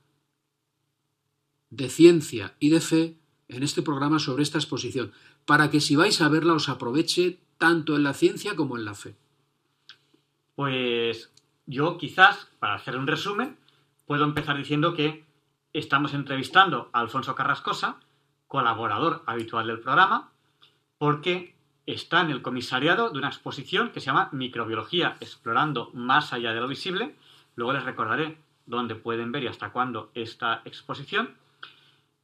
[1.73, 3.17] de ciencia y de fe
[3.49, 5.13] en este programa sobre esta exposición,
[5.47, 8.95] para que si vais a verla os aproveche tanto en la ciencia como en la
[8.95, 9.17] fe.
[10.55, 11.33] Pues
[11.67, 13.57] yo quizás, para hacer un resumen,
[14.07, 15.25] puedo empezar diciendo que
[15.73, 17.97] estamos entrevistando a Alfonso Carrascosa,
[18.49, 20.31] colaborador habitual del programa,
[20.99, 21.55] porque
[21.87, 26.61] está en el comisariado de una exposición que se llama Microbiología explorando más allá de
[26.61, 27.17] lo visible.
[27.57, 31.41] Luego les recordaré dónde pueden ver y hasta cuándo esta exposición.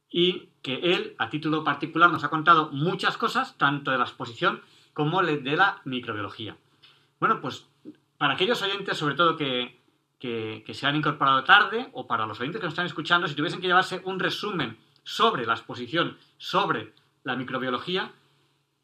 [0.09, 4.61] Y que él, a título particular, nos ha contado muchas cosas, tanto de la exposición
[4.93, 6.57] como de la microbiología.
[7.19, 7.67] Bueno, pues
[8.17, 9.79] para aquellos oyentes, sobre todo que,
[10.19, 13.61] que, se han incorporado tarde, o para los oyentes que nos están escuchando, si tuviesen
[13.61, 16.93] que llevarse un resumen sobre la exposición, sobre
[17.23, 18.11] la microbiología,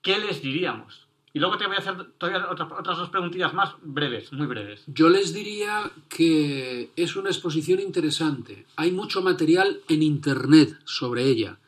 [0.01, 1.04] ¿qué les diríamos?
[1.35, 4.83] Y luego te voy a hacer todavía otras, otras dos preguntillas más breves, muy breves.
[4.87, 8.65] Yo les diría que es una exposición interesante.
[8.77, 11.59] Hay mucho material en Internet sobre ella.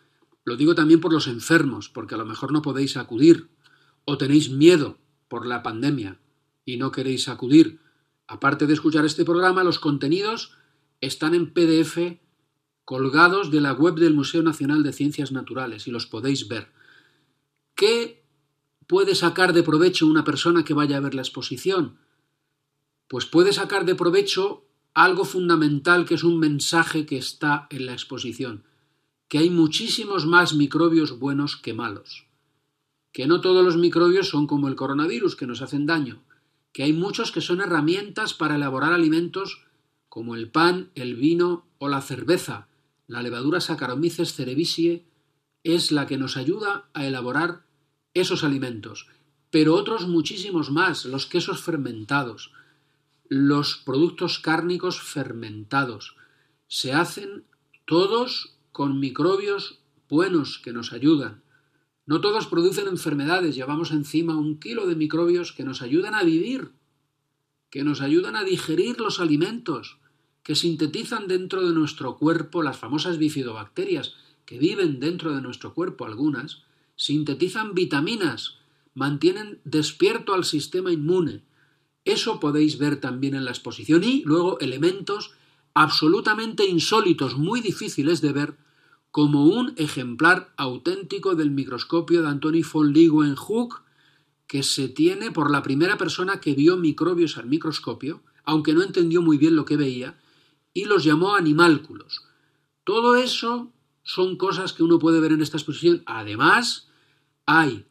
[0.46, 3.50] Lo digo también por los enfermos, porque a lo mejor no podéis acudir
[4.06, 4.98] o tenéis miedo
[5.28, 6.18] por la pandemia
[6.64, 7.82] y no queréis acudir.
[8.26, 10.54] Aparte de escuchar este programa, los contenidos
[11.02, 12.18] están en PDF
[12.86, 16.70] colgados de la web del Museo Nacional de Ciencias Naturales y los podéis ver.
[17.76, 18.17] ¿Qué
[18.88, 22.00] puede sacar de provecho una persona que vaya a ver la exposición?
[23.08, 27.94] Pues puede sacar de provecho algo fundamental que es un mensaje que está en la
[27.94, 28.64] exposición,
[29.28, 32.26] que hay muchísimos más microbios buenos que malos,
[33.12, 36.24] que no todos los microbios son como el coronavirus que nos hacen daño,
[36.74, 39.64] que hay muchos que son herramientas para elaborar alimentos
[40.10, 42.68] como el pan, el vino o la cerveza,
[43.06, 45.06] la levadura Saccharomyces cerevisiae
[45.64, 47.67] es la que nos ayuda a elaborar
[48.20, 49.08] esos alimentos,
[49.52, 52.52] pero otros muchísimos más, los quesos fermentados,
[53.30, 56.16] los productos cárnicos fermentados,
[56.68, 57.46] se hacen
[57.86, 61.42] todos con microbios buenos que nos ayudan.
[62.06, 66.72] No todos producen enfermedades, llevamos encima un kilo de microbios que nos ayudan a vivir,
[67.70, 69.98] que nos ayudan a digerir los alimentos,
[70.44, 74.16] que sintetizan dentro de nuestro cuerpo las famosas bifidobacterias
[74.46, 76.64] que viven dentro de nuestro cuerpo algunas,
[76.98, 78.58] sintetizan vitaminas,
[78.94, 81.44] mantienen despierto al sistema inmune.
[82.04, 85.32] Eso podéis ver también en la exposición y luego elementos
[85.74, 88.58] absolutamente insólitos, muy difíciles de ver,
[89.12, 93.84] como un ejemplar auténtico del microscopio de Antoni von Leeuwenhoek,
[94.48, 99.22] que se tiene por la primera persona que vio microbios al microscopio, aunque no entendió
[99.22, 100.18] muy bien lo que veía,
[100.74, 102.24] y los llamó animálculos.
[102.84, 103.72] Todo eso
[104.04, 106.02] son cosas que uno puede ver en esta exposición.
[106.06, 106.87] Además,
[107.48, 107.86] hay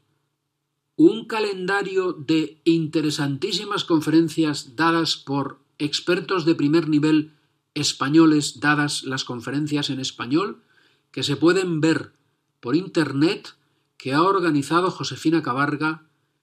[0.96, 7.32] un calendario de interesantísimas conferencias dadas por expertos de primer nivel
[7.74, 10.62] españoles, dadas las conferencias en español,
[11.10, 12.12] que se pueden ver
[12.60, 13.56] por Internet,
[13.96, 16.02] que ha organizado Josefina Cabarga,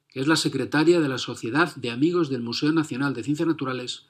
[0.10, 4.06] que es la secretaria de la Sociedad de Amigos del Museo Nacional de Ciencias Naturales,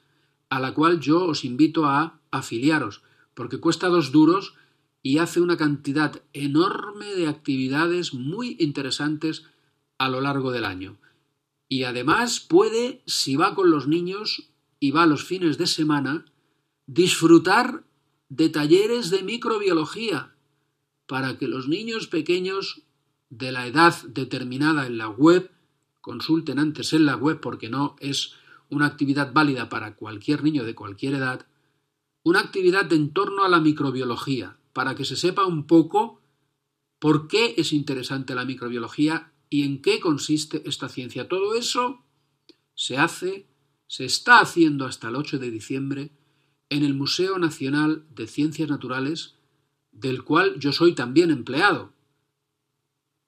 [0.48, 3.02] a la cual yo os invito a afiliaros,
[3.34, 4.54] porque cuesta dos duros
[5.06, 9.44] y hace una cantidad enorme de actividades muy interesantes
[9.98, 10.96] a lo largo del año.
[11.68, 14.48] Y además puede, si va con los niños
[14.80, 16.24] y va los fines de semana,
[16.86, 17.84] disfrutar
[18.30, 20.34] de talleres de microbiología
[21.06, 22.80] para que los niños pequeños
[23.28, 25.50] de la edad determinada en la web
[26.00, 28.32] consulten antes en la web porque no es
[28.70, 31.46] una actividad válida para cualquier niño de cualquier edad,
[32.22, 36.20] una actividad en torno a la microbiología, para que se sepa un poco
[36.98, 41.28] por qué es interesante la microbiología y en qué consiste esta ciencia.
[41.28, 42.04] Todo eso
[42.74, 43.46] se hace,
[43.86, 46.10] se está haciendo hasta el 8 de diciembre
[46.68, 49.36] en el Museo Nacional de Ciencias Naturales,
[49.92, 51.92] del cual yo soy también empleado.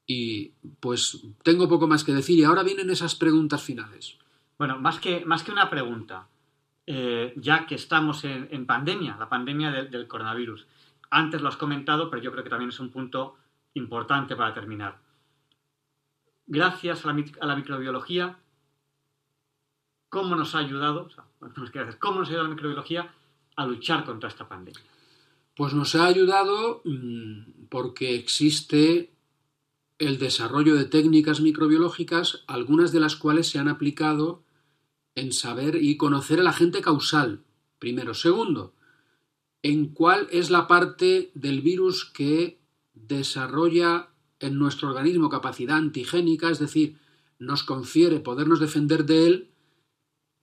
[0.07, 4.19] Y pues tengo poco más que decir y ahora vienen esas preguntas finales.
[4.59, 6.29] Bueno, más que, más que una pregunta,
[6.87, 10.67] eh, ya que estamos en, pandemia, la pandemia del coronavirus.
[11.11, 13.37] Antes lo has comentado, pero yo creo que también es un punto
[13.75, 14.99] importante para terminar.
[16.47, 18.39] Gracias a la, microbiología,
[20.09, 21.09] ¿cómo nos ha ayudado,
[21.99, 23.13] cómo nos ha ayudado la microbiología
[23.57, 24.81] a luchar contra esta pandemia?
[25.57, 29.11] Pues nos ha ayudado mm, porque existe
[29.99, 34.43] el desarrollo de técnicas microbiológicas, algunas de las cuales se han aplicado
[35.15, 37.43] en saber y conocer el agente causal,
[37.79, 38.15] primero.
[38.15, 38.75] Segundo,
[39.63, 42.61] en cuál es la parte del virus que
[42.95, 46.99] desarrolla en nuestro organismo capacidad antigénica, es decir,
[47.39, 49.51] nos confiere podernos defender de él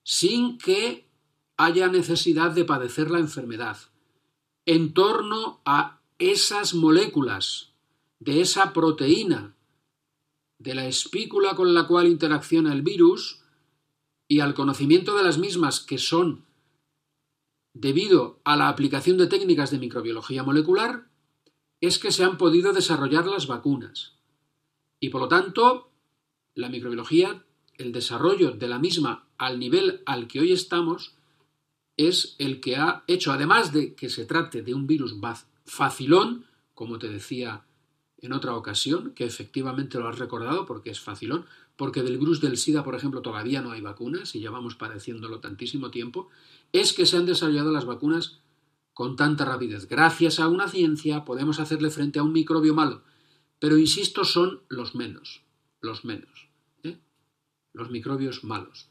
[0.04, 1.08] sin que
[1.58, 3.78] haya necesidad de padecer la enfermedad.
[4.66, 7.74] En torno a esas moléculas,
[8.20, 9.56] de esa proteína,
[10.58, 13.42] de la espícula con la cual interacciona el virus,
[14.28, 16.46] y al conocimiento de las mismas que son
[17.74, 21.08] debido a la aplicación de técnicas de microbiología molecular,
[21.82, 24.14] es que se han podido desarrollar las vacunas.
[25.00, 25.92] Y por lo tanto,
[26.56, 27.44] la microbiología,
[27.78, 31.16] el desarrollo de la misma al nivel al que hoy estamos,
[31.98, 35.16] es el que ha hecho, además de que se trate de un virus
[35.66, 37.66] facilón, como te decía
[38.18, 41.46] en otra ocasión, que efectivamente lo has recordado porque es facilón,
[41.76, 45.40] porque del virus del SIDA, por ejemplo, todavía no hay vacunas y ya vamos padeciéndolo
[45.40, 46.30] tantísimo tiempo,
[46.74, 48.42] es que se han desarrollado las vacunas
[48.94, 49.88] con tanta rapidez.
[49.88, 53.04] Gracias a una ciencia podemos hacerle frente a un microbio malo,
[53.60, 55.44] pero insisto, son los menos,
[55.80, 56.50] los menos,
[56.84, 57.00] ¿eh?
[57.72, 58.90] los microbios malos.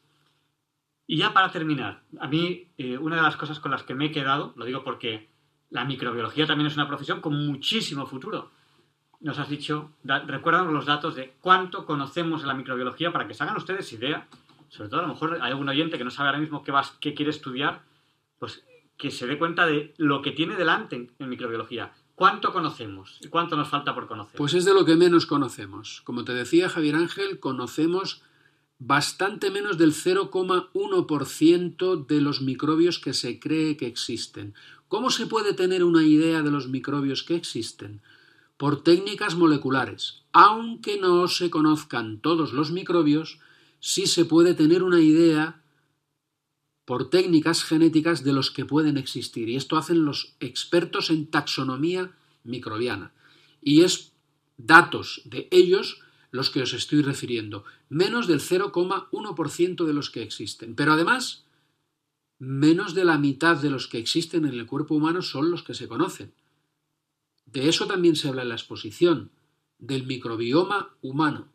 [1.06, 4.06] Y ya para terminar, a mí eh, una de las cosas con las que me
[4.06, 5.28] he quedado, lo digo porque
[5.68, 8.50] la microbiología también es una profesión con muchísimo futuro
[9.22, 13.44] nos has dicho, recuerdan los datos de cuánto conocemos de la microbiología para que se
[13.44, 14.26] hagan ustedes idea.
[14.72, 17.12] Sobre todo, a lo mejor hay algún oyente que no sabe ahora mismo qué, qué
[17.12, 17.82] quiere estudiar,
[18.38, 18.64] pues
[18.96, 21.92] que se dé cuenta de lo que tiene delante en, en microbiología.
[22.14, 23.18] ¿Cuánto conocemos?
[23.20, 24.38] ¿Y cuánto nos falta por conocer?
[24.38, 26.00] Pues es de lo que menos conocemos.
[26.04, 28.22] Como te decía Javier Ángel, conocemos
[28.78, 34.54] bastante menos del 0,1% de los microbios que se cree que existen.
[34.88, 38.00] ¿Cómo se puede tener una idea de los microbios que existen?
[38.56, 40.22] Por técnicas moleculares.
[40.32, 43.38] Aunque no se conozcan todos los microbios,
[43.82, 45.60] sí se puede tener una idea
[46.84, 49.48] por técnicas genéticas de los que pueden existir.
[49.48, 53.12] Y esto hacen los expertos en taxonomía microbiana.
[53.60, 54.12] Y es
[54.56, 57.64] datos de ellos los que os estoy refiriendo.
[57.88, 60.74] Menos del 0,1% de los que existen.
[60.76, 61.44] Pero además,
[62.38, 65.74] menos de la mitad de los que existen en el cuerpo humano son los que
[65.74, 66.32] se conocen.
[67.46, 69.30] De eso también se habla en la exposición,
[69.78, 71.48] del microbioma humano,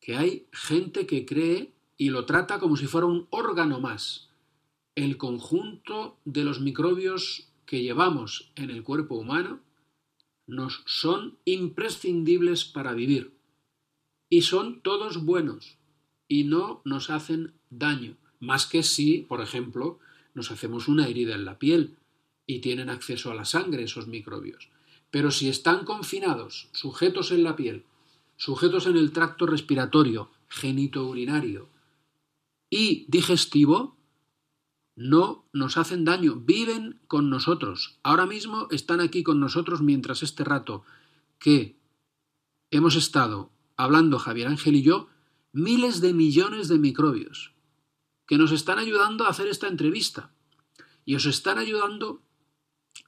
[0.00, 4.28] que hay gente que cree y lo trata como si fuera un órgano más
[4.98, 9.60] el conjunto de los microbios que llevamos en el cuerpo humano
[10.48, 13.32] nos son imprescindibles para vivir
[14.28, 15.76] y son todos buenos
[16.26, 20.00] y no nos hacen daño, más que si, por ejemplo,
[20.34, 21.96] nos hacemos una herida en la piel
[22.44, 24.68] y tienen acceso a la sangre esos microbios.
[25.12, 27.84] Pero si están confinados, sujetos en la piel,
[28.38, 31.68] sujetos en el tracto respiratorio, genitourinario
[32.70, 33.98] y digestivo,
[34.96, 37.98] no nos hacen daño, viven con nosotros.
[38.02, 40.84] Ahora mismo están aquí con nosotros mientras este rato
[41.38, 41.78] que
[42.70, 45.08] hemos estado hablando Javier Ángel y yo,
[45.52, 47.52] miles de millones de microbios
[48.26, 50.32] que nos están ayudando a hacer esta entrevista
[51.04, 52.22] y os están ayudando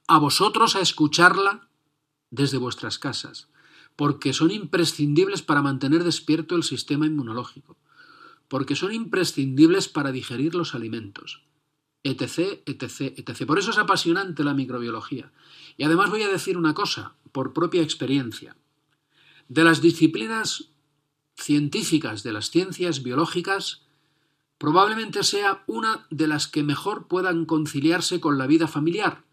[0.07, 1.69] a vosotros a escucharla
[2.31, 3.50] desde vuestras casas,
[4.01, 7.77] porque son imprescindibles para mantener despierto el sistema inmunológico,
[8.47, 11.43] porque son imprescindibles para digerir los alimentos,
[12.01, 13.45] etc., etc., etc.
[13.45, 15.31] Por eso es apasionante la microbiología.
[15.77, 18.57] Y además voy a decir una cosa, por propia experiencia.
[19.49, 20.71] De las disciplinas
[21.35, 23.83] científicas, de las ciencias biológicas,
[24.57, 29.25] probablemente sea una de las que mejor puedan conciliarse con la vida familiar,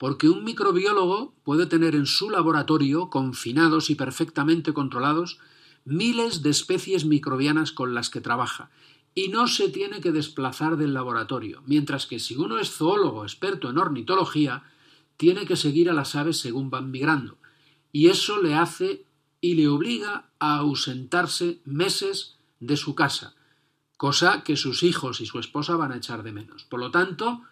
[0.00, 5.38] porque un microbiólogo puede tener en su laboratorio, confinados y perfectamente controlados,
[5.84, 8.70] miles de especies microbianas con las que trabaja,
[9.14, 13.68] y no se tiene que desplazar del laboratorio, mientras que si uno es zoólogo experto
[13.68, 14.62] en ornitología,
[15.18, 17.36] tiene que seguir a las aves según van migrando,
[17.92, 19.04] y eso le hace
[19.42, 23.34] y le obliga a ausentarse meses de su casa,
[23.98, 26.64] cosa que sus hijos y su esposa van a echar de menos.
[26.64, 27.42] Por lo tanto,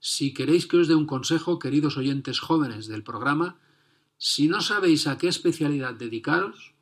[0.00, 3.58] si queréis que os dé un consejo, queridos oyentes jóvenes del programa,
[4.16, 6.74] si no sabéis a qué especialidad dedicaros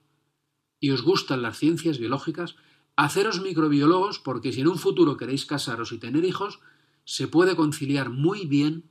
[0.80, 2.56] y os gustan las ciencias biológicas,
[2.96, 6.60] Haceros microbiólogos porque si en un futuro queréis casaros y tener hijos,
[7.04, 8.84] se puede conciliar muy bien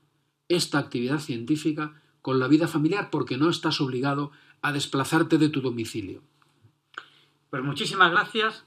[0.48, 4.32] esta actividad científica con la vida familiar porque no estás obligado
[4.62, 6.22] a desplazarte de tu domicilio.
[7.50, 8.66] Pues muchísimas gracias,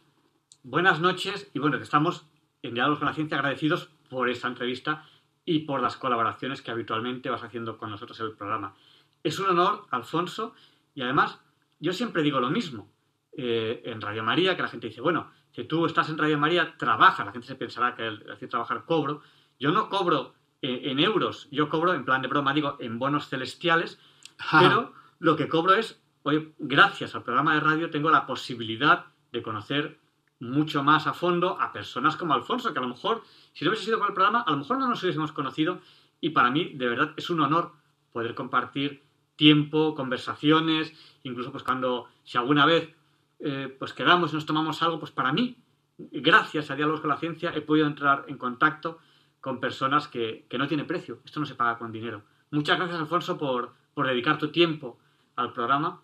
[0.65, 2.27] buenas noches y bueno, estamos
[2.63, 5.09] en Diálogos con la Ciencia agradecidos por esta entrevista
[5.49, 8.75] y por las colaboraciones que habitualmente vas haciendo con nosotros en el programa.
[9.23, 10.55] Es un honor, Alfonso,
[10.95, 11.41] y además
[11.81, 12.93] yo siempre digo lo mismo.
[13.33, 16.77] Eh, en Radio María, que la gente dice, bueno, si tú estás en Radio María,
[16.77, 19.23] trabaja, la gente se pensará que al decir trabajar cobro.
[19.59, 23.31] Yo no cobro eh, en euros, yo cobro en plan de broma, digo, en bonos
[23.31, 23.99] celestiales,
[24.51, 29.43] pero lo que cobro es, oye, gracias al programa de radio tengo la posibilidad de
[29.43, 29.99] conocer
[30.41, 33.87] mucho más a fondo a personas como Alfonso, que a lo mejor, si no hubiese
[33.87, 35.81] sido por el programa, a lo mejor no nos hubiésemos conocido
[36.21, 37.73] y para mí, de verdad, es un honor
[38.13, 39.03] poder compartir
[39.37, 40.93] tiempo, conversaciones,
[41.23, 42.93] incluso pues cuando, si alguna vez
[43.41, 45.57] eh, pues quedamos y nos tomamos algo, pues para mí,
[45.97, 48.99] gracias a Diálogos con la Ciencia, he podido entrar en contacto
[49.41, 51.21] con personas que, no tiene precio.
[51.25, 52.23] Esto no se paga con dinero.
[52.51, 53.73] Muchas gracias, Alfonso, por,
[54.07, 54.99] dedicar tu tiempo
[55.37, 56.01] al programa.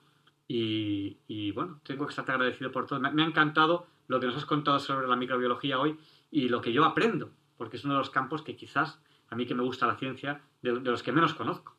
[0.46, 3.00] Y, bueno, tengo que estarte agradecido por todo.
[3.00, 5.96] Me, ha encantado lo que nos has contado sobre la microbiología hoy
[6.30, 8.98] y lo que yo aprendo, porque es uno de los campos que quizás
[9.30, 11.76] a mí que me gusta la ciencia, de, los que menos conozco.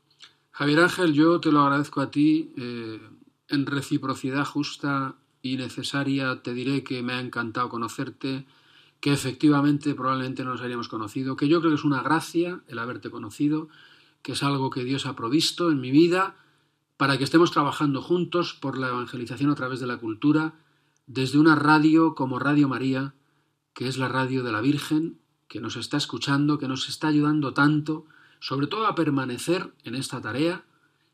[0.52, 3.02] Javier Ángel, yo te lo agradezco a ti eh,
[3.50, 8.46] en reciprocidad justa y necesaria, te diré que me ha encantado conocerte,
[9.00, 12.80] que efectivamente probablemente no nos habríamos conocido, que yo creo que es una gracia el
[12.80, 13.70] haberte conocido,
[14.22, 16.36] que es algo que Dios ha provisto en mi vida
[16.98, 20.56] para que estemos trabajando juntos por la evangelización a través de la cultura,
[21.08, 23.14] desde una radio como Radio María,
[23.74, 27.54] que es la radio de la Virgen, que nos está escuchando, que nos está ayudando
[27.54, 28.06] tanto,
[28.40, 30.66] sobre todo a permanecer en esta tarea,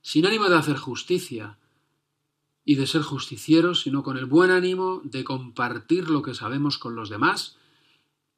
[0.01, 1.57] sin ánimo de hacer justicia,
[2.63, 6.95] y de ser justicieros, sino con el buen ánimo de compartir lo que sabemos con
[6.95, 7.57] los demás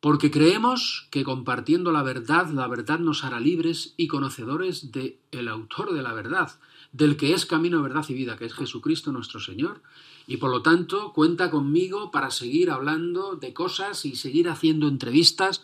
[0.03, 5.47] porque creemos que compartiendo la verdad, la verdad nos hará libres y conocedores de el
[5.47, 6.51] autor de la verdad,
[6.93, 9.81] del que es camino, verdad y vida, que es Jesucristo nuestro Señor.
[10.27, 15.63] Y por lo tanto, cuenta conmigo para seguir hablando de cosas y seguir haciendo entrevistas.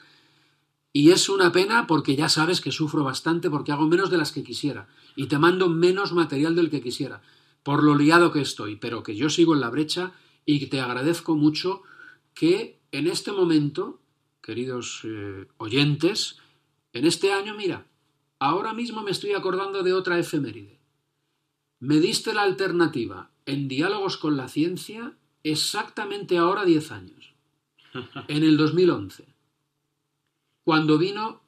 [0.92, 4.32] Y es una pena porque ya sabes que sufro bastante porque hago menos de las
[4.32, 4.90] que quisiera.
[5.16, 7.22] Y te mando menos material del que quisiera,
[7.62, 10.14] por lo liado que estoy, pero que yo sigo en la brecha
[10.46, 11.84] y te agradezco mucho
[12.34, 14.02] que en este momento,
[14.42, 16.38] queridos eh, oyentes,
[16.92, 17.86] en este año, mira,
[18.40, 20.79] ahora mismo me estoy acordando de otra efeméride.
[21.80, 27.34] Me diste la alternativa en Diálogos con la Ciencia exactamente ahora 10 años,
[28.28, 29.26] en el 2011,
[30.64, 31.42] cuando vino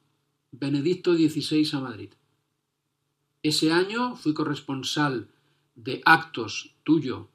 [0.50, 2.10] Benedicto XVI a Madrid.
[3.42, 5.28] Ese año fui corresponsal
[5.74, 7.28] de actos tuyo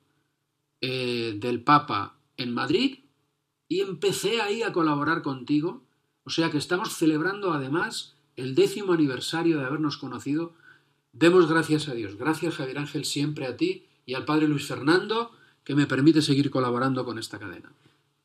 [0.82, 3.00] eh, del Papa en Madrid
[3.68, 5.84] y empecé ahí a colaborar contigo.
[6.24, 10.54] O sea que estamos celebrando además el décimo aniversario de habernos conocido.
[11.20, 12.16] Demos gracias a Dios.
[12.16, 15.32] Gracias Javier Ángel siempre a ti y al Padre Luis Fernando
[15.64, 17.72] que me permite seguir colaborando con esta cadena.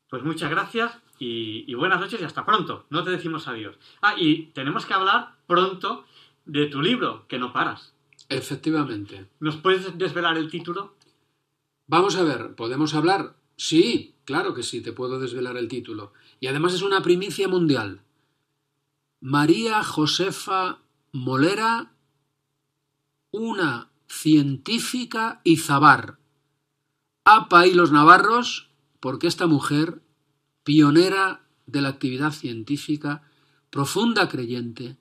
[0.09, 2.85] Pues muchas gracias y, y, buenas noches y hasta pronto.
[2.91, 3.75] No te decimos adiós.
[4.03, 6.05] Ah, y tenemos que hablar pronto
[6.45, 7.93] de tu libro, que no paras.
[8.29, 9.25] Efectivamente.
[9.39, 10.93] ¿Nos puedes desvelar el título?
[11.87, 13.35] Vamos a ver, ¿podemos hablar?
[13.55, 16.13] Sí, claro que sí, te puedo desvelar el título.
[16.39, 18.01] Y además es una primicia mundial.
[19.19, 20.77] María Josefa
[21.11, 21.92] Molera,
[23.33, 26.19] una científica y zabar.
[27.25, 28.69] APA y los navarros,
[28.99, 30.03] porque esta mujer,
[30.63, 33.23] pionera de la actividad científica,
[33.71, 34.97] profunda creyente,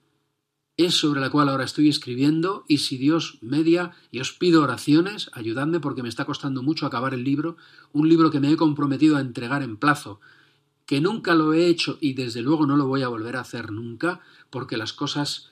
[0.78, 5.30] es sobre la cual ahora estoy escribiendo y si Dios media y os pido oraciones,
[5.34, 7.58] ayudadme porque me está costando mucho acabar el libro,
[7.92, 10.20] un libro que me he comprometido a entregar en plazo,
[10.86, 13.72] que nunca lo he hecho y desde luego no lo voy a volver a hacer
[13.72, 15.51] nunca porque las cosas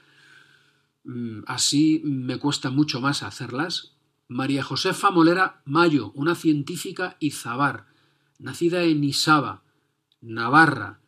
[1.46, 3.94] así me cuesta mucho más hacerlas.
[4.28, 7.86] María Josefa Molera Mayo, una científica izabar,
[8.38, 9.62] nacida en Isaba,
[10.20, 11.00] Navarra,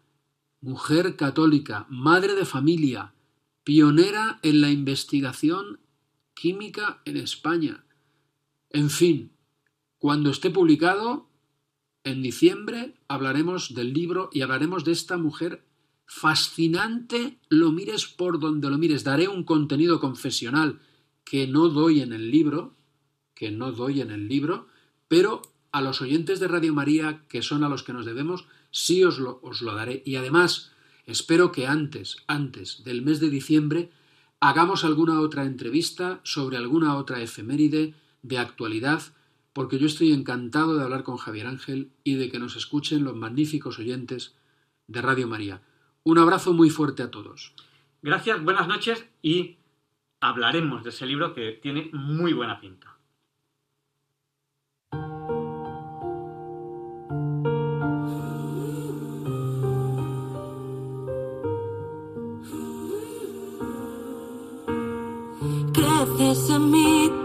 [0.60, 3.14] mujer católica, madre de familia,
[3.64, 5.80] pionera en la investigación
[6.34, 7.84] química en España.
[8.70, 9.32] En fin,
[9.98, 11.28] cuando esté publicado,
[12.04, 15.64] en diciembre, hablaremos del libro y hablaremos de esta mujer
[16.14, 19.04] fascinante, lo mires por donde lo mires.
[19.04, 20.80] Daré un contenido confesional
[21.24, 22.74] que no doy en el libro,
[23.34, 24.66] que no doy en el libro,
[25.08, 29.02] pero a los oyentes de Radio María, que son a los que nos debemos, sí
[29.04, 30.02] os lo, os lo daré.
[30.04, 30.72] Y además,
[31.06, 33.90] Espero que antes, antes del mes de diciembre,
[34.40, 39.02] hagamos alguna otra entrevista sobre alguna otra efeméride de actualidad,
[39.52, 43.16] porque yo estoy encantado de hablar con Javier Ángel y de que nos escuchen los
[43.16, 44.34] magníficos oyentes
[44.86, 45.60] de Radio María.
[46.04, 47.54] Un abrazo muy fuerte a todos.
[48.02, 49.58] Gracias, buenas noches y
[50.20, 52.96] hablaremos de ese libro que tiene muy buena pinta.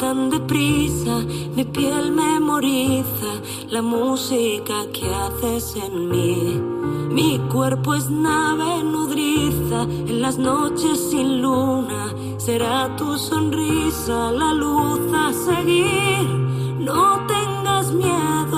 [0.08, 1.16] Tan deprisa,
[1.56, 3.32] mi piel memoriza
[3.76, 6.62] la música que haces en mí.
[7.18, 9.80] Mi cuerpo es nave nudriza
[10.10, 12.04] en las noches sin luna.
[12.38, 16.26] Será tu sonrisa la luz a seguir.
[16.90, 17.02] No
[17.34, 18.57] tengas miedo,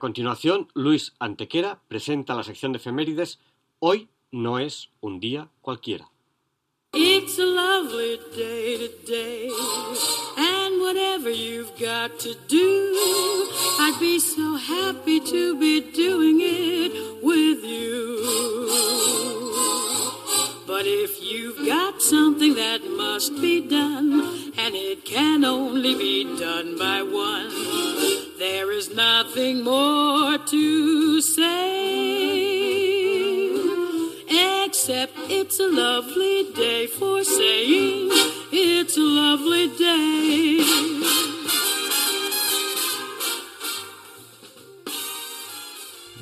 [0.00, 3.38] continuación, Luis Antequera presenta la sección de efemérides
[3.78, 6.10] Hoy no es un día cualquiera.
[6.92, 9.48] It's a lovely day today,
[10.36, 12.96] and whatever you've got to do,
[13.78, 18.68] I'd be so happy to be doing it with you.
[20.66, 26.76] But if you've got something that must be done, and it can only be done
[26.76, 27.89] by one,
[28.40, 31.60] there is nothing more to say.
[34.64, 38.08] Except it's a lovely day for saying
[38.50, 40.64] it's a lovely day.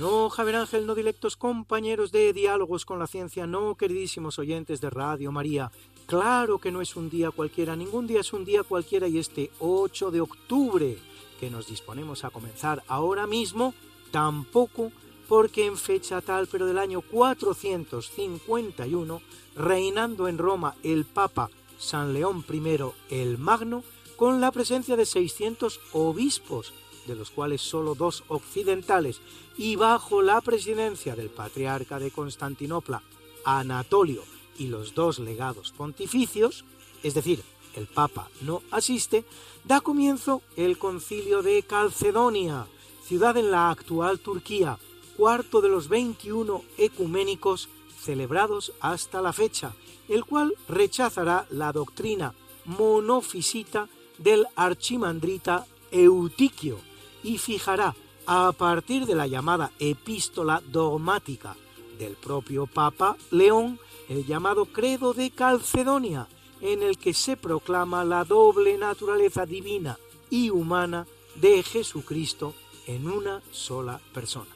[0.01, 4.91] No, Javier Ángel, no directos compañeros de Diálogos con la Ciencia, no, queridísimos oyentes de
[4.91, 5.71] Radio María.
[6.07, 9.51] Claro que no es un día cualquiera, ningún día es un día cualquiera y este
[9.61, 10.97] 8 de octubre
[11.39, 13.75] que nos disponemos a comenzar ahora mismo,
[14.11, 14.91] tampoco
[15.29, 19.21] porque en fecha tal, pero del año 451,
[19.55, 22.63] reinando en Roma el Papa San León I
[23.11, 23.85] el Magno,
[24.17, 26.73] con la presencia de 600 obispos,
[27.07, 29.21] de los cuales solo dos occidentales,
[29.57, 33.03] y bajo la presidencia del patriarca de Constantinopla,
[33.45, 34.25] Anatolio,
[34.59, 36.65] y los dos legados pontificios,
[37.03, 37.43] es decir,
[37.75, 39.25] el Papa no asiste,
[39.65, 42.67] da comienzo el concilio de Calcedonia,
[43.05, 44.79] ciudad en la actual Turquía,
[45.17, 47.69] cuarto de los 21 ecuménicos
[48.01, 49.73] celebrados hasta la fecha,
[50.09, 52.35] el cual rechazará la doctrina
[52.65, 53.89] monofisita
[54.19, 56.79] del archimandrita Eutiquio
[57.23, 57.95] y fijará
[58.27, 61.57] a partir de la llamada epístola dogmática
[61.99, 66.29] del propio Papa León el llamado Credo de Calcedonia,
[66.61, 69.99] en el que se proclama la doble naturaleza divina
[70.31, 71.07] y humana
[71.37, 72.55] de Jesucristo
[72.87, 74.51] en una sola persona.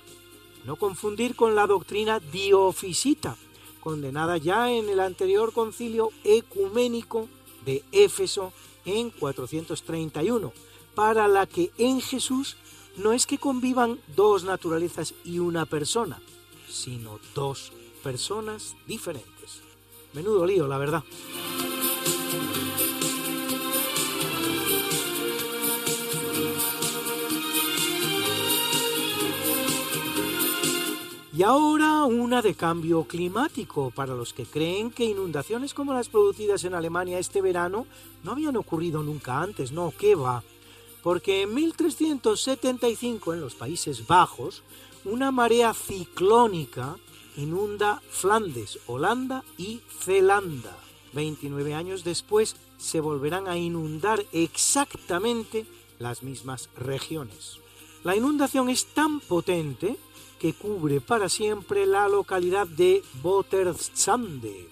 [0.64, 3.36] No confundir con la doctrina diofisita,
[3.80, 7.28] condenada ya en el anterior concilio ecuménico
[7.64, 8.52] de Éfeso
[8.84, 10.52] en 431,
[10.94, 12.56] para la que en Jesús
[12.96, 16.20] no es que convivan dos naturalezas y una persona,
[16.68, 17.72] sino dos
[18.02, 19.62] personas diferentes.
[20.12, 21.02] Menudo lío, la verdad.
[31.34, 36.62] Y ahora una de cambio climático para los que creen que inundaciones como las producidas
[36.64, 37.86] en Alemania este verano
[38.22, 40.42] no habían ocurrido nunca antes, no, ¿qué va?
[41.02, 44.62] Porque en 1375 en los Países Bajos
[45.06, 46.96] una marea ciclónica
[47.38, 50.76] inunda Flandes, Holanda y Zelanda.
[51.14, 55.64] 29 años después se volverán a inundar exactamente
[55.98, 57.58] las mismas regiones.
[58.04, 59.96] La inundación es tan potente
[60.42, 64.68] que cubre para siempre la localidad de Botersande,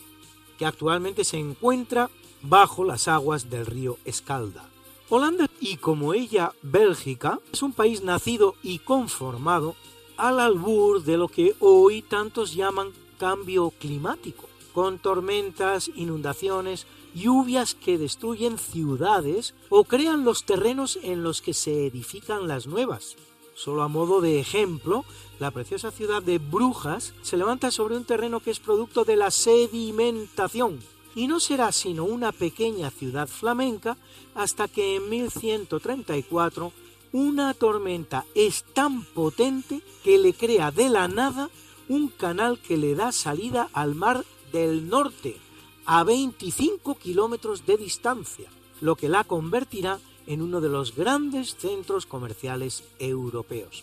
[0.58, 2.10] que actualmente se encuentra
[2.42, 4.68] bajo las aguas del río Escalda.
[5.10, 9.76] Holanda, y como ella Bélgica, es un país nacido y conformado
[10.16, 17.96] al albur de lo que hoy tantos llaman cambio climático, con tormentas, inundaciones, lluvias que
[17.96, 23.14] destruyen ciudades o crean los terrenos en los que se edifican las nuevas.
[23.62, 25.04] Solo a modo de ejemplo,
[25.38, 29.30] la preciosa ciudad de Brujas se levanta sobre un terreno que es producto de la
[29.30, 30.80] sedimentación.
[31.14, 33.98] Y no será sino una pequeña ciudad flamenca
[34.34, 36.72] hasta que en 1134
[37.12, 41.50] una tormenta es tan potente que le crea de la nada
[41.86, 45.36] un canal que le da salida al mar del norte
[45.84, 48.48] a 25 kilómetros de distancia,
[48.80, 50.00] lo que la convertirá
[50.30, 53.82] en uno de los grandes centros comerciales europeos.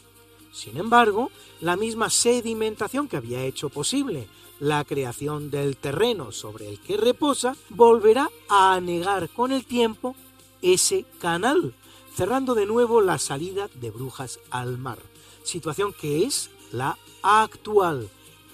[0.53, 1.29] Sin embargo,
[1.59, 4.29] la misma sedimentación que había hecho posible
[4.61, 10.15] la creación del terreno sobre el que reposa volverá a anegar con el tiempo
[10.61, 11.75] ese canal,
[12.15, 14.99] cerrando de nuevo la salida de Brujas al mar,
[15.43, 18.09] situación que es la actual.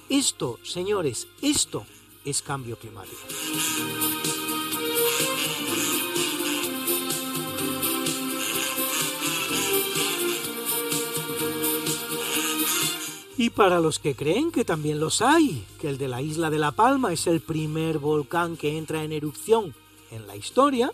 [0.09, 1.85] Esto, señores, esto
[2.25, 3.21] es cambio climático.
[13.37, 16.59] Y para los que creen que también los hay, que el de la isla de
[16.59, 19.73] La Palma es el primer volcán que entra en erupción
[20.11, 20.91] en la historia,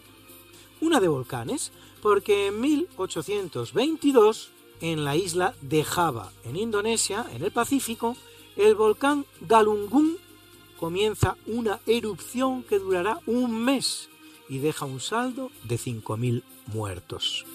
[0.79, 7.51] una de volcanes, porque en 1822, en la isla de Java, en Indonesia, en el
[7.51, 8.15] Pacífico,
[8.55, 10.15] el volcán Galunggung
[10.79, 14.09] comienza una erupción que durará un mes
[14.47, 17.45] y deja un saldo de 5.000 muertos.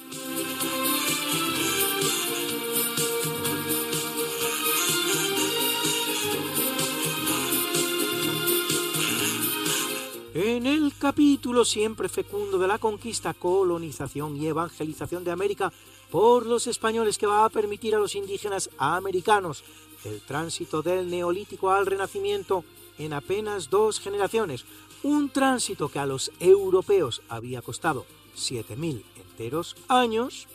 [10.99, 15.73] Capítulo siempre fecundo de la conquista, colonización y evangelización de América
[16.11, 19.63] por los españoles que va a permitir a los indígenas americanos
[20.05, 22.65] el tránsito del neolítico al renacimiento
[22.99, 24.65] en apenas dos generaciones,
[25.03, 28.07] un tránsito que a los europeos había costado
[28.37, 30.49] 7.000 enteros años,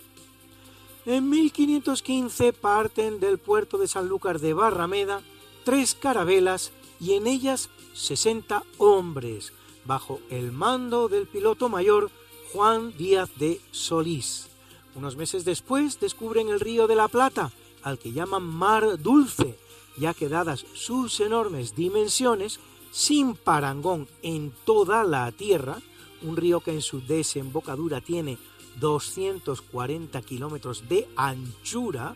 [1.06, 5.22] en 1515 parten del puerto de Sanlúcar de Barrameda
[5.64, 9.54] tres carabelas y en ellas 60 hombres,
[9.86, 12.12] bajo el mando del piloto mayor
[12.54, 14.48] Juan Díaz de Solís.
[14.96, 17.52] Unos meses después descubren el río de la Plata,
[17.84, 19.58] al que llaman Mar Dulce,
[19.98, 22.60] ya que dadas sus enormes dimensiones,
[22.92, 25.78] sin parangón en toda la Tierra,
[26.22, 28.38] un río que en su desembocadura tiene
[28.80, 32.16] 240 kilómetros de anchura,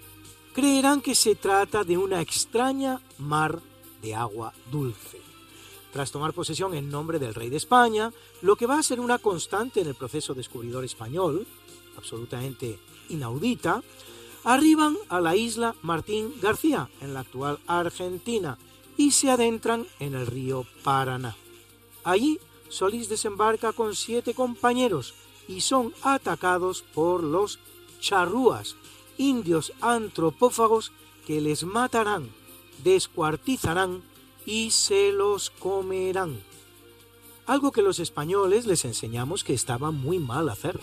[0.54, 3.60] creerán que se trata de una extraña mar
[4.02, 5.23] de agua dulce.
[5.94, 8.12] Tras tomar posesión en nombre del rey de España,
[8.42, 11.46] lo que va a ser una constante en el proceso descubridor español,
[11.96, 12.80] absolutamente
[13.10, 13.84] inaudita,
[14.44, 18.58] arriban a la isla Martín García, en la actual Argentina,
[18.98, 21.36] y se adentran en el río Paraná.
[22.04, 22.40] Allí
[22.70, 25.14] Solís desembarca con siete compañeros
[25.48, 27.60] y son atacados por los
[28.00, 28.76] charrúas,
[29.20, 30.92] indios antropófagos
[31.28, 32.32] que les matarán,
[32.84, 34.02] descuartizarán
[34.46, 36.42] y se los comerán.
[37.46, 40.80] Algo que los españoles les enseñamos que estaba muy mal hacer.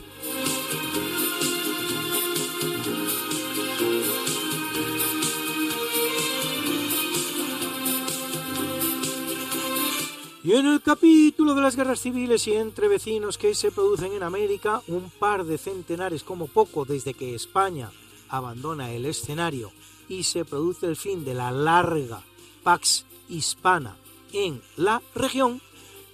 [10.42, 14.22] Y en el capítulo de las guerras civiles y entre vecinos que se producen en
[14.22, 17.90] América, un par de centenares como poco desde que España
[18.28, 19.70] abandona el escenario
[20.08, 22.22] y se produce el fin de la larga
[22.62, 23.96] Pax Hispana
[24.32, 25.60] en la región,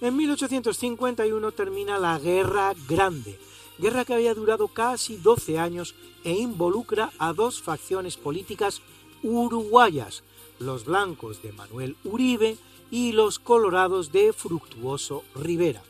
[0.01, 3.39] en 1851 termina la Guerra Grande,
[3.77, 8.81] guerra que había durado casi 12 años e involucra a dos facciones políticas
[9.23, 10.23] uruguayas,
[10.59, 12.57] los blancos de Manuel Uribe
[12.91, 15.83] y los Colorados de Fructuoso Rivera.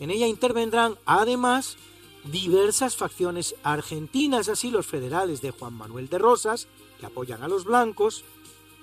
[0.00, 1.76] En ella intervendrán además
[2.24, 6.68] diversas facciones argentinas, así los federales de Juan Manuel de Rosas,
[6.98, 8.24] que apoyan a los blancos,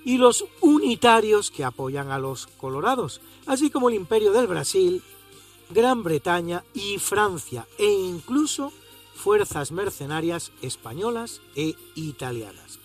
[0.06, 5.04] y los unitarios que apoyan a los colorados, así como el imperio del Brasil,
[5.70, 8.72] Gran Bretaña y Francia, e incluso
[9.14, 12.80] fuerzas mercenarias españolas e italianas.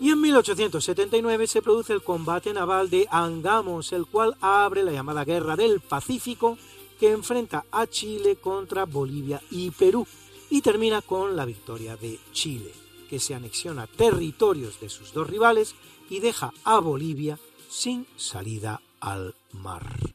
[0.00, 5.24] Y en 1879 se produce el combate naval de Angamos, el cual abre la llamada
[5.24, 6.58] Guerra del Pacífico,
[6.98, 10.06] que enfrenta a Chile contra Bolivia y Perú,
[10.50, 12.72] y termina con la victoria de Chile,
[13.08, 15.76] que se anexiona territorios de sus dos rivales
[16.12, 17.38] y deja a Bolivia
[17.70, 20.14] sin salida al mar.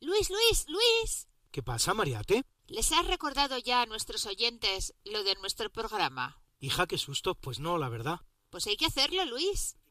[0.00, 1.28] Luis, Luis, Luis.
[1.52, 2.42] ¿Qué pasa, Mariate?
[2.66, 6.42] ¿Les has recordado ya a nuestros oyentes lo de nuestro programa?
[6.58, 7.36] Hija, qué susto.
[7.36, 8.22] Pues no, la verdad.
[8.50, 9.76] Pues hay que hacerlo, Luis.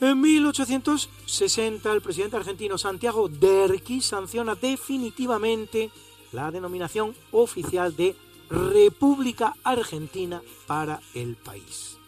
[0.00, 5.90] En 1860 el presidente argentino Santiago Derqui sanciona definitivamente
[6.32, 8.16] la denominación oficial de
[8.48, 11.98] República Argentina para el país.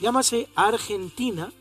[0.00, 1.52] Llámase Argentina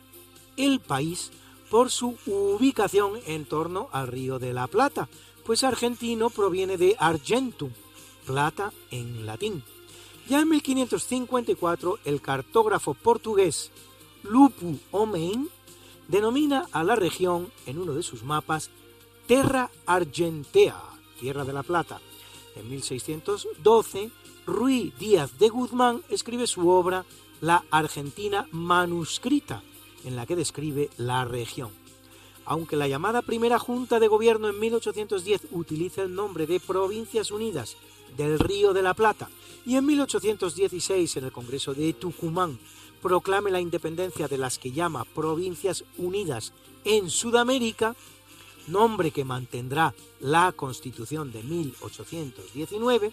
[0.56, 1.32] el país
[1.70, 5.10] por su ubicación en torno al río de la Plata,
[5.46, 7.72] pues argentino proviene de argentum,
[8.26, 9.62] plata en latín.
[10.30, 13.72] Ya en 1554 el cartógrafo portugués
[14.24, 15.50] Lupu Omein
[16.08, 18.70] denomina a la región en uno de sus mapas
[19.28, 20.82] Terra Argentea,
[21.20, 22.00] Tierra de la Plata.
[22.56, 24.12] En 1612,
[24.46, 27.06] Ruy Díaz de Guzmán escribe su obra
[27.42, 29.64] La Argentina manuscrita,
[30.04, 31.72] en la que describe la región.
[32.46, 37.78] Aunque la llamada primera Junta de Gobierno en 1810 utiliza el nombre de Provincias Unidas
[38.18, 39.30] del Río de la Plata
[39.66, 42.60] y en 1816 en el Congreso de Tucumán
[43.04, 46.54] proclame la independencia de las que llama Provincias Unidas
[46.86, 47.96] en Sudamérica,
[48.68, 53.12] nombre que mantendrá la Constitución de 1819,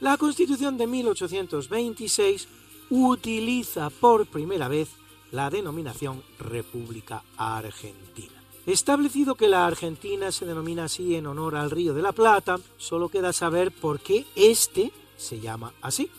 [0.00, 2.46] la Constitución de 1826
[2.90, 4.90] utiliza por primera vez
[5.30, 8.34] la denominación República Argentina.
[8.66, 13.08] Establecido que la Argentina se denomina así en honor al Río de la Plata, solo
[13.08, 16.10] queda saber por qué este se llama así.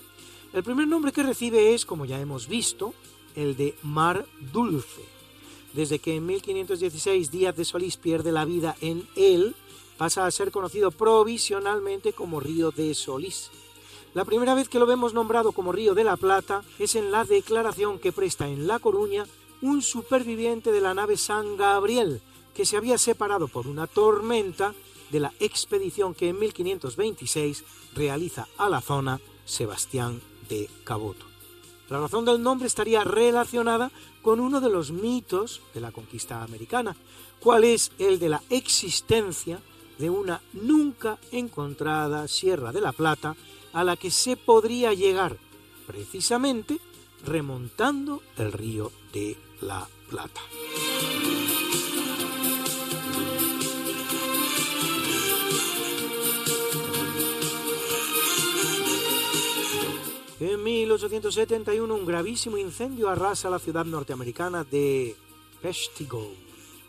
[0.54, 2.94] El primer nombre que recibe es, como ya hemos visto,
[3.36, 5.02] el de Mar Dulce.
[5.74, 9.56] Desde que en 1516 Díaz de Solís pierde la vida en él,
[9.98, 13.50] pasa a ser conocido provisionalmente como Río de Solís.
[14.14, 17.26] La primera vez que lo vemos nombrado como Río de la Plata es en la
[17.26, 19.26] declaración que presta en La Coruña
[19.64, 22.22] un superviviente de la nave San Gabriel,
[22.54, 24.76] que se había separado por una tormenta
[25.10, 27.64] de la expedición que en 1526
[27.96, 30.22] realiza a la zona Sebastián
[30.84, 31.26] Caboto.
[31.90, 36.96] La razón del nombre estaría relacionada con uno de los mitos de la conquista americana,
[37.40, 39.60] cual es el de la existencia
[40.00, 43.36] de una nunca encontrada Sierra de la Plata
[43.74, 45.38] a la que se podría llegar
[45.86, 46.80] precisamente
[47.26, 50.42] remontando el río de la Plata.
[60.40, 65.16] En 1871 un gravísimo incendio arrasa la ciudad norteamericana de
[65.62, 66.32] Peshtigo,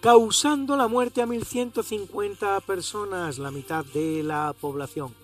[0.00, 5.14] causando la muerte a 1.150 personas, la mitad de la población.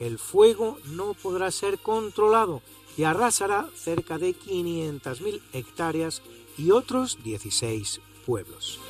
[0.00, 2.60] El fuego no podrá ser controlado
[2.96, 6.22] y arrasará cerca de 500.000 hectáreas
[6.58, 8.80] y otros 16 pueblos.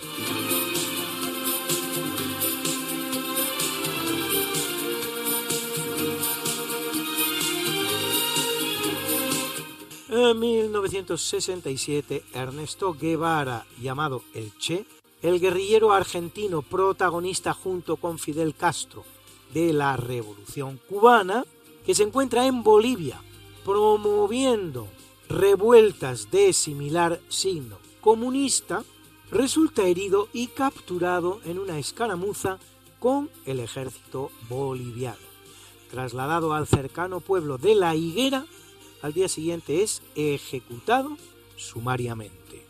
[10.12, 14.84] En 1967, Ernesto Guevara, llamado El Che,
[15.22, 19.04] el guerrillero argentino protagonista junto con Fidel Castro
[19.54, 21.44] de la Revolución Cubana,
[21.86, 23.22] que se encuentra en Bolivia
[23.64, 24.88] promoviendo
[25.28, 28.82] revueltas de similar signo comunista,
[29.30, 32.58] resulta herido y capturado en una escaramuza
[32.98, 35.30] con el ejército boliviano.
[35.88, 38.44] Trasladado al cercano pueblo de La Higuera,
[39.02, 41.16] al día siguiente es ejecutado
[41.56, 42.66] sumariamente.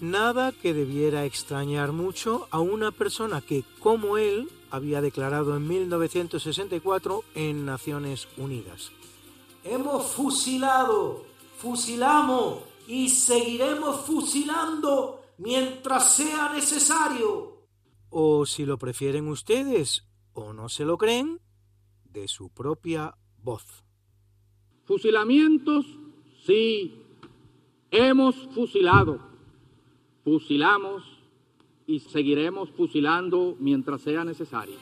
[0.00, 7.22] Nada que debiera extrañar mucho a una persona que, como él, había declarado en 1964
[7.34, 8.90] en Naciones Unidas.
[9.62, 11.24] Hemos fusilado,
[11.58, 12.58] fusilamos
[12.88, 17.62] y seguiremos fusilando mientras sea necesario.
[18.10, 21.40] O si lo prefieren ustedes o no se lo creen,
[22.04, 23.83] de su propia voz.
[24.86, 25.86] Fusilamientos,
[26.44, 26.94] sí,
[27.90, 29.18] hemos fusilado,
[30.22, 31.02] fusilamos
[31.86, 34.76] y seguiremos fusilando mientras sea necesario.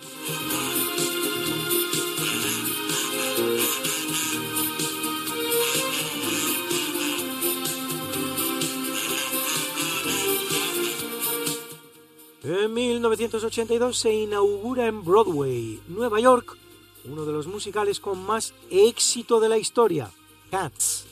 [12.45, 16.59] En 1982 se inaugura en Broadway, Nueva York,
[17.05, 20.11] uno de los musicales con más éxito de la historia,
[20.51, 21.07] Cats,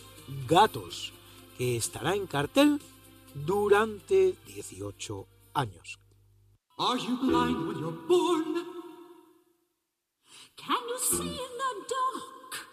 [0.49, 1.13] Gatos,
[1.57, 2.81] que estará en cartel
[3.35, 5.99] durante 18 años.
[6.79, 8.55] Are you blind when you're born?
[10.57, 12.67] Can you see in the dark?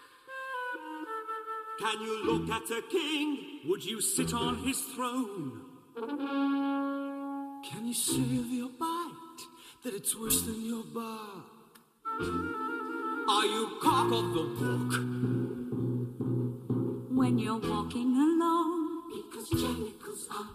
[1.80, 3.62] Can you look at a king?
[3.66, 5.62] Would you sit on his throne?
[7.70, 9.44] Can you save your bite
[9.84, 12.77] that it's worse than your bark?
[13.30, 14.94] Are you cock of the walk?
[17.12, 20.48] When you're walking alone, because jellicles are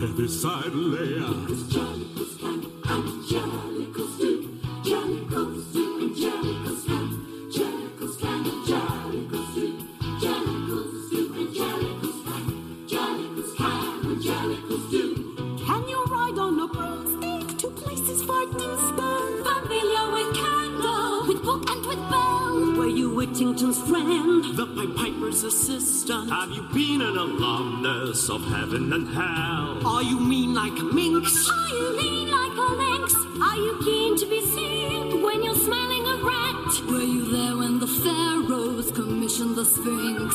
[0.00, 1.89] to the
[28.28, 29.86] of heaven and hell.
[29.86, 31.48] Are you mean like a minx?
[31.48, 33.14] Are you mean like a lynx?
[33.40, 36.90] Are you keen to be seen when you're smelling a rat?
[36.90, 40.34] Were you there when the pharaohs commissioned the Sphinx?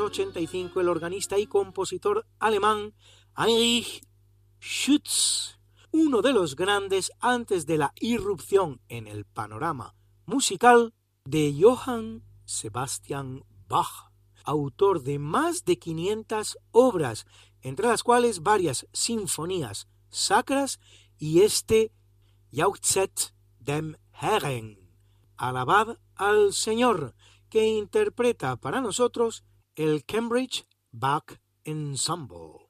[0.00, 2.94] el organista y compositor alemán
[3.36, 4.02] Heinrich
[4.58, 5.58] Schütz,
[5.92, 9.94] uno de los grandes antes de la irrupción en el panorama
[10.24, 10.94] musical
[11.26, 14.10] de Johann Sebastian Bach,
[14.44, 17.26] autor de más de 500 obras,
[17.60, 20.80] entre las cuales varias sinfonías sacras
[21.18, 21.92] y este
[22.52, 24.78] Jauchzet dem Herren,
[25.36, 27.14] Alabad al Señor,
[27.50, 29.44] que interpreta para nosotros
[29.76, 32.69] el Cambridge Bach Ensemble.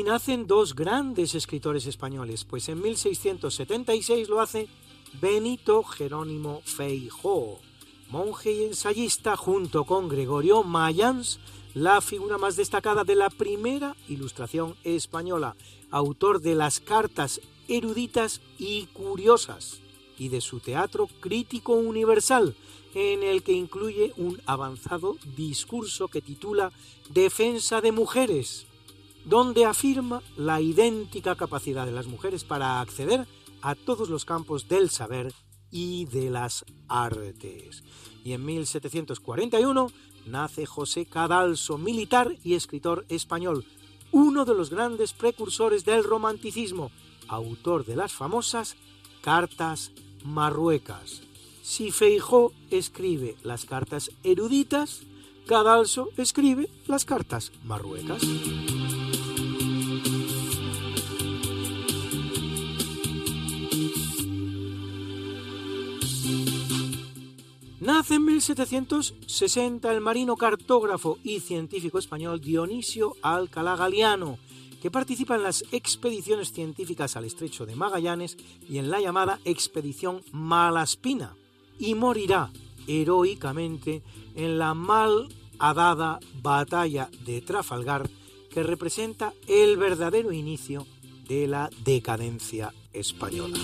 [0.00, 4.66] Y nacen dos grandes escritores españoles, pues en 1676 lo hace
[5.20, 7.60] Benito Jerónimo Feijó,
[8.08, 11.38] monje y ensayista junto con Gregorio Mayans,
[11.74, 15.54] la figura más destacada de la primera ilustración española,
[15.90, 19.82] autor de las cartas eruditas y curiosas
[20.18, 22.56] y de su teatro crítico universal,
[22.94, 26.72] en el que incluye un avanzado discurso que titula
[27.10, 28.66] Defensa de Mujeres,
[29.24, 33.26] donde afirma la idéntica capacidad de las mujeres para acceder
[33.62, 35.32] a todos los campos del saber
[35.70, 37.82] y de las artes.
[38.24, 39.88] Y en 1741
[40.26, 43.64] nace José Cadalso, militar y escritor español,
[44.12, 46.90] uno de los grandes precursores del romanticismo,
[47.28, 48.76] autor de las famosas
[49.20, 49.92] Cartas
[50.24, 51.22] Marruecas.
[51.62, 55.02] Si Feijó escribe las cartas eruditas,
[55.46, 58.22] Cadalso escribe las cartas marruecas.
[68.00, 74.38] Nace en 1760 el marino cartógrafo y científico español Dionisio Alcalá Galiano,
[74.80, 80.22] que participa en las expediciones científicas al estrecho de Magallanes y en la llamada Expedición
[80.32, 81.36] Malaspina,
[81.78, 82.50] y morirá
[82.86, 84.02] heroicamente
[84.34, 88.08] en la malhadada batalla de Trafalgar,
[88.50, 90.86] que representa el verdadero inicio
[91.28, 93.58] de la decadencia española.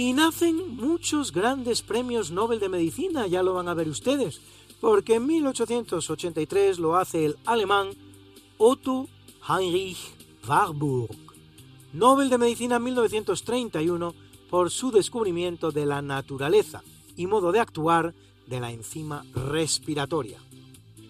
[0.00, 4.40] Y nacen muchos grandes premios Nobel de Medicina, ya lo van a ver ustedes,
[4.80, 7.90] porque en 1883 lo hace el alemán
[8.56, 9.08] Otto
[9.46, 9.98] Heinrich
[10.48, 11.14] Warburg,
[11.92, 14.14] Nobel de Medicina en 1931
[14.48, 16.82] por su descubrimiento de la naturaleza
[17.14, 18.14] y modo de actuar
[18.46, 20.38] de la enzima respiratoria.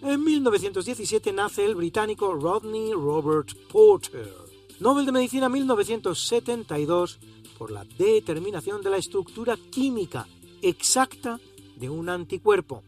[0.01, 4.33] En 1917 nace el británico Rodney Robert Porter,
[4.81, 7.19] Nobel de Medicina 1972
[7.61, 10.27] por la determinación de la estructura química
[10.63, 11.39] exacta
[11.75, 12.81] de un anticuerpo.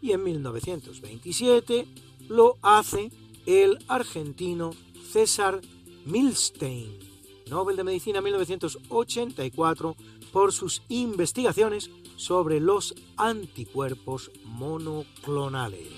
[0.00, 1.84] Y en 1927
[2.28, 3.10] lo hace
[3.44, 4.70] el argentino
[5.10, 5.60] César
[6.04, 6.96] Milstein,
[7.48, 9.96] Nobel de Medicina 1984,
[10.32, 15.88] por sus investigaciones sobre los anticuerpos monoclonales.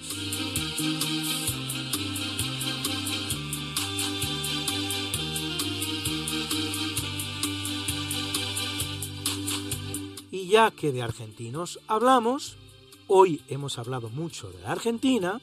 [10.53, 12.59] Ya que de argentinos hablamos,
[13.07, 15.41] hoy hemos hablado mucho de la Argentina,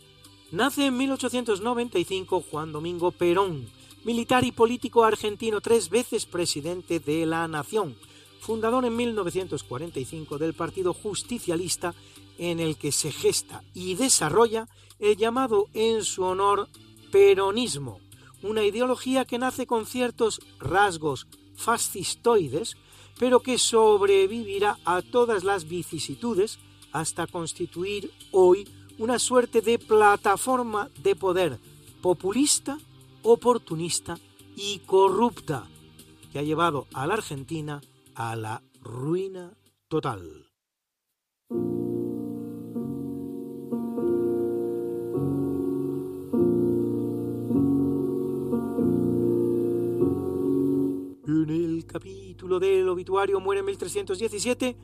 [0.51, 3.65] nace en 1895 Juan Domingo Perón,
[4.03, 7.95] militar y político argentino, tres veces presidente de la nación,
[8.39, 11.95] fundador en 1945 del Partido Justicialista,
[12.37, 14.67] en el que se gesta y desarrolla
[14.99, 16.69] el llamado en su honor
[17.11, 17.99] peronismo,
[18.43, 21.25] una ideología que nace con ciertos rasgos
[21.55, 22.77] fascistoides,
[23.19, 26.57] pero que sobrevivirá a todas las vicisitudes
[26.91, 28.67] hasta constituir hoy
[28.97, 31.59] una suerte de plataforma de poder
[32.01, 32.79] populista,
[33.21, 34.17] oportunista
[34.55, 35.67] y corrupta
[36.31, 37.81] que ha llevado a la Argentina
[38.15, 39.53] a la ruina
[39.89, 40.47] total.
[51.29, 54.75] En el capítulo del obituario muere en 1317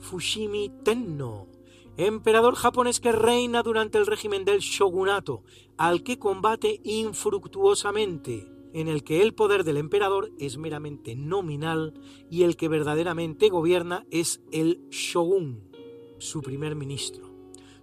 [0.00, 1.48] Fushimi Tenno,
[1.96, 5.44] emperador japonés que reina durante el régimen del shogunato,
[5.78, 11.94] al que combate infructuosamente, en el que el poder del emperador es meramente nominal
[12.28, 15.70] y el que verdaderamente gobierna es el shogun,
[16.18, 17.30] su primer ministro.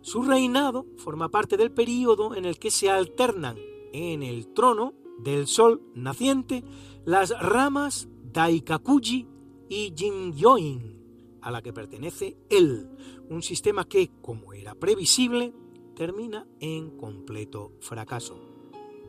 [0.02, 3.57] Su reinado forma parte del período en el que se alternan
[3.93, 6.64] en el trono del sol naciente
[7.06, 9.28] las ramas Daikakuji
[9.69, 12.90] y Jinyoin, a la que pertenece él,
[13.30, 15.53] un sistema que, como era previsible,
[15.95, 18.40] termina en completo fracaso.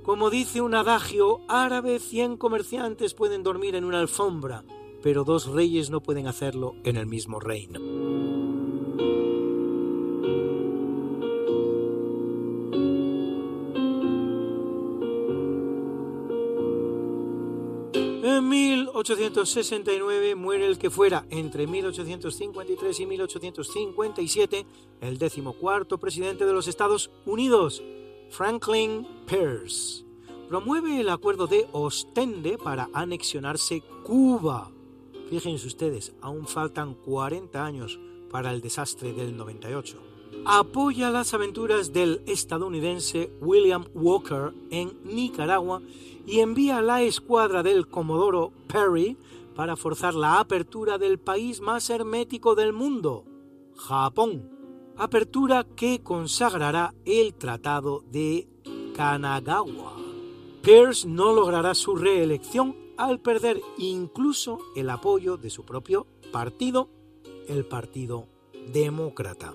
[0.03, 4.65] Como dice un adagio árabe, cien comerciantes pueden dormir en una alfombra,
[5.03, 8.32] pero dos reyes no pueden hacerlo en el mismo reino.
[19.03, 24.67] 1869 muere el que fuera entre 1853 y 1857
[25.01, 27.83] el decimocuarto presidente de los Estados Unidos,
[28.31, 30.05] Franklin Pierce.
[30.49, 34.71] Promueve el acuerdo de Ostende para anexionarse Cuba.
[35.29, 37.99] Fíjense ustedes, aún faltan 40 años
[38.31, 39.99] para el desastre del 98.
[40.45, 45.83] Apoya las aventuras del estadounidense William Walker en Nicaragua
[46.27, 49.17] y envía la escuadra del Comodoro Perry
[49.55, 53.25] para forzar la apertura del país más hermético del mundo,
[53.77, 54.49] Japón.
[54.97, 58.47] Apertura que consagrará el Tratado de
[58.95, 59.95] Kanagawa.
[60.63, 66.89] Pierce no logrará su reelección al perder incluso el apoyo de su propio partido,
[67.49, 68.29] el Partido
[68.73, 69.55] Demócrata.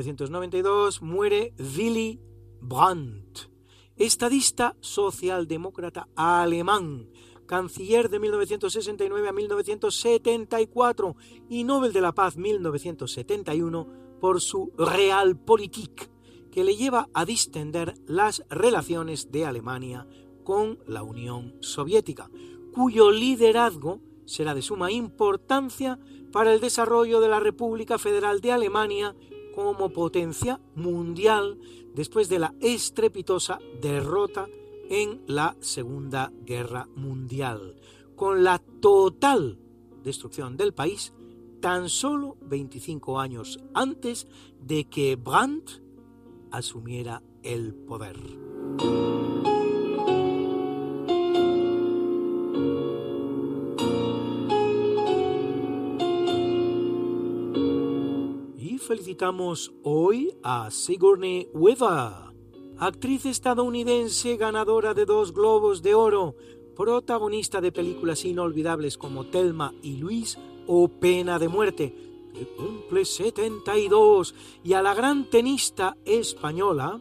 [0.00, 2.18] 1992 muere Willy
[2.58, 3.50] Brandt,
[3.96, 7.10] estadista socialdemócrata alemán,
[7.46, 11.16] canciller de 1969 a 1974
[11.50, 13.88] y Nobel de la Paz 1971
[14.22, 16.10] por su Realpolitik,
[16.50, 20.06] que le lleva a distender las relaciones de Alemania
[20.44, 22.30] con la Unión Soviética,
[22.72, 25.98] cuyo liderazgo será de suma importancia
[26.32, 29.14] para el desarrollo de la República Federal de Alemania
[29.54, 31.58] como potencia mundial
[31.94, 34.48] después de la estrepitosa derrota
[34.88, 37.76] en la Segunda Guerra Mundial,
[38.16, 39.58] con la total
[40.02, 41.12] destrucción del país
[41.60, 44.26] tan solo 25 años antes
[44.60, 45.82] de que Brandt
[46.50, 48.16] asumiera el poder.
[58.90, 62.34] Felicitamos hoy a Sigourney Weaver,
[62.76, 66.34] actriz estadounidense ganadora de dos Globos de Oro,
[66.74, 71.94] protagonista de películas inolvidables como Telma y Luis o Pena de Muerte,
[72.34, 74.34] que cumple 72,
[74.64, 77.00] y a la gran tenista española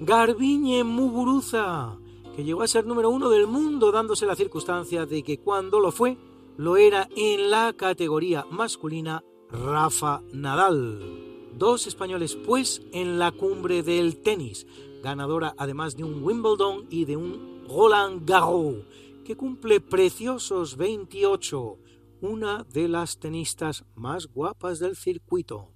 [0.00, 1.98] Garbiñe Muguruza,
[2.34, 5.92] que llegó a ser número uno del mundo dándose la circunstancia de que cuando lo
[5.92, 6.16] fue,
[6.56, 11.52] lo era en la categoría masculina Rafa Nadal.
[11.54, 14.66] Dos españoles pues en la cumbre del tenis,
[15.02, 18.84] ganadora además de un Wimbledon y de un Roland Garros,
[19.24, 21.78] que cumple preciosos 28,
[22.20, 25.72] una de las tenistas más guapas del circuito.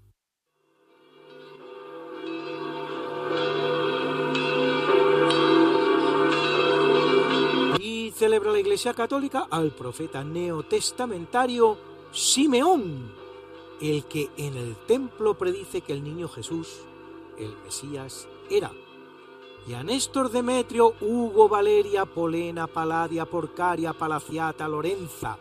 [7.81, 11.79] Y celebra la Iglesia Católica al profeta neotestamentario
[12.13, 13.20] Simeón,
[13.81, 16.81] el que en el templo predice que el niño Jesús,
[17.39, 18.71] el Mesías, era.
[19.67, 25.39] Y a Néstor Demetrio, Hugo, Valeria, Polena, Paladia, Porcaria, Palaciata, Lorenza,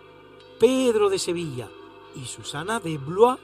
[0.59, 1.69] Pedro de Sevilla
[2.15, 3.39] y Susana de Blois,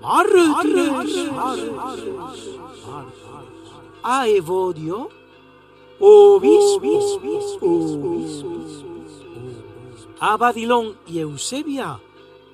[0.00, 1.30] mártires,
[4.02, 5.08] a Evodio,
[5.98, 7.20] obispo,
[10.20, 12.00] a Badilón y Eusebia,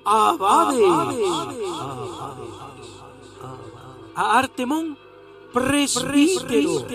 [0.05, 0.81] abades,
[4.15, 4.97] a Artemón,
[5.51, 6.85] presbítero,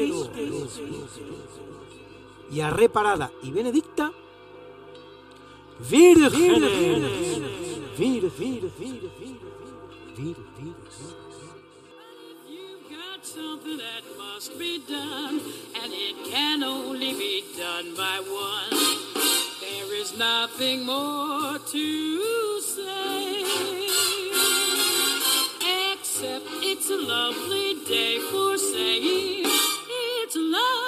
[2.50, 4.12] y a Reparada y Benedicta,
[5.88, 6.70] vírgenes,
[7.98, 9.10] vir, vir, vir, vir,
[10.16, 11.18] vir, vir.
[13.18, 15.40] got something that must be done,
[15.82, 19.17] and it can only be done by one.
[19.70, 23.44] There is nothing more to say,
[25.92, 29.44] except it's a lovely day for saying
[30.24, 30.78] it's a lovely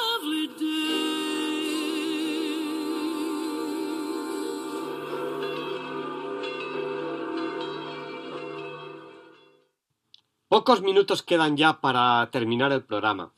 [10.48, 13.32] Pocos minutos quedan ya para terminar el programa.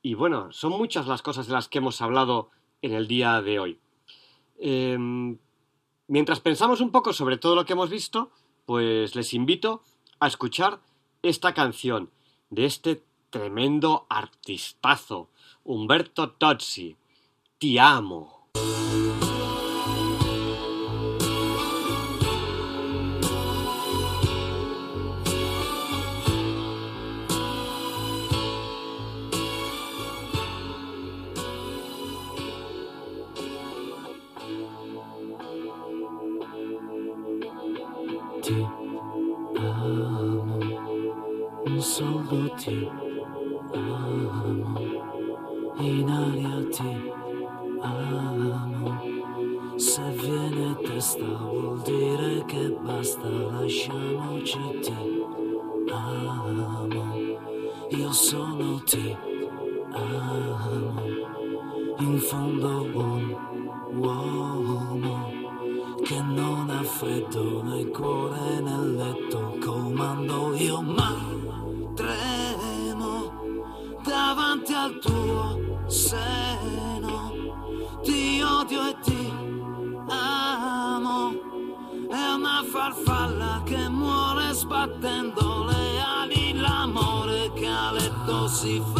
[0.00, 2.50] Y bueno, son muchas las cosas de las que hemos hablado
[2.80, 3.80] en el día de hoy.
[4.58, 5.38] Em,
[6.08, 8.30] mientras pensamos un poco sobre todo lo que hemos visto,
[8.66, 9.82] pues les invito
[10.20, 10.80] a escuchar
[11.22, 12.10] esta canción
[12.50, 15.28] de este tremendo artistazo,
[15.64, 16.96] Humberto Tozzi,
[17.58, 18.37] Ti amo.
[42.68, 42.90] Ti
[43.72, 44.78] amo,
[45.78, 47.12] in aria ti
[47.80, 49.16] amo.
[49.76, 55.22] Se viene testa vuol dire che basta, lasciamoci ti
[55.90, 57.14] amo.
[57.90, 59.16] Io sono ti
[59.92, 61.26] amo.
[62.00, 63.36] In fondo un
[63.94, 65.30] uomo
[66.04, 71.12] che non ha freddo nel cuore nel letto comando io ma
[71.94, 72.27] tremo
[74.48, 77.32] davanti al tuo seno.
[78.02, 79.32] Ti odio e ti
[80.08, 81.32] amo.
[82.08, 86.54] È una farfalla che muore sbattendo le ali.
[86.54, 88.97] L'amore che a letto si fa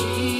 [0.00, 0.39] she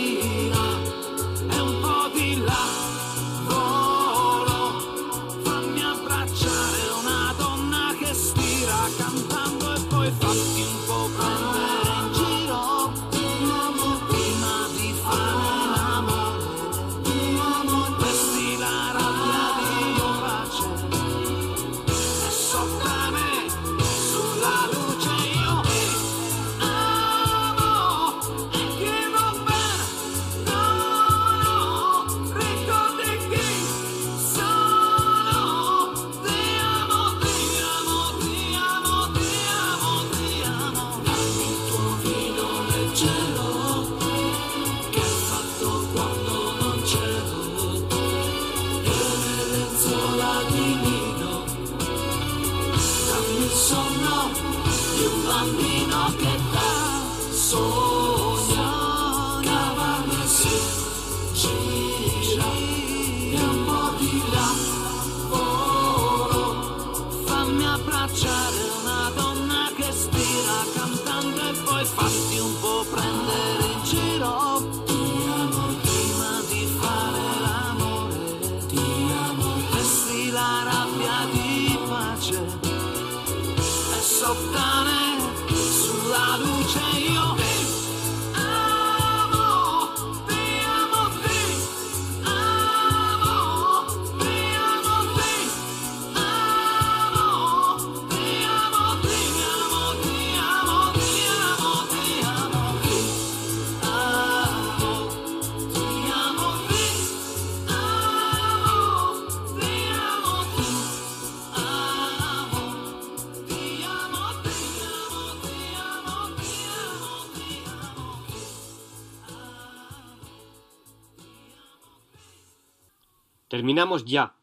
[123.70, 124.34] Terminamos ya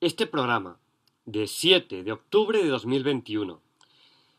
[0.00, 0.78] este programa
[1.24, 3.60] de 7 de octubre de 2021.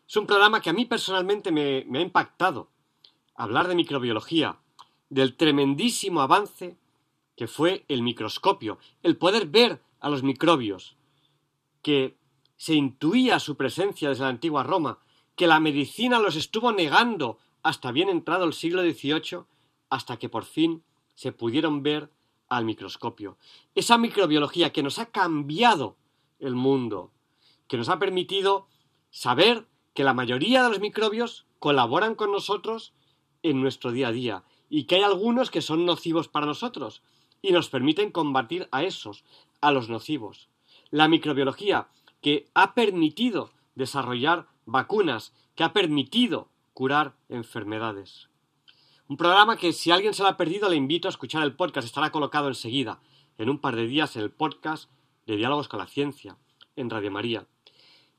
[0.07, 2.69] Es un programa que a mí personalmente me, ha impactado.
[3.35, 4.57] Hablar de microbiología,
[5.09, 6.77] del tremendísimo avance
[7.35, 10.95] que fue el microscopio, el poder ver a los microbios,
[11.81, 12.15] que
[12.55, 14.99] se intuía su presencia desde la antigua Roma,
[15.35, 19.43] que la medicina los estuvo negando hasta bien entrado el siglo XVIII,
[19.89, 20.81] hasta que por fin
[21.13, 22.09] se pudieron ver
[22.49, 23.37] al microscopio.
[23.75, 25.97] Esa microbiología que nos ha cambiado
[26.39, 27.11] el mundo,
[27.67, 28.67] que nos ha permitido
[29.11, 32.93] saber que la mayoría de los microbios colaboran con nosotros
[33.43, 37.01] en nuestro día a día y que hay algunos que son nocivos para nosotros
[37.41, 39.23] y nos permiten combatir a esos,
[39.61, 40.49] a los nocivos.
[40.91, 41.87] La microbiología
[42.21, 48.28] que ha permitido desarrollar vacunas, que ha permitido curar enfermedades.
[49.09, 51.83] Un programa que si alguien se lo ha perdido le invito a escuchar el podcast,
[51.83, 53.01] estará colocado enseguida,
[53.39, 54.87] en un par de días, en el podcast
[55.25, 56.37] de Diálogos con la Ciencia,
[56.75, 57.47] en Radio María.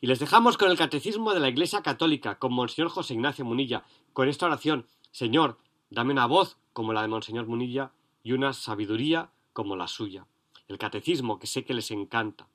[0.01, 3.85] Y les dejamos con el Catecismo de la Iglesia Católica, con Monseñor José Ignacio Munilla,
[4.12, 5.59] con esta oración, Señor,
[5.91, 7.93] dame una voz como la de Monseñor Munilla
[8.25, 10.27] y una sabiduría como la suya.
[10.67, 12.49] El Catecismo, que sé que les encanta.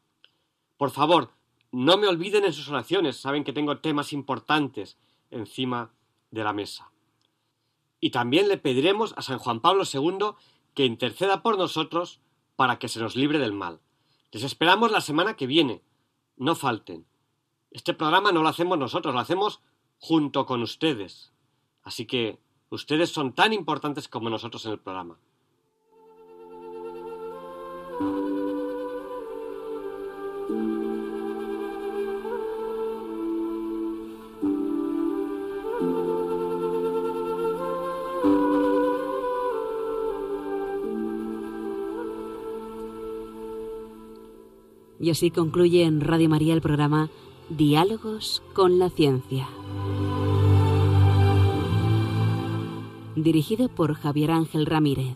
[0.76, 1.32] Por favor,
[1.72, 4.98] no me olviden en sus oraciones, saben que tengo temas importantes
[5.32, 5.94] encima
[6.32, 6.91] de la mesa.
[8.00, 10.36] Y también le pediremos a San Juan Pablo II
[10.74, 12.20] que interceda por nosotros
[12.56, 13.80] para que se nos libre del mal.
[14.32, 15.82] Les esperamos la semana que viene.
[16.38, 17.06] No falten.
[17.72, 19.62] Este programa no lo hacemos nosotros, lo hacemos
[19.98, 21.32] junto con ustedes.
[21.84, 22.40] Así que
[22.70, 25.18] ustedes son tan importantes como nosotros en el programa.
[45.06, 47.11] Y así concluye en Radio María el programa
[47.49, 49.48] Diálogos con la Ciencia.
[53.15, 55.15] Dirigido por Javier Ángel Ramírez.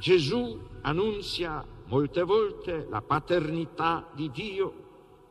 [0.00, 4.84] Gesù annunzia molte volte la paternità di Dio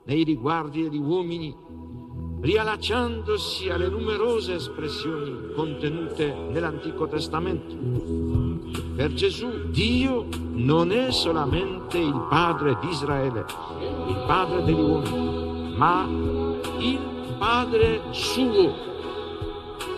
[0.06, 1.56] nei riguardi degli uomini,
[2.44, 7.74] riallacciandosi alle numerose espressioni contenute nell'Antico Testamento.
[8.98, 13.46] Per Gesù Dio non è solamente il Padre di Israele,
[14.10, 16.06] il Padre degli uomini, ma
[16.80, 17.00] il
[17.40, 18.76] Padre suo,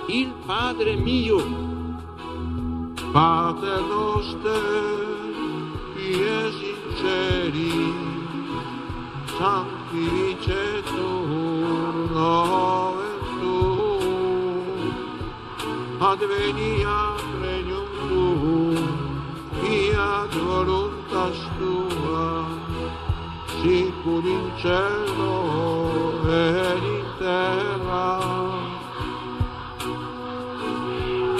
[0.08, 1.64] il Padre mio.
[3.12, 4.84] Pater noster,
[5.94, 6.14] qui
[6.94, 7.94] sinceri,
[9.38, 11.55] sanctificetur
[12.18, 14.94] Ove tuum,
[16.00, 18.78] adveniat regnum tuum,
[19.60, 22.48] fiat voluntas tua,
[23.60, 25.36] sicur in cielo
[26.24, 28.08] et in terra.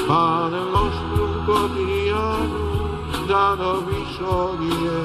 [0.08, 5.04] Pane nostrum quotidianum da nobis odie,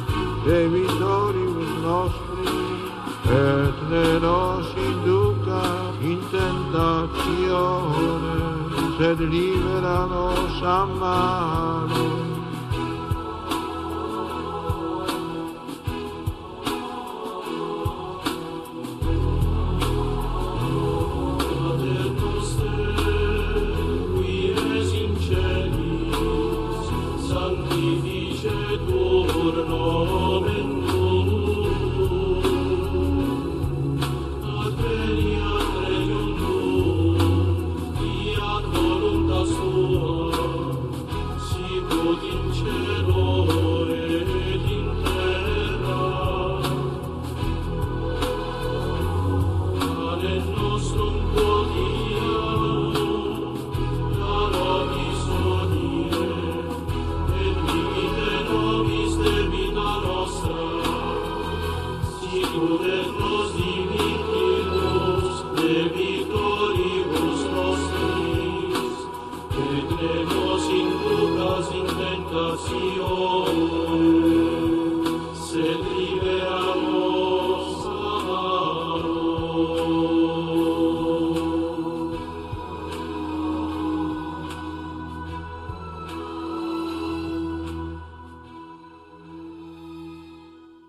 [0.47, 2.56] debitoribus nostri,
[3.24, 5.62] et ne nos induca
[6.01, 8.36] in tentatione,
[8.98, 12.26] sed libera nos a malo.